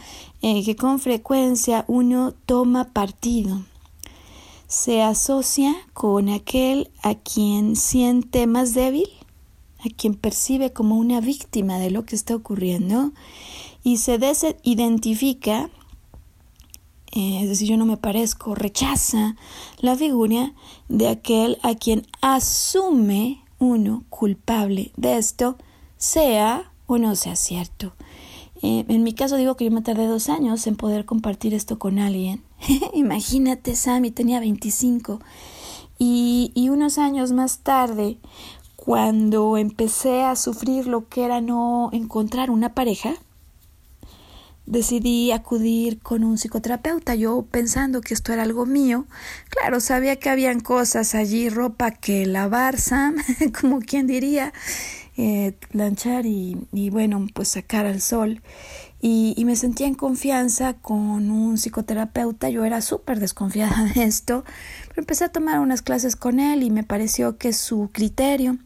Eh, 0.47 0.63
que 0.63 0.77
con 0.77 1.01
frecuencia 1.01 1.87
uno 1.89 2.35
toma 2.45 2.93
partido, 2.93 3.63
se 4.67 5.01
asocia 5.01 5.75
con 5.95 6.29
aquel 6.29 6.91
a 7.03 7.15
quien 7.15 7.77
siente 7.77 8.47
más 8.47 8.75
débil, 8.75 9.09
a 9.79 9.89
quien 9.97 10.15
percibe 10.15 10.71
como 10.71 10.97
una 10.99 11.23
víctima 11.23 11.79
de 11.79 11.91
lo 11.91 12.05
que 12.05 12.15
está 12.15 12.37
ocurriendo 12.37 13.13
y 13.83 13.97
se 13.97 14.19
desidentifica, 14.19 15.71
eh, 17.13 17.41
es 17.41 17.49
decir, 17.49 17.71
yo 17.71 17.79
no 17.79 17.87
me 17.87 17.97
parezco, 17.97 18.55
rechaza 18.55 19.37
la 19.79 19.97
figura 19.97 20.53
de 20.91 21.09
aquel 21.09 21.59
a 21.63 21.75
quien 21.75 22.07
asume 22.21 23.43
uno 23.59 24.05
culpable 24.11 24.93
de 24.99 25.17
esto, 25.17 25.57
sea 25.97 26.71
o 26.87 26.99
no 26.99 27.17
sea 27.17 27.35
cierto. 27.35 27.95
Eh, 28.67 28.87
en 28.89 29.03
mi 29.03 29.13
caso 29.13 29.37
digo 29.37 29.57
que 29.59 29.67
yo 29.67 29.71
me 29.71 29.83
tardé 29.83 30.07
dos 30.07 30.31
años 30.31 30.67
en 30.67 30.77
poder 30.77 31.05
compartir 31.05 31.53
esto 31.53 31.79
con 31.79 31.99
alguien. 31.99 32.43
Imagínate, 32.95 33.77
Sammy 33.77 34.11
tenía 34.11 34.41
25. 34.41 35.21
Y, 35.99 36.51
y 36.55 36.71
unos 36.71 36.97
años 36.97 37.33
más 37.33 37.59
tarde, 37.59 38.17
cuando 38.75 39.59
empecé 39.59 40.23
a 40.23 40.35
sufrir 40.35 40.87
lo 40.87 41.11
que 41.11 41.27
era 41.27 41.43
no 41.43 41.91
encontrar 41.93 42.51
una 42.51 42.73
pareja, 42.73 43.17
decidí 44.65 45.31
acudir 45.31 46.01
con 46.01 46.25
un 46.25 46.39
psicoterapeuta, 46.39 47.15
yo 47.15 47.45
pensando 47.51 48.01
que 48.01 48.15
esto 48.15 48.33
era 48.33 48.45
algo 48.45 48.65
mío. 48.65 49.05
Claro, 49.51 49.79
sabía 49.81 50.17
que 50.17 50.31
habían 50.31 50.61
cosas 50.61 51.15
allí, 51.15 51.51
ropa 51.51 51.91
que 51.91 52.25
lavar, 52.25 52.81
Sam, 52.81 53.17
como 53.61 53.81
quien 53.81 54.07
diría, 54.07 54.55
eh, 55.17 55.57
planchar 55.71 56.27
y, 56.27 56.91
bueno, 56.91 57.27
pues 57.35 57.49
sacar 57.49 57.87
al 57.87 58.01
sol. 58.01 58.43
y, 59.01 59.43
me 59.45 59.57
sentía 59.57 59.87
en 59.87 59.95
confianza 59.95 60.75
con 60.75 61.31
un 61.31 61.59
psicoterapeuta. 61.59 62.49
Yo 62.49 62.65
era 62.65 62.81
súper 62.81 63.21
desconfiada 63.21 63.85
de 63.95 64.05
esto, 64.05 64.45
pero 64.89 65.03
empecé 65.03 65.25
a 65.25 65.33
tomar 65.33 65.61
unas 65.61 65.83
clases 65.83 66.17
con 66.17 66.41
él 66.41 66.63
y 66.63 66.71
me 66.71 66.85
pareció 66.85 67.37
que 67.37 67.53
su 67.53 67.91
criterio, 67.93 68.59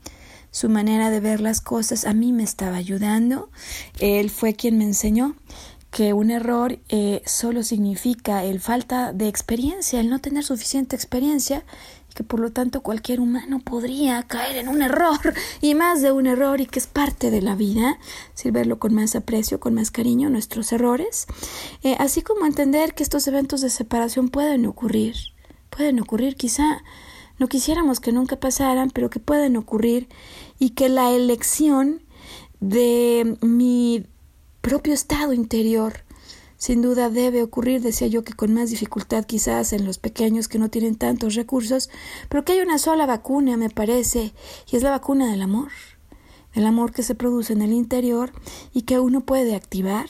su 0.51 0.69
manera 0.69 1.11
de 1.11 1.21
ver 1.21 1.41
las 1.41 1.61
cosas 1.61 2.05
a 2.05 2.15
mí 2.15 2.33
me 2.33 2.45
estaba 2.45 2.77
ayudando. 2.77 3.51
Él 4.01 4.31
fue 4.31 4.55
quien 4.55 4.79
me 4.79 4.85
enseñó 4.85 5.35
que 5.91 6.13
un 6.13 6.31
error 6.31 6.79
eh, 6.89 7.23
solo 7.25 7.63
significa 7.63 8.45
el 8.45 8.61
falta 8.61 9.13
de 9.13 9.29
experiencia, 9.29 10.01
el 10.01 10.11
no 10.11 10.19
tener 10.19 10.45
suficiente 10.45 10.97
experiencia 10.97 11.65
que 12.19 12.25
por 12.25 12.41
lo 12.41 12.51
tanto 12.51 12.81
cualquier 12.81 13.21
humano 13.21 13.61
podría 13.61 14.25
caer 14.25 14.57
en 14.57 14.67
un 14.67 14.83
error 14.83 15.21
y 15.61 15.77
más 15.77 16.03
de 16.03 16.11
un 16.11 16.27
error 16.27 16.61
y 16.61 16.67
que 16.67 16.81
es 16.81 16.89
parte 16.89 17.31
de 17.31 17.41
la 17.41 17.55
vida, 17.55 18.01
sin 18.35 18.53
verlo 18.53 18.81
con 18.81 18.93
más 18.93 19.15
aprecio, 19.15 19.61
con 19.61 19.75
más 19.75 19.93
cariño, 19.93 20.29
nuestros 20.29 20.73
errores, 20.73 21.29
eh, 21.85 21.95
así 22.01 22.23
como 22.23 22.45
entender 22.45 22.95
que 22.95 23.05
estos 23.05 23.29
eventos 23.29 23.61
de 23.61 23.71
separación 23.71 24.31
pueden 24.31 24.67
ocurrir, 24.67 25.15
pueden 25.71 26.01
ocurrir 26.01 26.35
quizá 26.35 26.83
no 27.39 27.47
quisiéramos 27.47 28.01
que 28.01 28.11
nunca 28.11 28.35
pasaran, 28.35 28.91
pero 28.91 29.11
que 29.11 29.21
pueden 29.21 29.57
ocurrir 29.57 30.09
y 30.59 30.71
que 30.71 30.89
la 30.89 31.13
elección 31.13 32.03
de 32.59 33.39
mi 33.43 34.07
propio 34.61 34.93
estado 34.93 35.33
interior. 35.33 36.03
Sin 36.59 36.83
duda 36.83 37.09
debe 37.09 37.43
ocurrir, 37.43 37.81
decía 37.81 38.09
yo, 38.09 38.25
que 38.25 38.33
con 38.33 38.53
más 38.53 38.71
dificultad 38.71 39.25
quizás 39.25 39.73
en 39.73 39.87
los 39.87 39.99
pequeños 39.99 40.49
que 40.49 40.59
no 40.59 40.69
tienen 40.69 40.97
tantos 40.97 41.37
recursos, 41.37 41.89
pero 42.29 42.45
que 42.45 42.53
hay 42.53 42.61
una 42.61 42.79
sola 42.79 43.07
vacuna, 43.07 43.57
me 43.57 43.71
parece, 43.71 44.33
y 44.71 44.77
es 44.77 44.83
la 44.83 44.91
vacuna 44.91 45.31
del 45.31 45.43
amor. 45.43 45.71
El 46.53 46.67
amor 46.67 46.93
que 46.93 47.05
se 47.05 47.15
produce 47.15 47.53
en 47.53 47.63
el 47.63 47.73
interior 47.73 48.33
y 48.75 48.83
que 48.83 48.99
uno 48.99 49.21
puede 49.21 49.55
activar. 49.55 50.09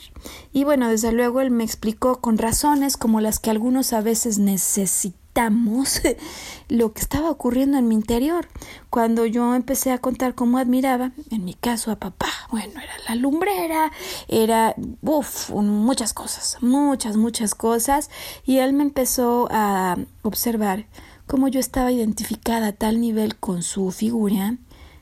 Y 0.51 0.63
bueno, 0.63 0.89
desde 0.89 1.11
luego 1.11 1.41
él 1.41 1.51
me 1.51 1.63
explicó 1.63 2.19
con 2.19 2.39
razones 2.39 2.97
como 2.97 3.21
las 3.21 3.39
que 3.39 3.51
algunos 3.51 3.93
a 3.93 4.01
veces 4.01 4.39
necesitan 4.39 5.28
lo 6.69 6.93
que 6.93 7.01
estaba 7.01 7.29
ocurriendo 7.29 7.77
en 7.77 7.87
mi 7.87 7.95
interior. 7.95 8.47
Cuando 8.89 9.25
yo 9.25 9.55
empecé 9.55 9.91
a 9.91 9.99
contar 9.99 10.35
cómo 10.35 10.57
admiraba, 10.57 11.11
en 11.31 11.45
mi 11.45 11.53
caso 11.53 11.91
a 11.91 11.95
papá, 11.95 12.29
bueno, 12.51 12.79
era 12.79 12.93
la 13.07 13.15
lumbrera, 13.15 13.91
era, 14.27 14.75
uff, 15.01 15.49
muchas 15.51 16.13
cosas, 16.13 16.57
muchas, 16.61 17.15
muchas 17.15 17.55
cosas, 17.55 18.09
y 18.45 18.57
él 18.57 18.73
me 18.73 18.83
empezó 18.83 19.47
a 19.51 19.97
observar 20.23 20.87
cómo 21.25 21.47
yo 21.47 21.59
estaba 21.59 21.91
identificada 21.91 22.67
a 22.67 22.73
tal 22.73 22.99
nivel 22.99 23.37
con 23.37 23.63
su 23.63 23.91
figura, 23.91 24.57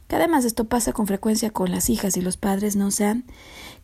que 0.08 0.16
además 0.16 0.46
esto 0.46 0.66
pasa 0.66 0.94
con 0.94 1.08
frecuencia 1.08 1.50
con 1.50 1.72
las 1.72 1.90
hijas 1.90 2.16
y 2.18 2.22
los 2.22 2.38
padres, 2.38 2.76
¿no? 2.76 2.92
sean 2.92 3.26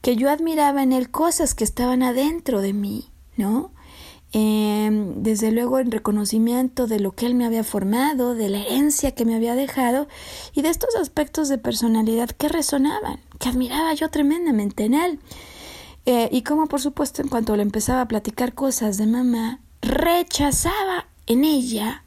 que 0.02 0.16
yo 0.16 0.30
admiraba 0.30 0.84
en 0.84 0.94
él 0.94 1.10
cosas 1.10 1.56
que 1.56 1.64
estaban 1.64 2.04
adentro 2.04 2.62
de 2.62 2.74
mí, 2.74 3.10
¿no? 3.38 3.72
Em, 4.36 5.22
desde 5.22 5.52
luego 5.52 5.78
en 5.78 5.92
reconocimiento 5.92 6.88
de 6.88 7.00
lo 7.00 7.12
que 7.12 7.28
él 7.28 7.36
me 7.36 7.46
había 7.46 7.64
formado, 7.64 8.34
de 8.34 8.50
la 8.50 8.62
herencia 8.62 9.12
que 9.12 9.26
me 9.26 9.36
había 9.36 9.54
dejado 9.54 10.08
y 10.54 10.64
de 10.64 10.70
estos 10.70 10.96
aspectos 10.96 11.50
de 11.50 11.60
personalidad 11.60 12.32
que 12.32 12.50
resonaban, 12.50 13.20
que 13.40 13.50
admiraba 13.50 13.94
yo 13.94 14.10
tremendamente 14.10 14.86
en 14.86 14.96
él. 14.96 15.20
Eh, 16.08 16.30
y 16.32 16.42
como 16.42 16.66
por 16.66 16.82
supuesto 16.82 17.22
en 17.22 17.28
cuanto 17.28 17.56
le 17.56 17.62
empezaba 17.62 18.02
a 18.02 18.08
platicar 18.08 18.56
cosas 18.56 18.98
de 18.98 19.06
mamá, 19.06 19.60
rechazaba 19.82 21.06
en 21.28 21.46
ella 21.46 22.04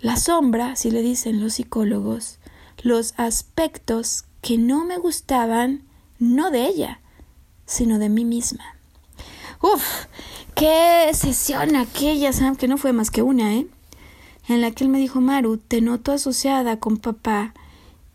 la 0.00 0.16
sombra, 0.16 0.76
si 0.76 0.90
le 0.90 1.00
dicen 1.00 1.40
los 1.40 1.54
psicólogos, 1.54 2.38
los 2.82 3.14
aspectos 3.16 4.26
que 4.42 4.58
no 4.58 4.84
me 4.84 4.98
gustaban, 4.98 5.84
no 6.18 6.50
de 6.50 6.66
ella, 6.66 7.00
sino 7.64 7.98
de 7.98 8.10
mí 8.10 8.26
misma. 8.26 8.77
Uf, 9.60 10.06
qué 10.54 11.10
sesión 11.14 11.74
aquella, 11.74 12.32
Sam, 12.32 12.54
que 12.54 12.68
no 12.68 12.78
fue 12.78 12.92
más 12.92 13.10
que 13.10 13.22
una, 13.22 13.56
¿eh? 13.56 13.66
En 14.48 14.60
la 14.60 14.70
que 14.70 14.84
él 14.84 14.90
me 14.90 14.98
dijo, 14.98 15.20
Maru, 15.20 15.56
te 15.56 15.80
noto 15.80 16.12
asociada 16.12 16.78
con 16.78 16.96
papá 16.96 17.54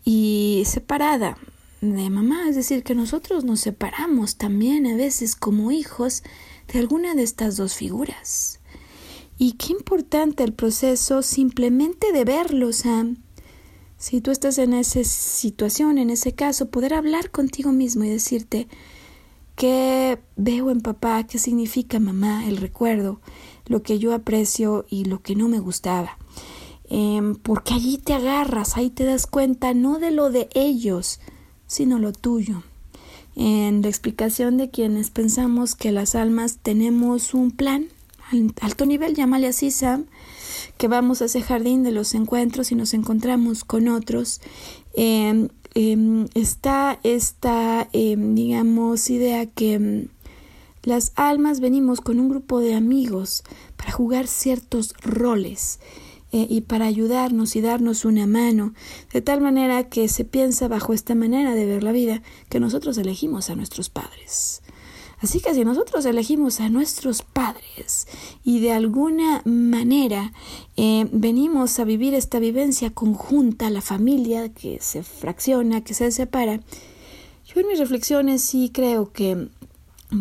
y 0.06 0.64
separada 0.66 1.38
de 1.82 2.10
mamá, 2.10 2.48
es 2.48 2.56
decir, 2.56 2.84
que 2.84 2.96
nosotros 2.96 3.44
nos 3.44 3.60
separamos 3.60 4.38
también 4.38 4.88
a 4.88 4.96
veces 4.96 5.36
como 5.36 5.72
hijos 5.72 6.24
de 6.72 6.80
alguna 6.80 7.14
de 7.14 7.24
estas 7.24 7.58
dos 7.58 7.76
figuras. 7.76 8.62
Y 9.38 9.54
qué 9.54 9.74
importante 9.74 10.44
el 10.44 10.54
proceso 10.54 11.22
simplemente 11.24 12.14
de 12.14 12.24
verlo, 12.24 12.72
Sam. 12.72 13.18
Si 13.98 14.22
tú 14.22 14.32
estás 14.32 14.58
en 14.60 14.74
esa 14.74 15.04
situación, 15.04 15.98
en 15.98 16.10
ese 16.10 16.34
caso, 16.34 16.70
poder 16.70 16.94
hablar 16.94 17.32
contigo 17.32 17.74
mismo 17.74 18.06
y 18.06 18.10
decirte, 18.10 18.70
¿Qué 19.56 20.20
veo 20.36 20.72
en 20.72 20.82
papá? 20.82 21.24
¿Qué 21.24 21.38
significa 21.38 22.00
mamá? 22.00 22.48
El 22.48 22.58
recuerdo, 22.58 23.22
lo 23.68 23.84
que 23.84 24.00
yo 24.00 24.14
aprecio 24.14 24.86
y 24.90 25.06
lo 25.06 25.22
que 25.22 25.36
no 25.36 25.48
me 25.48 25.60
gustaba. 25.60 26.18
Em, 26.90 27.36
porque 27.36 27.74
allí 27.74 27.98
te 27.98 28.14
agarras, 28.14 28.78
ahí 28.78 28.90
te 28.90 29.04
das 29.04 29.28
cuenta 29.28 29.74
no 29.74 30.00
de 30.00 30.12
lo 30.12 30.30
de 30.30 30.50
ellos, 30.54 31.20
sino 31.68 32.00
lo 32.00 32.12
tuyo. 32.12 32.64
En 33.36 33.82
la 33.82 33.88
explicación 33.88 34.58
de 34.58 34.70
quienes 34.70 35.10
pensamos 35.10 35.76
que 35.76 35.92
las 35.92 36.14
almas 36.14 36.60
tenemos 36.62 37.34
un 37.34 37.52
plan, 37.52 37.88
al 38.32 38.54
alto 38.62 38.86
nivel, 38.86 39.16
llámale 39.16 39.48
así, 39.48 39.72
Sam, 39.72 40.06
que 40.78 40.88
vamos 40.88 41.22
a 41.22 41.26
ese 41.26 41.42
jardín 41.42 41.84
de 41.84 41.92
los 41.92 42.14
encuentros 42.14 42.72
y 42.72 42.76
nos 42.76 42.94
encontramos 42.94 43.64
con 43.64 43.88
otros, 43.88 44.42
eh, 44.96 45.48
Em, 45.76 46.26
está 46.36 47.00
esta, 47.04 47.90
em, 47.94 48.36
digamos, 48.36 49.10
idea 49.10 49.46
que 49.48 49.74
em, 49.74 50.08
las 50.84 51.14
almas 51.16 51.60
venimos 51.60 52.02
con 52.02 52.20
un 52.20 52.30
grupo 52.30 52.60
de 52.60 52.76
amigos 52.76 53.44
para 53.78 53.92
jugar 53.92 54.28
ciertos 54.28 54.94
roles 55.02 55.80
eh, 56.32 56.48
y 56.50 56.62
para 56.62 56.86
ayudarnos 56.86 57.56
y 57.56 57.62
darnos 57.62 58.06
una 58.06 58.26
mano, 58.26 58.74
de 59.14 59.22
tal 59.22 59.40
manera 59.40 59.88
que 59.88 60.08
se 60.10 60.26
piensa 60.26 60.68
bajo 60.68 60.94
esta 60.94 61.16
manera 61.16 61.54
de 61.54 61.66
ver 61.66 61.84
la 61.84 61.92
vida 61.92 62.24
que 62.50 62.60
nosotros 62.60 62.98
elegimos 62.98 63.50
a 63.52 63.56
nuestros 63.56 63.90
padres. 63.90 64.63
Así 65.24 65.40
que 65.40 65.54
si 65.54 65.64
nosotros 65.64 66.06
elegimos 66.06 66.60
a 66.60 66.68
nuestros 66.68 67.22
padres 67.22 68.08
y 68.44 68.60
de 68.60 68.74
alguna 68.74 69.42
manera 69.46 70.34
eh, 70.76 71.08
venimos 71.14 71.80
a 71.80 71.86
vivir 71.86 72.14
esta 72.14 72.40
vivencia 72.40 72.90
conjunta, 72.90 73.70
la 73.70 73.80
familia 73.80 74.54
que 74.54 74.80
se 74.82 75.02
fracciona, 75.02 75.82
que 75.82 75.94
se 75.94 76.12
separa, 76.12 76.60
yo 77.46 77.62
en 77.62 77.68
mis 77.70 77.80
reflexiones 77.80 78.42
sí 78.42 78.70
creo 78.74 79.14
que 79.14 79.48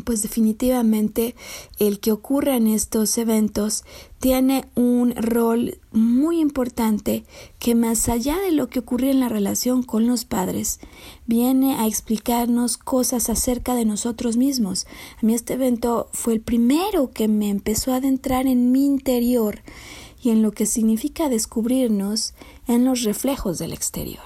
pues 0.01 0.23
definitivamente 0.23 1.35
el 1.79 2.01
que 2.01 2.13
ocurran 2.13 2.67
estos 2.67 3.19
eventos 3.19 3.85
tiene 4.19 4.65
un 4.75 5.15
rol 5.15 5.79
muy 5.91 6.41
importante 6.41 7.25
que 7.59 7.75
más 7.75 8.09
allá 8.09 8.39
de 8.39 8.53
lo 8.53 8.69
que 8.69 8.79
ocurrió 8.79 9.11
en 9.11 9.21
la 9.21 9.29
relación 9.29 9.83
con 9.83 10.07
los 10.07 10.25
padres, 10.25 10.81
viene 11.27 11.75
a 11.75 11.87
explicarnos 11.87 12.79
cosas 12.79 13.29
acerca 13.29 13.75
de 13.75 13.85
nosotros 13.85 14.37
mismos. 14.37 14.87
A 15.21 15.27
mí 15.27 15.35
este 15.35 15.55
evento 15.55 16.09
fue 16.13 16.35
el 16.35 16.41
primero 16.41 17.11
que 17.11 17.29
me 17.29 17.51
empezó 17.51 17.93
a 17.93 17.97
adentrar 17.97 18.47
en 18.47 18.73
mi 18.73 18.87
interior 18.87 19.61
y 20.23 20.31
en 20.31 20.41
lo 20.41 20.53
que 20.53 20.67
significa 20.67 21.29
descubrirnos 21.29 22.35
en 22.69 22.85
los 22.85 23.03
reflejos 23.03 23.59
del 23.59 23.73
exterior. 23.73 24.23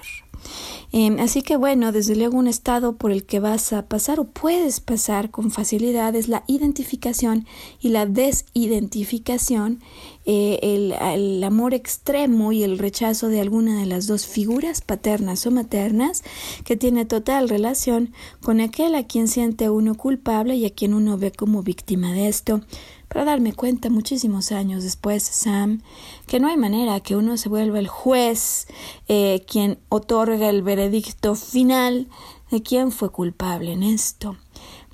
Em, 0.99 1.19
así 1.19 1.43
que 1.43 1.57
bueno, 1.57 1.91
desde 1.91 2.15
luego 2.15 2.39
un 2.39 2.47
estado 2.47 2.95
por 2.95 3.11
el 3.11 3.23
que 3.23 3.39
vas 3.39 3.71
a 3.71 3.85
pasar 3.85 4.19
o 4.19 4.23
puedes 4.23 4.79
pasar 4.79 5.29
con 5.29 5.51
facilidad 5.51 6.15
es 6.15 6.27
la 6.27 6.43
identificación 6.47 7.45
y 7.79 7.89
la 7.89 8.07
desidentificación, 8.07 9.79
eh, 10.25 10.57
el, 10.63 10.93
el, 10.93 11.43
amor 11.43 11.75
extremo 11.75 12.51
y 12.51 12.63
el 12.63 12.79
rechazo 12.79 13.27
de 13.27 13.41
alguna 13.41 13.79
de 13.79 13.85
las 13.85 14.07
dos 14.07 14.25
figuras 14.25 14.81
paternas 14.81 15.45
o 15.45 15.51
maternas 15.51 16.23
que 16.65 16.75
tiene 16.75 17.05
total 17.05 17.47
relación 17.47 18.11
con 18.41 18.59
aquel 18.59 18.95
a 18.95 19.05
quien 19.05 19.27
siente 19.27 19.69
uno 19.69 19.93
culpable 19.93 20.55
y 20.55 20.65
a 20.65 20.71
quien 20.71 20.95
uno 20.95 21.19
ve 21.19 21.31
como 21.31 21.61
víctima 21.61 22.11
de 22.11 22.27
esto 22.27 22.61
para 23.07 23.25
darme 23.25 23.53
cuenta 23.53 23.89
muchísimos 23.89 24.51
años 24.51 24.83
después, 24.83 25.23
Sam, 25.23 25.81
que 26.27 26.39
no 26.39 26.47
hay 26.47 26.57
manera 26.57 26.99
que 26.99 27.15
uno 27.15 27.37
se 27.37 27.49
vuelva 27.49 27.79
el 27.79 27.87
juez 27.87 28.67
eh, 29.07 29.43
quien 29.47 29.79
otorga 29.89 30.49
el 30.49 30.61
veredicto 30.61 31.35
final 31.35 32.07
de 32.51 32.61
quién 32.61 32.91
fue 32.91 33.11
culpable 33.11 33.73
en 33.73 33.83
esto. 33.83 34.37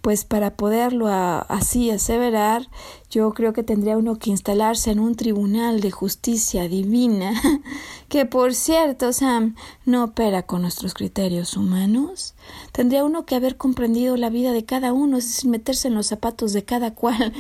Pues 0.02 0.26
para 0.26 0.58
poderlo 0.58 1.08
así 1.08 1.90
aseverar, 1.90 2.70
Yo 3.14 3.32
creo 3.34 3.54
que 3.54 3.62
tendría 3.62 3.96
uno 3.96 4.18
que 4.18 4.32
instalarse 4.32 4.90
en 4.90 5.00
un 5.00 5.14
tribunal 5.14 5.82
de 5.82 5.92
justicia 5.92 6.68
divina, 6.68 7.40
que 8.10 8.26
por 8.26 8.56
cierto, 8.56 9.14
Sam, 9.14 9.56
no 9.86 10.04
opera 10.04 10.48
con 10.48 10.64
nuestros 10.64 10.96
criterios 10.96 11.56
humanos. 11.56 12.34
Tendría 12.72 13.04
uno 13.04 13.28
que 13.28 13.36
haber 13.36 13.56
comprendido 13.56 14.18
la 14.18 14.32
vida 14.32 14.52
de 14.52 14.66
cada 14.66 14.94
uno, 14.94 15.18
decir, 15.18 15.48
meterse 15.48 15.90
en 15.90 15.94
los 15.94 16.08
zapatos 16.08 16.54
de 16.54 16.66
cada 16.66 16.96
cual 16.96 17.34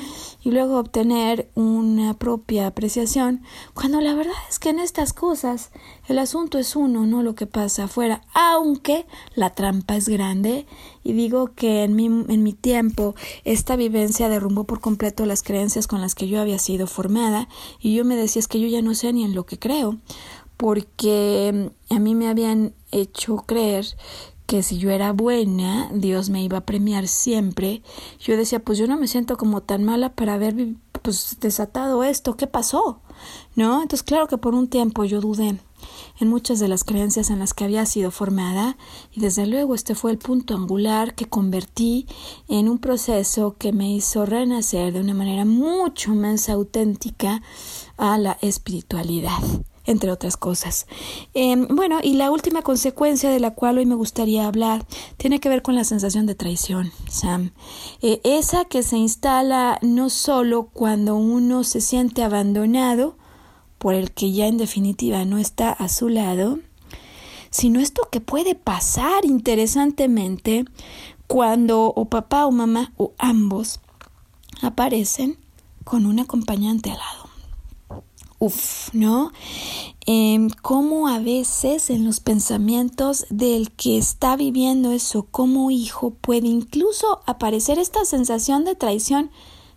y 0.43 0.51
luego 0.51 0.77
obtener 0.77 1.49
una 1.55 2.13
propia 2.13 2.67
apreciación, 2.67 3.41
cuando 3.73 3.99
la 3.99 4.13
verdad 4.13 4.33
es 4.51 4.59
que 4.59 4.69
en 4.69 4.77
estas 4.77 5.11
cosas 5.11 5.71
el 6.07 6.19
asunto 6.19 6.59
es 6.59 6.75
uno, 6.75 7.07
no 7.07 7.23
lo 7.23 7.33
que 7.33 7.47
pasa 7.47 7.85
afuera, 7.85 8.21
aunque 8.35 9.07
la 9.33 9.49
trampa 9.49 9.95
es 9.95 10.07
grande 10.07 10.67
y 11.03 11.13
digo 11.13 11.53
que 11.55 11.83
en 11.83 11.95
mi, 11.95 12.05
en 12.05 12.43
mi 12.43 12.53
tiempo 12.53 13.15
esta 13.43 13.75
vivencia 13.75 14.29
derrumbó 14.29 14.65
por 14.65 14.79
completo 14.79 15.25
las 15.25 15.41
con 15.87 16.01
las 16.01 16.15
que 16.15 16.27
yo 16.27 16.41
había 16.41 16.59
sido 16.59 16.87
formada 16.87 17.47
y 17.79 17.95
yo 17.95 18.05
me 18.05 18.15
decía 18.15 18.39
es 18.39 18.47
que 18.47 18.59
yo 18.59 18.67
ya 18.67 18.81
no 18.81 18.93
sé 18.95 19.13
ni 19.13 19.23
en 19.23 19.33
lo 19.33 19.45
que 19.45 19.57
creo 19.57 19.97
porque 20.57 21.71
a 21.89 21.99
mí 21.99 22.15
me 22.15 22.27
habían 22.27 22.73
hecho 22.91 23.37
creer 23.37 23.85
que 24.45 24.61
si 24.61 24.77
yo 24.77 24.91
era 24.91 25.13
buena, 25.13 25.89
Dios 25.93 26.29
me 26.29 26.43
iba 26.43 26.59
a 26.59 26.65
premiar 26.65 27.07
siempre. 27.07 27.81
Yo 28.19 28.37
decía, 28.37 28.59
pues 28.59 28.77
yo 28.77 28.87
no 28.87 28.97
me 28.97 29.07
siento 29.07 29.37
como 29.37 29.61
tan 29.61 29.83
mala 29.83 30.13
para 30.13 30.35
haber 30.35 30.75
pues 31.01 31.37
desatado 31.39 32.03
esto, 32.03 32.37
¿qué 32.37 32.47
pasó? 32.47 33.01
¿No? 33.55 33.81
Entonces, 33.81 34.03
claro 34.03 34.27
que 34.27 34.37
por 34.37 34.53
un 34.53 34.67
tiempo 34.67 35.05
yo 35.05 35.21
dudé 35.21 35.59
en 36.19 36.27
muchas 36.27 36.59
de 36.59 36.67
las 36.67 36.83
creencias 36.83 37.29
en 37.29 37.39
las 37.39 37.53
que 37.53 37.63
había 37.63 37.85
sido 37.85 38.11
formada 38.11 38.77
y 39.11 39.19
desde 39.19 39.47
luego 39.47 39.75
este 39.75 39.95
fue 39.95 40.11
el 40.11 40.17
punto 40.17 40.55
angular 40.55 41.15
que 41.15 41.25
convertí 41.25 42.07
en 42.47 42.69
un 42.69 42.79
proceso 42.79 43.55
que 43.57 43.71
me 43.71 43.93
hizo 43.93 44.25
renacer 44.25 44.93
de 44.93 44.99
una 44.99 45.13
manera 45.13 45.45
mucho 45.45 46.13
más 46.15 46.49
auténtica 46.49 47.41
a 47.97 48.17
la 48.17 48.37
espiritualidad 48.41 49.39
entre 49.85 50.11
otras 50.11 50.37
cosas. 50.37 50.87
Em, 51.33 51.67
bueno, 51.67 51.99
y 52.01 52.13
la 52.13 52.31
última 52.31 52.61
consecuencia 52.61 53.29
de 53.29 53.39
la 53.39 53.51
cual 53.51 53.77
hoy 53.77 53.85
me 53.85 53.95
gustaría 53.95 54.47
hablar 54.47 54.85
tiene 55.17 55.39
que 55.39 55.49
ver 55.49 55.61
con 55.61 55.75
la 55.75 55.83
sensación 55.83 56.25
de 56.25 56.35
traición, 56.35 56.91
Sam. 57.09 57.51
Eh, 58.01 58.21
esa 58.23 58.65
que 58.65 58.83
se 58.83 58.97
instala 58.97 59.79
no 59.81 60.09
solo 60.09 60.69
cuando 60.71 61.15
uno 61.15 61.63
se 61.63 61.81
siente 61.81 62.23
abandonado 62.23 63.17
por 63.83 63.95
el 63.95 64.11
que 64.11 64.31
ya 64.31 64.47
en 64.47 64.57
definitiva 64.57 65.25
no 65.25 65.39
está 65.39 65.69
a 65.69 65.89
su 65.89 66.07
lado, 66.07 66.59
sino 67.49 67.81
esto 67.81 68.07
que 68.09 68.21
puede 68.21 68.55
pasar 68.55 69.25
interesantemente 69.25 70.63
cuando 71.27 71.87
o 71.87 72.05
papá 72.05 72.45
o 72.45 72.51
mamá 72.51 72.93
o 72.95 73.11
ambos 73.17 73.81
aparecen 74.61 75.37
con 75.83 76.05
un 76.05 76.21
acompañante 76.21 76.91
al 76.91 76.97
lado. 76.97 78.03
Uf, 78.39 78.93
¿no? 78.93 79.33
Eh, 80.05 80.47
cómo 80.61 81.09
a 81.09 81.19
veces 81.19 81.89
en 81.89 82.05
los 82.05 82.21
pensamientos 82.21 83.25
del 83.29 83.69
que 83.71 83.97
está 83.97 84.37
viviendo 84.37 84.93
eso 84.93 85.23
como 85.29 85.71
hijo 85.71 86.11
puede 86.11 86.47
incluso 86.47 87.19
aparecer 87.25 87.79
esta 87.79 88.05
sensación 88.05 88.63
de 88.63 88.75
traición 88.75 89.29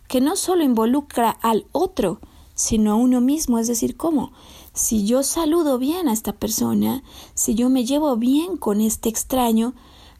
que 0.07 0.21
no 0.21 0.37
solo 0.37 0.63
involucra 0.63 1.29
al 1.29 1.65
otro, 1.73 2.21
sino 2.57 2.91
a 2.91 2.95
uno 2.95 3.21
mismo, 3.21 3.57
es 3.57 3.67
decir, 3.67 3.95
cómo 3.95 4.33
si 4.77 5.05
yo 5.05 5.23
saludo 5.23 5.79
bien 5.79 6.07
a 6.07 6.13
esta 6.13 6.33
persona, 6.33 7.03
si 7.33 7.55
yo 7.55 7.69
me 7.69 7.83
llevo 7.83 8.15
bien 8.15 8.57
con 8.57 8.79
este 8.79 9.09
extraño, 9.09 9.73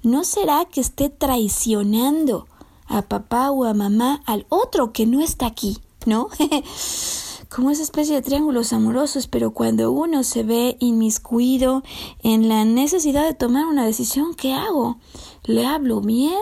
¿no 0.04 0.24
será 0.24 0.66
que 0.66 0.82
esté 0.82 1.10
traicionando 1.10 2.48
a 2.88 3.04
papá 3.04 3.52
o 3.52 3.66
a 3.66 3.74
mamá 3.74 4.22
al 4.26 4.46
otro 4.50 4.92
que 4.92 5.06
no 5.06 5.22
está 5.22 5.46
aquí? 5.46 5.78
¿No? 6.06 6.30
como 7.50 7.72
esa 7.72 7.84
especie 7.84 8.16
de 8.16 8.22
triángulos 8.22 8.74
amorosos, 8.74 9.28
pero 9.28 9.52
cuando 9.52 9.92
uno 9.92 10.24
se 10.24 10.44
ve 10.44 10.76
inmiscuido 10.80 11.84
en 12.24 12.50
la 12.50 12.66
necesidad 12.66 13.26
de 13.26 13.34
tomar 13.34 13.68
una 13.68 13.86
decisión, 13.86 14.34
¿qué 14.34 14.54
hago? 14.54 14.98
¿Le 15.44 15.66
hablo 15.66 16.02
bien? 16.02 16.42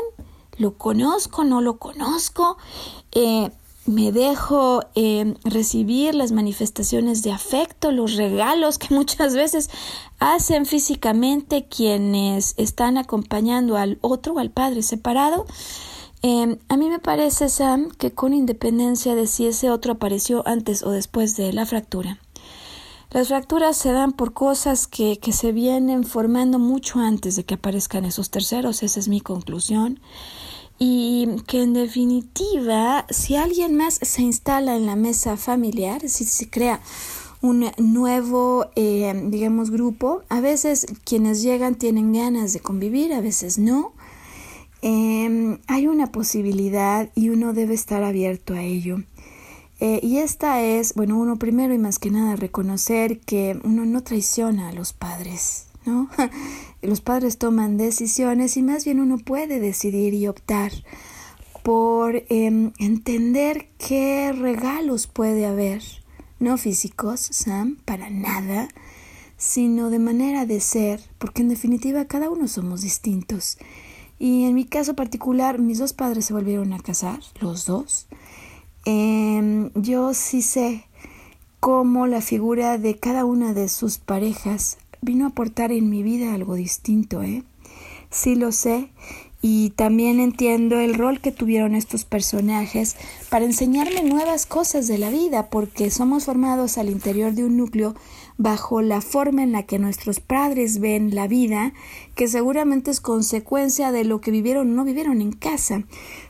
¿Lo 0.57 0.77
conozco? 0.77 1.43
¿No 1.43 1.61
lo 1.61 1.77
conozco? 1.77 2.57
Eh, 3.11 3.51
me 3.85 4.11
dejo 4.11 4.81
eh, 4.95 5.35
recibir 5.43 6.15
las 6.15 6.31
manifestaciones 6.31 7.21
de 7.21 7.31
afecto, 7.31 7.91
los 7.91 8.15
regalos 8.15 8.79
que 8.79 8.93
muchas 8.93 9.35
veces 9.35 9.69
hacen 10.19 10.65
físicamente 10.65 11.65
quienes 11.67 12.55
están 12.57 12.97
acompañando 12.97 13.77
al 13.77 13.97
otro, 14.01 14.39
al 14.39 14.49
padre 14.49 14.81
separado. 14.81 15.45
Em, 16.21 16.57
a 16.69 16.77
mí 16.77 16.89
me 16.89 16.99
parece, 16.99 17.49
Sam, 17.49 17.91
que 17.91 18.11
con 18.11 18.33
independencia 18.33 19.13
de 19.13 19.27
si 19.27 19.45
ese 19.45 19.69
otro 19.69 19.93
apareció 19.93 20.41
antes 20.47 20.81
o 20.81 20.89
después 20.89 21.35
de 21.35 21.53
la 21.53 21.67
fractura, 21.67 22.19
las 23.11 23.27
fracturas 23.27 23.77
se 23.77 23.91
dan 23.91 24.11
por 24.11 24.33
cosas 24.33 24.87
que, 24.87 25.19
que 25.19 25.31
se 25.31 25.51
vienen 25.51 26.03
formando 26.03 26.57
mucho 26.57 26.99
antes 26.99 27.35
de 27.35 27.43
que 27.43 27.53
aparezcan 27.53 28.03
esos 28.05 28.31
terceros, 28.31 28.81
esa 28.81 28.99
es 28.99 29.07
mi 29.07 29.21
conclusión, 29.21 29.99
y 30.77 31.27
que 31.47 31.63
en 31.63 31.73
definitiva, 31.73 33.05
si 33.09 33.35
alguien 33.35 33.75
más 33.75 33.99
se 34.01 34.21
instala 34.21 34.75
en 34.75 34.85
la 34.85 34.95
mesa 34.95 35.37
familiar, 35.37 36.07
si 36.07 36.25
se 36.25 36.49
crea 36.49 36.81
un 37.41 37.71
nuevo, 37.77 38.67
eh, 38.75 39.13
digamos, 39.27 39.71
grupo, 39.71 40.23
a 40.29 40.41
veces 40.41 40.85
quienes 41.03 41.41
llegan 41.41 41.75
tienen 41.75 42.11
ganas 42.13 42.53
de 42.53 42.59
convivir, 42.59 43.13
a 43.13 43.21
veces 43.21 43.57
no, 43.57 43.93
Em, 44.87 45.57
hay 45.65 45.87
una 45.87 46.11
posibilidad 46.11 47.09
y 47.15 47.29
uno 47.29 47.53
debe 47.53 47.73
estar 47.73 48.03
abierto 48.03 48.53
a 48.53 48.61
ello. 48.61 49.01
Eh, 49.79 49.99
y 50.03 50.17
esta 50.17 50.61
es, 50.61 50.93
bueno, 50.93 51.17
uno 51.17 51.37
primero 51.37 51.73
y 51.73 51.79
más 51.79 51.97
que 51.97 52.11
nada 52.11 52.35
reconocer 52.35 53.19
que 53.19 53.59
uno 53.63 53.83
no 53.87 54.03
traiciona 54.03 54.69
a 54.69 54.73
los 54.73 54.93
padres, 54.93 55.69
¿no? 55.87 56.07
los 56.85 57.01
padres 57.01 57.37
toman 57.37 57.77
decisiones 57.77 58.57
y 58.57 58.61
más 58.61 58.85
bien 58.85 58.99
uno 58.99 59.17
puede 59.17 59.59
decidir 59.59 60.13
y 60.13 60.27
optar 60.27 60.71
por 61.63 62.23
em, 62.29 62.71
entender 62.79 63.69
qué 63.77 64.31
regalos 64.31 65.07
puede 65.07 65.45
haber, 65.45 65.81
no 66.39 66.57
físicos, 66.57 67.19
Sam, 67.19 67.77
para 67.85 68.09
nada, 68.09 68.67
sino 69.37 69.89
de 69.89 69.99
manera 69.99 70.45
de 70.45 70.59
ser, 70.59 71.01
porque 71.17 71.41
en 71.41 71.49
definitiva 71.49 72.05
cada 72.05 72.29
uno 72.29 72.47
somos 72.47 72.81
distintos 72.81 73.57
y 74.17 74.45
en 74.45 74.55
mi 74.55 74.65
caso 74.65 74.95
particular, 74.95 75.59
mis 75.59 75.79
dos 75.79 75.93
padres 75.93 76.25
se 76.25 76.33
volvieron 76.33 76.73
a 76.73 76.79
casar, 76.79 77.19
los 77.41 77.65
dos. 77.65 78.07
Em, 78.85 79.71
yo 79.73 80.13
sí 80.13 80.41
sé 80.41 80.85
cómo 81.59 82.07
la 82.07 82.21
figura 82.21 82.77
de 82.77 82.97
cada 82.97 83.25
una 83.25 83.53
de 83.53 83.67
sus 83.67 83.97
parejas 83.97 84.77
vino 85.05 85.25
a 85.25 85.29
aportar 85.29 85.71
en 85.71 85.89
mi 85.89 86.03
vida 86.03 86.33
algo 86.33 86.55
distinto, 86.55 87.23
¿eh? 87.23 87.43
Sí 88.09 88.35
lo 88.35 88.51
sé 88.51 88.89
y 89.47 89.69
también 89.75 90.19
entiendo 90.19 90.79
el 90.79 90.95
rol 90.95 91.19
que 91.19 91.31
tuvieron 91.31 91.75
estos 91.75 92.03
personajes 92.03 92.95
para 93.29 93.45
enseñarme 93.45 94.01
nuevas 94.01 94.47
cosas 94.47 94.87
de 94.87 94.97
la 94.97 95.11
vida, 95.11 95.51
porque 95.51 95.91
somos 95.91 96.25
formados 96.25 96.79
al 96.79 96.89
interior 96.89 97.33
de 97.33 97.45
un 97.45 97.55
núcleo 97.55 97.93
bajo 98.37 98.81
la 98.81 99.01
forma 99.01 99.43
en 99.43 99.51
la 99.51 99.61
que 99.61 99.77
nuestros 99.77 100.19
padres 100.19 100.79
ven 100.79 101.13
la 101.13 101.27
vida, 101.27 101.73
que 102.15 102.27
seguramente 102.27 102.89
es 102.89 103.01
consecuencia 103.01 103.91
de 103.91 104.03
lo 104.03 104.19
que 104.19 104.31
vivieron 104.31 104.71
o 104.71 104.73
no 104.73 104.83
vivieron 104.83 105.21
en 105.21 105.31
casa. 105.31 105.83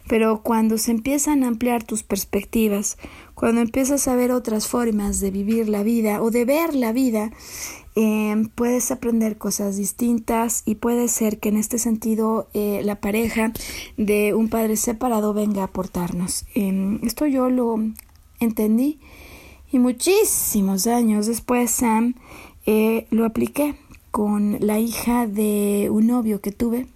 Pero 0.09 0.41
cuando 0.41 0.77
se 0.77 0.91
empiezan 0.91 1.45
a 1.45 1.47
ampliar 1.47 1.83
tus 1.83 2.03
perspectivas, 2.03 2.97
cuando 3.35 3.61
empiezas 3.61 4.07
a 4.07 4.15
ver 4.15 4.31
otras 4.31 4.67
formas 4.67 5.19
de 5.19 5.29
vivir 5.29 5.69
la 5.69 5.83
vida 5.83 6.21
o 6.21 6.31
de 6.31 6.45
ver 6.45 6.73
la 6.73 6.91
vida, 6.91 7.31
eh, 7.95 8.47
puedes 8.55 8.91
aprender 8.91 9.37
cosas 9.37 9.77
distintas 9.77 10.63
y 10.65 10.75
puede 10.75 11.07
ser 11.07 11.39
que 11.39 11.49
en 11.49 11.57
este 11.57 11.77
sentido 11.77 12.47
eh, 12.53 12.81
la 12.83 12.95
pareja 12.95 13.53
de 13.97 14.33
un 14.33 14.49
padre 14.49 14.75
separado 14.77 15.33
venga 15.33 15.61
a 15.61 15.65
aportarnos. 15.65 16.45
Eh, 16.55 16.99
esto 17.03 17.27
yo 17.27 17.49
lo 17.49 17.77
entendí 18.39 18.99
y 19.71 19.79
muchísimos 19.79 20.87
años 20.87 21.27
después, 21.27 21.69
Sam, 21.69 22.15
eh, 22.65 23.07
lo 23.09 23.25
apliqué 23.25 23.75
con 24.09 24.57
la 24.61 24.79
hija 24.79 25.27
de 25.27 25.89
un 25.91 26.07
novio 26.07 26.39
que 26.39 26.53
tuve, 26.53 26.87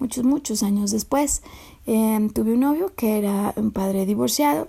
muchos, 0.00 0.24
muchos 0.24 0.64
años 0.64 0.90
después. 0.90 1.42
Em, 1.86 2.30
tuve 2.30 2.54
un 2.54 2.60
novio 2.60 2.92
que 2.96 3.18
era 3.18 3.52
un 3.56 3.70
padre 3.70 4.04
divorciado 4.04 4.68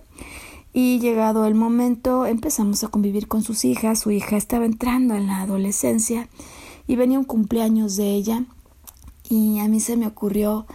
y 0.77 0.99
llegado 0.99 1.45
el 1.45 1.55
momento 1.55 2.25
empezamos 2.25 2.83
a 2.83 2.89
convivir 2.89 3.29
con 3.29 3.41
sus 3.41 3.63
hijas. 3.63 3.97
Su 3.97 4.11
hija 4.11 4.35
estaba 4.35 4.65
entrando 4.65 5.15
en 5.15 5.25
la 5.25 5.39
adolescencia 5.39 6.27
y 6.85 6.97
venía 6.97 7.17
un 7.17 7.23
cumpleaños 7.23 7.95
de 7.95 8.13
ella 8.13 8.43
y 9.29 9.59
a 9.59 9.69
mí 9.69 9.79
se 9.79 9.95
me 9.95 10.05
ocurrió 10.05 10.65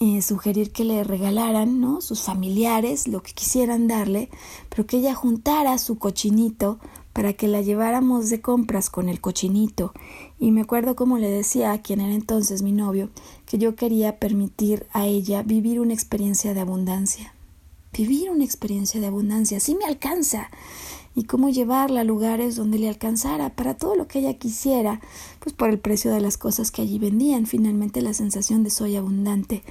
eh, 0.00 0.22
sugerir 0.22 0.72
que 0.72 0.82
le 0.82 1.04
regalaran, 1.04 1.80
¿no? 1.80 2.00
Sus 2.00 2.22
familiares, 2.22 3.06
lo 3.06 3.22
que 3.22 3.32
quisieran 3.32 3.86
darle, 3.86 4.28
pero 4.70 4.88
que 4.88 4.96
ella 4.96 5.14
juntara 5.14 5.78
su 5.78 5.98
cochinito 5.98 6.80
para 7.12 7.34
que 7.34 7.46
la 7.46 7.60
lleváramos 7.60 8.30
de 8.30 8.40
compras 8.40 8.90
con 8.90 9.08
el 9.08 9.20
cochinito. 9.20 9.92
Y 10.36 10.50
me 10.50 10.62
acuerdo 10.62 10.96
como 10.96 11.16
le 11.18 11.30
decía 11.30 11.70
a 11.70 11.80
quien 11.80 12.00
era 12.00 12.12
entonces 12.12 12.62
mi 12.62 12.72
novio, 12.72 13.10
que 13.46 13.58
yo 13.58 13.76
quería 13.76 14.18
permitir 14.18 14.88
a 14.92 15.06
ella 15.06 15.44
vivir 15.44 15.78
una 15.78 15.94
experiencia 15.94 16.54
de 16.54 16.60
abundancia. 16.60 17.33
Vivir 18.02 18.30
una 18.30 18.44
experiencia 18.44 19.00
de 19.00 19.06
abundancia. 19.06 19.60
Sí 19.60 19.74
me 19.74 19.84
alcanza 19.84 20.50
y 21.14 21.24
cómo 21.24 21.48
llevarla 21.48 22.00
a 22.00 22.04
lugares 22.04 22.56
donde 22.56 22.78
le 22.78 22.88
alcanzara 22.88 23.50
para 23.50 23.74
todo 23.74 23.94
lo 23.94 24.08
que 24.08 24.18
ella 24.18 24.34
quisiera, 24.34 25.00
pues 25.38 25.54
por 25.54 25.70
el 25.70 25.78
precio 25.78 26.12
de 26.12 26.20
las 26.20 26.36
cosas 26.36 26.70
que 26.70 26.82
allí 26.82 26.98
vendían. 26.98 27.46
Finalmente 27.46 28.02
la 28.02 28.14
sensación 28.14 28.64
de 28.64 28.70
soy 28.70 28.96
abundante 28.96 29.62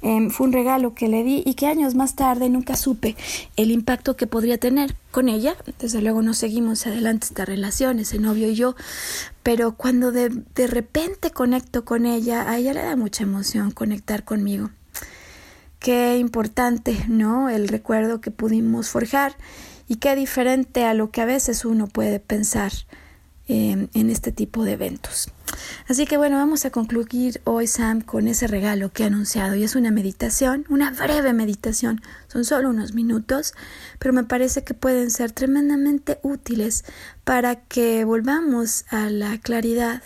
em, 0.00 0.30
fue 0.30 0.46
un 0.46 0.52
regalo 0.52 0.94
que 0.94 1.08
le 1.08 1.24
di 1.24 1.42
y 1.44 1.54
que 1.54 1.66
años 1.66 1.94
más 1.94 2.14
tarde 2.14 2.48
nunca 2.48 2.76
supe 2.76 3.16
el 3.56 3.70
impacto 3.70 4.16
que 4.16 4.26
podría 4.26 4.58
tener 4.58 4.94
con 5.10 5.28
ella. 5.28 5.56
Desde 5.78 6.00
luego 6.00 6.22
no 6.22 6.34
seguimos 6.34 6.86
adelante 6.86 7.26
esta 7.26 7.44
relación, 7.44 7.98
ese 7.98 8.18
novio 8.18 8.48
y 8.48 8.54
yo, 8.54 8.76
pero 9.42 9.76
cuando 9.76 10.12
de, 10.12 10.28
de 10.28 10.66
repente 10.68 11.30
conecto 11.32 11.84
con 11.84 12.06
ella, 12.06 12.48
a 12.48 12.58
ella 12.58 12.74
le 12.74 12.82
da 12.82 12.96
mucha 12.96 13.24
emoción 13.24 13.72
conectar 13.72 14.24
conmigo. 14.24 14.70
Qué 15.82 16.16
importante, 16.18 17.06
¿no? 17.08 17.48
El 17.48 17.66
recuerdo 17.66 18.20
que 18.20 18.30
pudimos 18.30 18.88
forjar 18.88 19.36
y 19.88 19.96
qué 19.96 20.14
diferente 20.14 20.84
a 20.84 20.94
lo 20.94 21.10
que 21.10 21.20
a 21.20 21.24
veces 21.24 21.64
uno 21.64 21.88
puede 21.88 22.20
pensar 22.20 22.70
em, 23.48 23.88
en 23.92 24.08
este 24.08 24.30
tipo 24.30 24.62
de 24.62 24.74
eventos. 24.74 25.32
Así 25.88 26.06
que 26.06 26.16
bueno, 26.16 26.36
vamos 26.36 26.64
a 26.64 26.70
concluir 26.70 27.40
hoy, 27.42 27.66
Sam, 27.66 28.00
con 28.00 28.28
ese 28.28 28.46
regalo 28.46 28.92
que 28.92 29.02
he 29.02 29.06
anunciado. 29.06 29.56
Y 29.56 29.64
es 29.64 29.74
una 29.74 29.90
meditación, 29.90 30.66
una 30.68 30.92
breve 30.92 31.32
meditación. 31.32 32.00
Son 32.28 32.44
solo 32.44 32.70
unos 32.70 32.94
minutos, 32.94 33.52
pero 33.98 34.14
me 34.14 34.22
parece 34.22 34.62
que 34.62 34.74
pueden 34.74 35.10
ser 35.10 35.32
tremendamente 35.32 36.20
útiles 36.22 36.84
para 37.24 37.56
que 37.56 38.04
volvamos 38.04 38.84
a 38.88 39.10
la 39.10 39.36
claridad, 39.38 40.00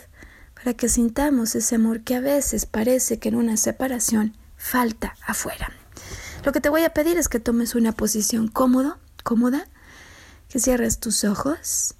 para 0.55 0.73
que 0.73 0.89
sintamos 0.89 1.53
ese 1.53 1.75
amor 1.75 2.01
que 2.01 2.15
a 2.15 2.19
veces 2.19 2.65
parece 2.65 3.19
que 3.19 3.29
en 3.29 3.35
una 3.35 3.57
separación 3.57 4.33
falta 4.67 5.15
afuera. 5.25 5.71
Lo 6.43 6.51
que 6.51 6.61
te 6.61 6.69
voy 6.69 6.83
a 6.83 6.93
pedir 6.93 7.17
es 7.17 7.29
que 7.29 7.39
tomes 7.39 7.73
una 7.73 7.93
posición 7.93 8.47
cómodo, 8.47 8.97
cómoda, 9.23 9.67
que 10.49 10.59
cierres 10.59 10.99
tus 10.99 11.23
ojos 11.23 11.95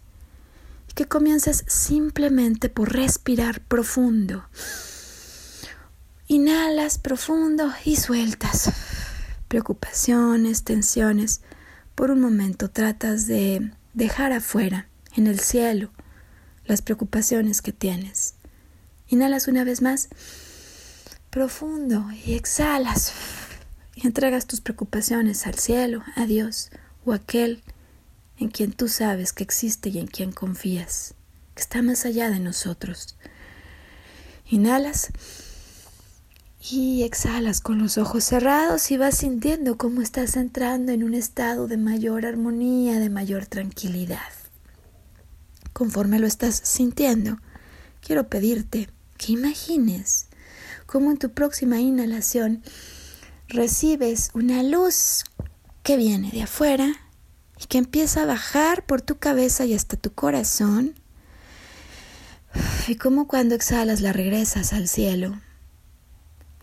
y 0.89 0.93
que 0.93 1.05
comiences 1.05 1.63
simplemente 1.68 2.70
por 2.70 2.93
respirar 2.93 3.61
profundo. 3.61 4.45
Inhalas 6.28 6.97
profundo 6.97 7.72
y 7.86 7.95
sueltas 7.95 8.72
preocupaciones, 9.47 10.63
tensiones. 10.63 11.41
Por 11.95 12.11
un 12.11 12.20
momento 12.20 12.70
tratas 12.70 13.28
de 13.28 13.72
dejar 13.93 14.34
afuera, 14.34 14.88
en 15.15 15.28
el 15.28 15.39
cielo, 15.39 15.91
las 16.65 16.82
preocupaciones 16.82 17.61
que 17.61 17.72
tienes. 17.72 18.36
Inhalas 19.07 19.47
una 19.47 19.63
vez 19.63 19.82
más 19.82 20.09
profundo 21.38 22.04
y 22.26 22.34
exhalas 22.34 23.14
y 23.94 24.08
entregas 24.08 24.48
tus 24.48 24.60
preocupaciones 24.60 25.46
al 25.46 25.54
cielo, 25.54 26.02
a 26.16 26.26
Dios 26.26 26.72
o 27.06 27.12
a 27.12 27.18
aquel 27.18 27.62
en 28.40 28.50
quien 28.50 28.72
tú 28.72 28.88
sabes 28.88 29.34
que 29.34 29.44
existe 29.44 29.90
y 29.90 30.00
en 30.00 30.08
quien 30.08 30.32
confías, 30.32 31.14
que 31.54 31.62
está 31.62 31.84
más 31.84 32.08
allá 32.08 32.32
de 32.32 32.40
nosotros. 32.40 33.18
Inhalas 34.50 35.10
y 36.72 37.04
exhalas 37.04 37.62
con 37.62 37.78
los 37.78 38.00
ojos 38.00 38.24
cerrados 38.24 38.90
y 38.90 38.98
vas 38.98 39.18
sintiendo 39.18 39.78
cómo 39.78 40.02
estás 40.02 40.38
entrando 40.38 40.92
en 40.92 41.04
un 41.04 41.14
estado 41.14 41.68
de 41.68 41.78
mayor 41.78 42.26
armonía, 42.26 43.00
de 43.00 43.12
mayor 43.12 43.46
tranquilidad. 43.46 44.34
Conforme 45.72 46.18
lo 46.18 46.26
estás 46.26 46.60
sintiendo, 46.64 47.38
quiero 48.02 48.28
pedirte 48.28 48.90
que 49.20 49.34
imagines 49.34 50.27
cómo 50.88 51.12
en 51.12 51.18
tu 51.18 51.32
próxima 51.32 51.80
inhalación 51.80 52.64
recibes 53.48 54.32
una 54.34 54.64
luz 54.64 55.26
que 55.84 55.98
viene 55.98 56.32
de 56.32 56.42
afuera 56.42 56.96
y 57.62 57.66
que 57.66 57.78
empieza 57.78 58.24
a 58.24 58.26
bajar 58.26 58.86
por 58.86 59.02
tu 59.02 59.20
cabeza 59.20 59.66
y 59.66 59.76
hasta 59.76 59.98
tu 59.98 60.14
corazón. 60.14 60.96
Y 62.88 62.96
como 62.96 63.28
cuando 63.28 63.54
exhalas 63.54 64.02
la 64.02 64.14
regresas 64.14 64.74
al 64.74 64.88
cielo. 64.88 65.40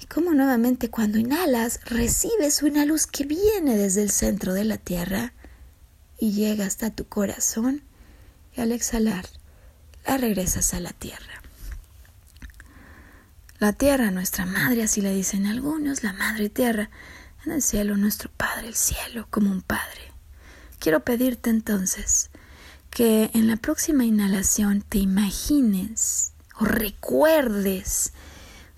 Y 0.01 0.07
como 0.07 0.33
nuevamente 0.33 0.91
cuando 0.91 1.19
inhalas 1.19 1.81
recibes 1.85 2.63
una 2.63 2.85
luz 2.85 3.07
que 3.07 3.25
viene 3.25 3.77
desde 3.77 4.03
el 4.03 4.11
centro 4.11 4.53
de 4.55 4.65
la 4.65 4.79
tierra 4.79 5.33
y 6.19 6.33
llega 6.33 6.67
hasta 6.67 6.91
tu 6.91 7.07
corazón 7.07 7.83
y 8.57 8.61
al 8.61 8.73
exhalar 8.73 9.27
la 10.07 10.17
regresas 10.17 10.75
a 10.75 10.81
la 10.81 10.93
tierra. 10.93 11.44
La 13.59 13.73
tierra, 13.73 14.11
nuestra 14.11 14.47
madre, 14.47 14.83
así 14.83 15.01
le 15.01 15.15
dicen 15.15 15.47
algunos, 15.47 16.03
la 16.03 16.13
madre 16.13 16.49
tierra, 16.49 16.91
en 17.47 17.53
el 17.53 17.63
cielo 17.63 17.97
nuestro 17.97 18.31
Padre, 18.37 18.69
el 18.69 18.75
cielo 18.75 19.27
como 19.31 19.51
un 19.51 19.63
Padre. 19.63 20.13
Quiero 20.81 21.01
pedirte 21.01 21.51
entonces 21.51 22.31
que 22.91 23.31
en 23.33 23.47
la 23.47 23.57
próxima 23.57 24.05
inhalación 24.05 24.83
te 24.83 24.99
imagines 24.99 26.33
o 26.59 26.65
recuerdes 26.65 28.13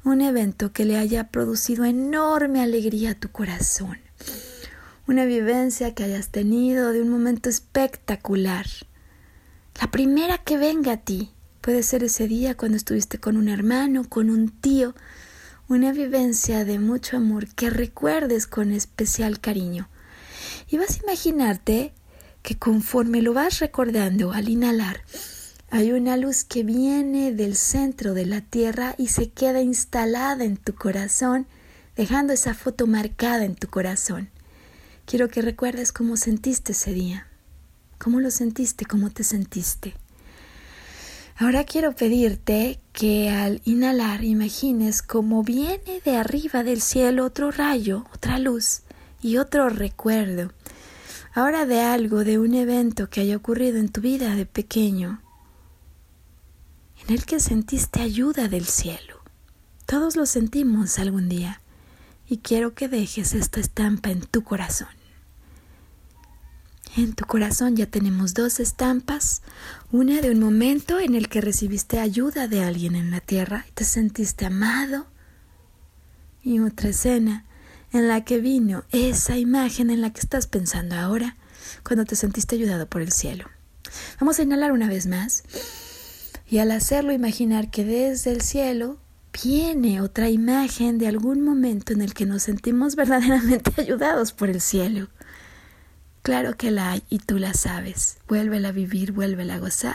un 0.05 0.21
evento 0.21 0.73
que 0.73 0.85
le 0.85 0.97
haya 0.97 1.29
producido 1.29 1.85
enorme 1.85 2.63
alegría 2.63 3.13
a 3.13 3.15
tu 3.15 3.31
corazón, 3.31 3.99
una 5.07 5.25
vivencia 5.25 5.95
que 5.95 6.05
hayas 6.05 6.29
tenido 6.29 6.93
de 6.93 7.03
un 7.03 7.09
momento 7.09 7.49
espectacular, 7.49 8.67
la 9.81 9.91
primera 9.91 10.39
que 10.39 10.57
venga 10.57 10.93
a 10.93 10.97
ti. 10.99 11.33
Puede 11.67 11.83
ser 11.83 12.05
ese 12.05 12.29
día 12.29 12.57
cuando 12.57 12.77
estuviste 12.77 13.19
con 13.19 13.37
un 13.37 13.49
hermano, 13.49 14.09
con 14.09 14.31
un 14.31 14.51
tío, 14.51 14.95
una 15.67 15.91
vivencia 15.91 16.65
de 16.65 16.79
mucho 16.79 17.17
amor 17.17 17.49
que 17.57 17.71
recuerdes 17.71 18.47
con 18.47 18.71
especial 18.71 19.41
cariño. 19.41 19.89
Y 20.69 20.79
vas 20.79 20.93
a 20.93 21.03
imaginarte 21.03 21.93
que 22.43 22.57
conforme 22.57 23.21
lo 23.21 23.35
vas 23.35 23.59
recordando 23.59 24.31
al 24.31 24.49
inhalar, 24.49 25.01
hay 25.69 25.91
una 25.91 26.17
luz 26.17 26.45
que 26.45 26.63
viene 26.63 27.33
del 27.33 27.57
centro 27.57 28.15
de 28.15 28.27
la 28.27 28.43
tierra 28.43 28.95
y 28.97 29.09
se 29.09 29.31
queda 29.31 29.61
instalada 29.61 30.45
en 30.45 30.59
tu 30.59 30.73
corazón, 30.73 31.49
dejando 31.97 32.33
esa 32.33 32.55
foto 32.55 32.87
marcada 32.87 33.45
en 33.45 33.57
tu 33.57 33.67
corazón. 33.67 34.31
Quiero 35.05 35.27
que 35.27 35.43
recuerdes 35.43 35.91
cómo 35.93 36.17
sentiste 36.17 36.71
ese 36.71 36.93
día, 36.93 37.27
cómo 37.99 38.21
lo 38.21 38.31
sentiste, 38.31 38.85
cómo 38.85 39.11
te 39.11 39.25
sentiste. 39.25 39.95
Ahora 41.39 41.65
quiero 41.65 41.95
pedirte 41.95 42.81
que 42.95 43.29
al 43.29 43.61
inhalar 43.67 44.25
imagines 44.25 45.03
cómo 45.03 45.43
viene 45.43 46.01
de 46.03 46.17
arriba 46.17 46.65
del 46.65 46.81
cielo 46.81 47.27
otro 47.27 47.51
rayo, 47.51 48.07
otra 48.15 48.39
luz 48.39 48.81
y 49.21 49.37
otro 49.37 49.69
recuerdo. 49.69 50.51
Ahora 51.35 51.67
de 51.67 51.83
algo, 51.83 52.25
de 52.25 52.39
un 52.39 52.55
evento 52.55 53.11
que 53.11 53.21
haya 53.21 53.37
ocurrido 53.37 53.77
en 53.77 53.91
tu 53.91 54.01
vida 54.01 54.35
de 54.35 54.47
pequeño, 54.47 55.21
en 57.07 57.15
el 57.15 57.27
que 57.27 57.39
sentiste 57.39 58.01
ayuda 58.01 58.49
del 58.49 58.65
cielo. 58.65 59.21
Todos 59.85 60.17
lo 60.17 60.25
sentimos 60.25 60.99
algún 60.99 61.29
día 61.29 61.61
y 62.27 62.39
quiero 62.39 62.73
que 62.73 62.89
dejes 62.89 63.35
esta 63.35 63.61
estampa 63.61 64.11
en 64.11 64.23
tu 64.23 64.43
corazón. 64.43 64.89
En 66.97 67.13
tu 67.13 67.27
corazón 67.27 67.77
ya 67.77 67.85
tenemos 67.85 68.33
dos 68.33 68.59
estampas, 68.59 69.43
una 69.93 70.23
de 70.23 70.31
un 70.31 70.41
momento 70.41 70.99
en 70.99 71.15
el 71.15 71.29
que 71.29 71.43
recibiste 71.43 72.01
ayuda 72.01 72.49
de 72.49 72.65
alguien 72.65 72.97
en 72.97 73.11
la 73.11 73.21
tierra 73.21 73.67
y 73.69 73.73
te 73.73 73.85
sentiste 73.85 74.47
amado, 74.47 75.07
y 76.43 76.59
otra 76.61 76.89
escena 76.89 77.45
en 77.93 78.09
la 78.09 78.25
que 78.25 78.41
vino 78.41 78.85
esa 78.93 79.37
imagen 79.37 79.91
en 79.91 80.01
la 80.01 80.11
que 80.11 80.21
estás 80.21 80.47
pensando 80.47 80.97
ahora 80.97 81.37
cuando 81.85 82.07
te 82.07 82.17
sentiste 82.17 82.57
ayudado 82.57 82.87
por 82.87 83.03
el 83.03 83.13
cielo. 83.13 83.45
Vamos 84.19 84.39
a 84.39 84.45
inhalar 84.45 84.73
una 84.73 84.89
vez 84.89 85.07
más 85.07 85.45
y 86.49 86.59
al 86.59 86.71
hacerlo 86.71 87.13
imaginar 87.13 87.71
que 87.71 87.85
desde 87.85 88.33
el 88.33 88.41
cielo 88.41 88.99
viene 89.43 90.01
otra 90.01 90.31
imagen 90.31 90.97
de 90.97 91.09
algún 91.09 91.43
momento 91.43 91.93
en 91.93 92.01
el 92.01 92.15
que 92.15 92.25
nos 92.25 92.45
sentimos 92.45 92.97
verdaderamente 92.97 93.83
ayudados 93.83 94.33
por 94.33 94.49
el 94.49 94.63
cielo. 94.63 95.09
Claro 96.27 96.57
que 96.57 96.73
la 96.73 96.91
hay 96.91 97.05
y 97.09 97.21
tú 97.21 97.39
la 97.39 97.55
sabes. 97.55 98.19
Vuélvela 98.27 98.71
a 98.71 98.73
vivir, 98.73 99.13
vuélvela 99.13 99.55
a 99.55 99.59
gozar. 99.61 99.95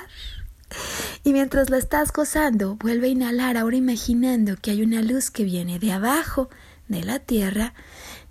Y 1.25 1.33
mientras 1.33 1.69
la 1.69 1.77
estás 1.77 2.13
gozando, 2.13 2.77
vuelve 2.77 3.07
a 3.07 3.09
inhalar 3.09 3.57
ahora 3.57 3.75
imaginando 3.75 4.55
que 4.55 4.71
hay 4.71 4.81
una 4.81 5.01
luz 5.01 5.29
que 5.29 5.43
viene 5.43 5.77
de 5.77 5.91
abajo 5.91 6.49
de 6.87 7.03
la 7.03 7.19
tierra, 7.19 7.73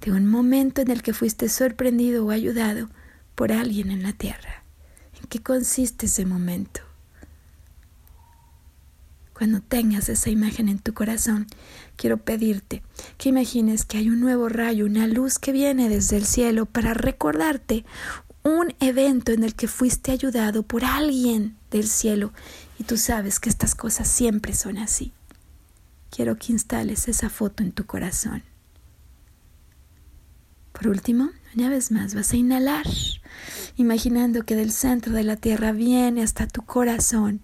de 0.00 0.12
un 0.12 0.26
momento 0.26 0.80
en 0.80 0.90
el 0.90 1.02
que 1.02 1.12
fuiste 1.12 1.50
sorprendido 1.50 2.24
o 2.24 2.30
ayudado 2.30 2.88
por 3.34 3.52
alguien 3.52 3.90
en 3.90 4.02
la 4.02 4.14
tierra. 4.14 4.64
¿En 5.20 5.28
qué 5.28 5.42
consiste 5.42 6.06
ese 6.06 6.24
momento? 6.24 6.80
Cuando 9.34 9.60
tengas 9.60 10.08
esa 10.08 10.30
imagen 10.30 10.70
en 10.70 10.78
tu 10.78 10.94
corazón, 10.94 11.48
quiero 12.00 12.16
pedirte 12.16 12.82
que 13.18 13.28
imagines 13.28 13.84
que 13.84 13.98
hay 13.98 14.08
un 14.08 14.20
nuevo 14.20 14.48
rayo, 14.48 14.86
una 14.86 15.06
luz 15.06 15.38
que 15.38 15.52
viene 15.52 15.90
desde 15.90 16.16
el 16.16 16.24
cielo 16.24 16.64
para 16.64 16.94
recordarte 16.94 17.84
un 18.42 18.74
evento 18.80 19.32
en 19.32 19.44
el 19.44 19.54
que 19.54 19.68
fuiste 19.68 20.10
ayudado 20.10 20.62
por 20.62 20.82
alguien 20.82 21.58
del 21.70 21.86
cielo 21.86 22.32
y 22.78 22.84
tú 22.84 22.96
sabes 22.96 23.38
que 23.38 23.50
estas 23.50 23.74
cosas 23.74 24.08
siempre 24.08 24.54
son 24.54 24.78
así. 24.78 25.12
Quiero 26.08 26.36
que 26.36 26.52
instales 26.52 27.06
esa 27.06 27.28
foto 27.28 27.62
en 27.62 27.72
tu 27.72 27.84
corazón. 27.84 28.44
Por 30.72 30.88
último, 30.88 31.28
una 31.54 31.68
vez 31.68 31.90
más 31.90 32.14
vas 32.14 32.32
a 32.32 32.36
inhalar, 32.36 32.86
imaginando 33.76 34.44
que 34.44 34.56
del 34.56 34.72
centro 34.72 35.12
de 35.12 35.24
la 35.24 35.36
Tierra 35.36 35.72
viene 35.72 36.22
hasta 36.22 36.46
tu 36.46 36.62
corazón 36.62 37.42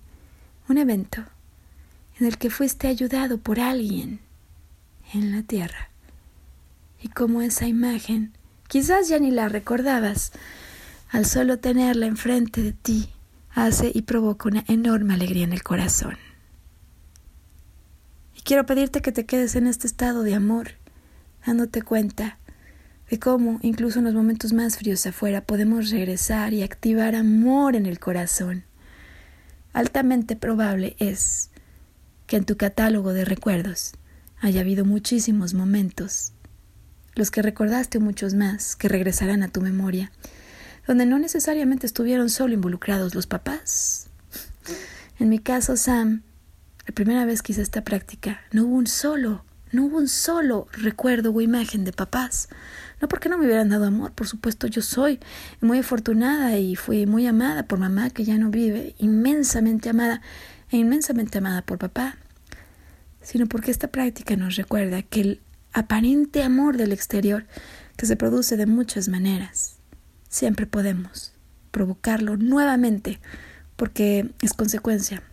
un 0.66 0.78
evento 0.78 1.22
en 2.18 2.26
el 2.26 2.38
que 2.38 2.48
fuiste 2.48 2.88
ayudado 2.88 3.36
por 3.36 3.61
alguien 3.61 4.24
en 5.12 5.32
la 5.32 5.42
Tierra. 5.42 5.90
Y 7.02 7.09
como 7.09 7.42
esa 7.42 7.66
imagen, 7.66 8.32
quizás 8.68 9.09
ya 9.09 9.18
ni 9.18 9.30
la 9.30 9.48
recordabas, 9.48 10.32
al 11.11 11.24
solo 11.24 11.59
tenerla 11.59 12.07
enfrente 12.07 12.62
de 12.62 12.72
ti, 12.72 13.11
hace 13.50 13.90
y 13.94 14.02
provoca 14.02 14.48
una 14.48 14.64
enorme 14.68 15.14
alegría 15.14 15.44
en 15.44 15.52
el 15.52 15.62
corazón. 15.62 16.16
Y 18.36 18.42
quiero 18.42 18.66
pedirte 18.66 19.00
que 19.00 19.12
te 19.12 19.24
quedes 19.24 19.57
en 19.57 19.66
este 19.66 19.86
estado 19.86 20.22
de 20.22 20.34
amor, 20.34 20.72
dándote 21.46 21.82
cuenta 21.82 22.38
de 23.09 23.18
cómo, 23.18 23.61
incluso 23.62 24.00
en 24.00 24.07
los 24.07 24.14
momentos 24.14 24.52
más 24.52 24.76
fríos 24.78 25.07
afuera, 25.07 25.40
podemos 25.40 25.90
regresar 25.90 26.52
y 26.52 26.62
activar 26.62 27.14
amor 27.14 27.76
en 27.76 27.86
el 27.86 28.00
corazón. 28.00 28.64
Altamente 29.72 30.36
probable 30.36 30.96
es 30.98 31.50
que 32.26 32.36
en 32.36 32.44
tu 32.44 32.57
catálogo 32.57 33.12
de 33.12 33.24
recuerdos 33.24 33.92
haya 34.41 34.61
habido 34.61 34.84
muchísimos 34.84 35.55
momentos, 35.55 36.32
los 37.14 37.30
que 37.30 37.43
recordaste 37.43 37.99
muchos 37.99 38.34
más, 38.34 38.76
que 38.76 38.89
regresarán 38.89 39.43
a 39.43 39.49
tu 39.49 39.61
memoria, 39.61 40.12
donde 40.87 41.07
no 41.07 41.18
necesariamente 41.18 41.87
estuvieron 41.87 42.30
solo 42.30 42.55
involucrados 42.55 43.14
los 43.14 43.26
papás. 43.26 44.09
En 45.18 45.28
mi 45.28 45.39
caso, 45.39 45.76
Sam, 45.76 46.22
la 46.87 46.95
primera 46.95 47.24
vez 47.24 47.43
que 47.43 47.53
hice 47.53 47.62
esta 47.62 47.82
práctica, 47.82 48.41
no 48.53 48.64
hubo 48.64 48.76
un 48.76 48.87
solo, 48.87 49.45
no 49.72 49.87
hubo 49.87 49.99
un 49.99 50.09
solo 50.09 50.68
recuerdo 50.72 51.32
o 51.32 51.41
imagen 51.41 51.84
de 51.84 51.93
papás. 51.93 52.49
No 53.01 53.09
porque 53.09 53.28
no 53.28 53.37
me 53.37 53.47
hubieran 53.47 53.68
dado 53.68 53.87
amor, 53.87 54.12
por 54.12 54.26
supuesto 54.26 54.66
yo 54.66 54.82
soy 54.82 55.18
muy 55.61 55.80
afortunada 55.80 56.57
y 56.57 56.76
fui 56.76 57.07
muy 57.07 57.26
amada 57.26 57.64
por 57.64 57.78
mamá 57.78 58.11
que 58.11 58.24
ya 58.24 58.39
no 58.39 58.51
vive, 58.51 58.95
inmensamente 58.99 59.89
amada 59.89 60.22
e 60.70 60.78
inmensamente 60.78 61.39
amada 61.39 61.62
por 61.62 61.78
papá, 61.78 62.16
sino 63.27 63.47
porque 63.47 63.72
esta 63.72 63.89
práctica 63.89 64.37
nos 64.37 64.55
recuerda 64.55 65.03
que 65.03 65.20
el 65.20 65.41
aparente 65.72 66.45
amor 66.45 66.77
del 66.77 66.93
exterior, 66.93 67.45
que 67.97 68.07
se 68.07 68.14
produce 68.14 68.57
de 68.57 68.66
muchas 68.66 69.09
maneras, 69.09 69.79
siempre 70.29 70.64
podemos 70.64 71.33
provocarlo 71.72 72.37
nuevamente 72.37 73.18
porque 73.74 74.31
es 74.43 74.53
consecuencia 74.53 75.24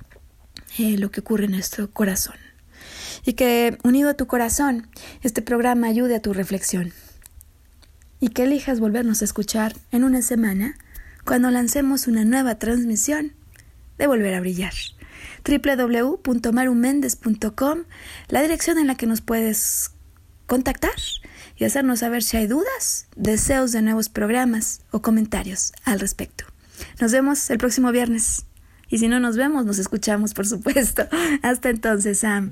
de 0.79 0.97
lo 0.97 1.11
que 1.11 1.19
ocurre 1.19 1.45
en 1.45 1.51
nuestro 1.51 1.91
corazón. 1.91 2.35
Y 3.25 3.33
que 3.33 3.77
unido 3.83 4.09
a 4.09 4.15
tu 4.15 4.25
corazón, 4.25 4.87
este 5.21 5.43
programa 5.43 5.85
ayude 5.85 6.15
a 6.15 6.21
tu 6.21 6.33
reflexión. 6.33 6.91
Y 8.19 8.29
que 8.29 8.45
elijas 8.45 8.79
volvernos 8.79 9.21
a 9.21 9.25
escuchar 9.25 9.75
en 9.91 10.03
una 10.03 10.23
semana 10.23 10.79
cuando 11.25 11.51
lancemos 11.51 12.07
una 12.07 12.25
nueva 12.25 12.55
transmisión 12.55 13.33
de 13.99 14.07
Volver 14.07 14.33
a 14.33 14.39
Brillar 14.39 14.73
www.marumendez.com, 15.47 17.79
la 18.29 18.41
dirección 18.41 18.77
en 18.77 18.87
la 18.87 18.95
que 18.95 19.05
nos 19.05 19.21
puedes 19.21 19.91
contactar 20.45 20.91
y 21.55 21.65
hacernos 21.65 21.99
saber 21.99 22.23
si 22.23 22.37
hay 22.37 22.47
dudas, 22.47 23.07
deseos 23.15 23.71
de 23.71 23.81
nuevos 23.81 24.09
programas 24.09 24.81
o 24.91 25.01
comentarios 25.01 25.73
al 25.83 25.99
respecto. 25.99 26.45
Nos 26.99 27.11
vemos 27.11 27.49
el 27.49 27.57
próximo 27.57 27.91
viernes. 27.91 28.45
Y 28.89 28.99
si 28.99 29.07
no 29.07 29.19
nos 29.19 29.37
vemos, 29.37 29.65
nos 29.65 29.79
escuchamos, 29.79 30.33
por 30.33 30.47
supuesto. 30.47 31.07
Hasta 31.41 31.69
entonces, 31.69 32.19
Sam. 32.19 32.51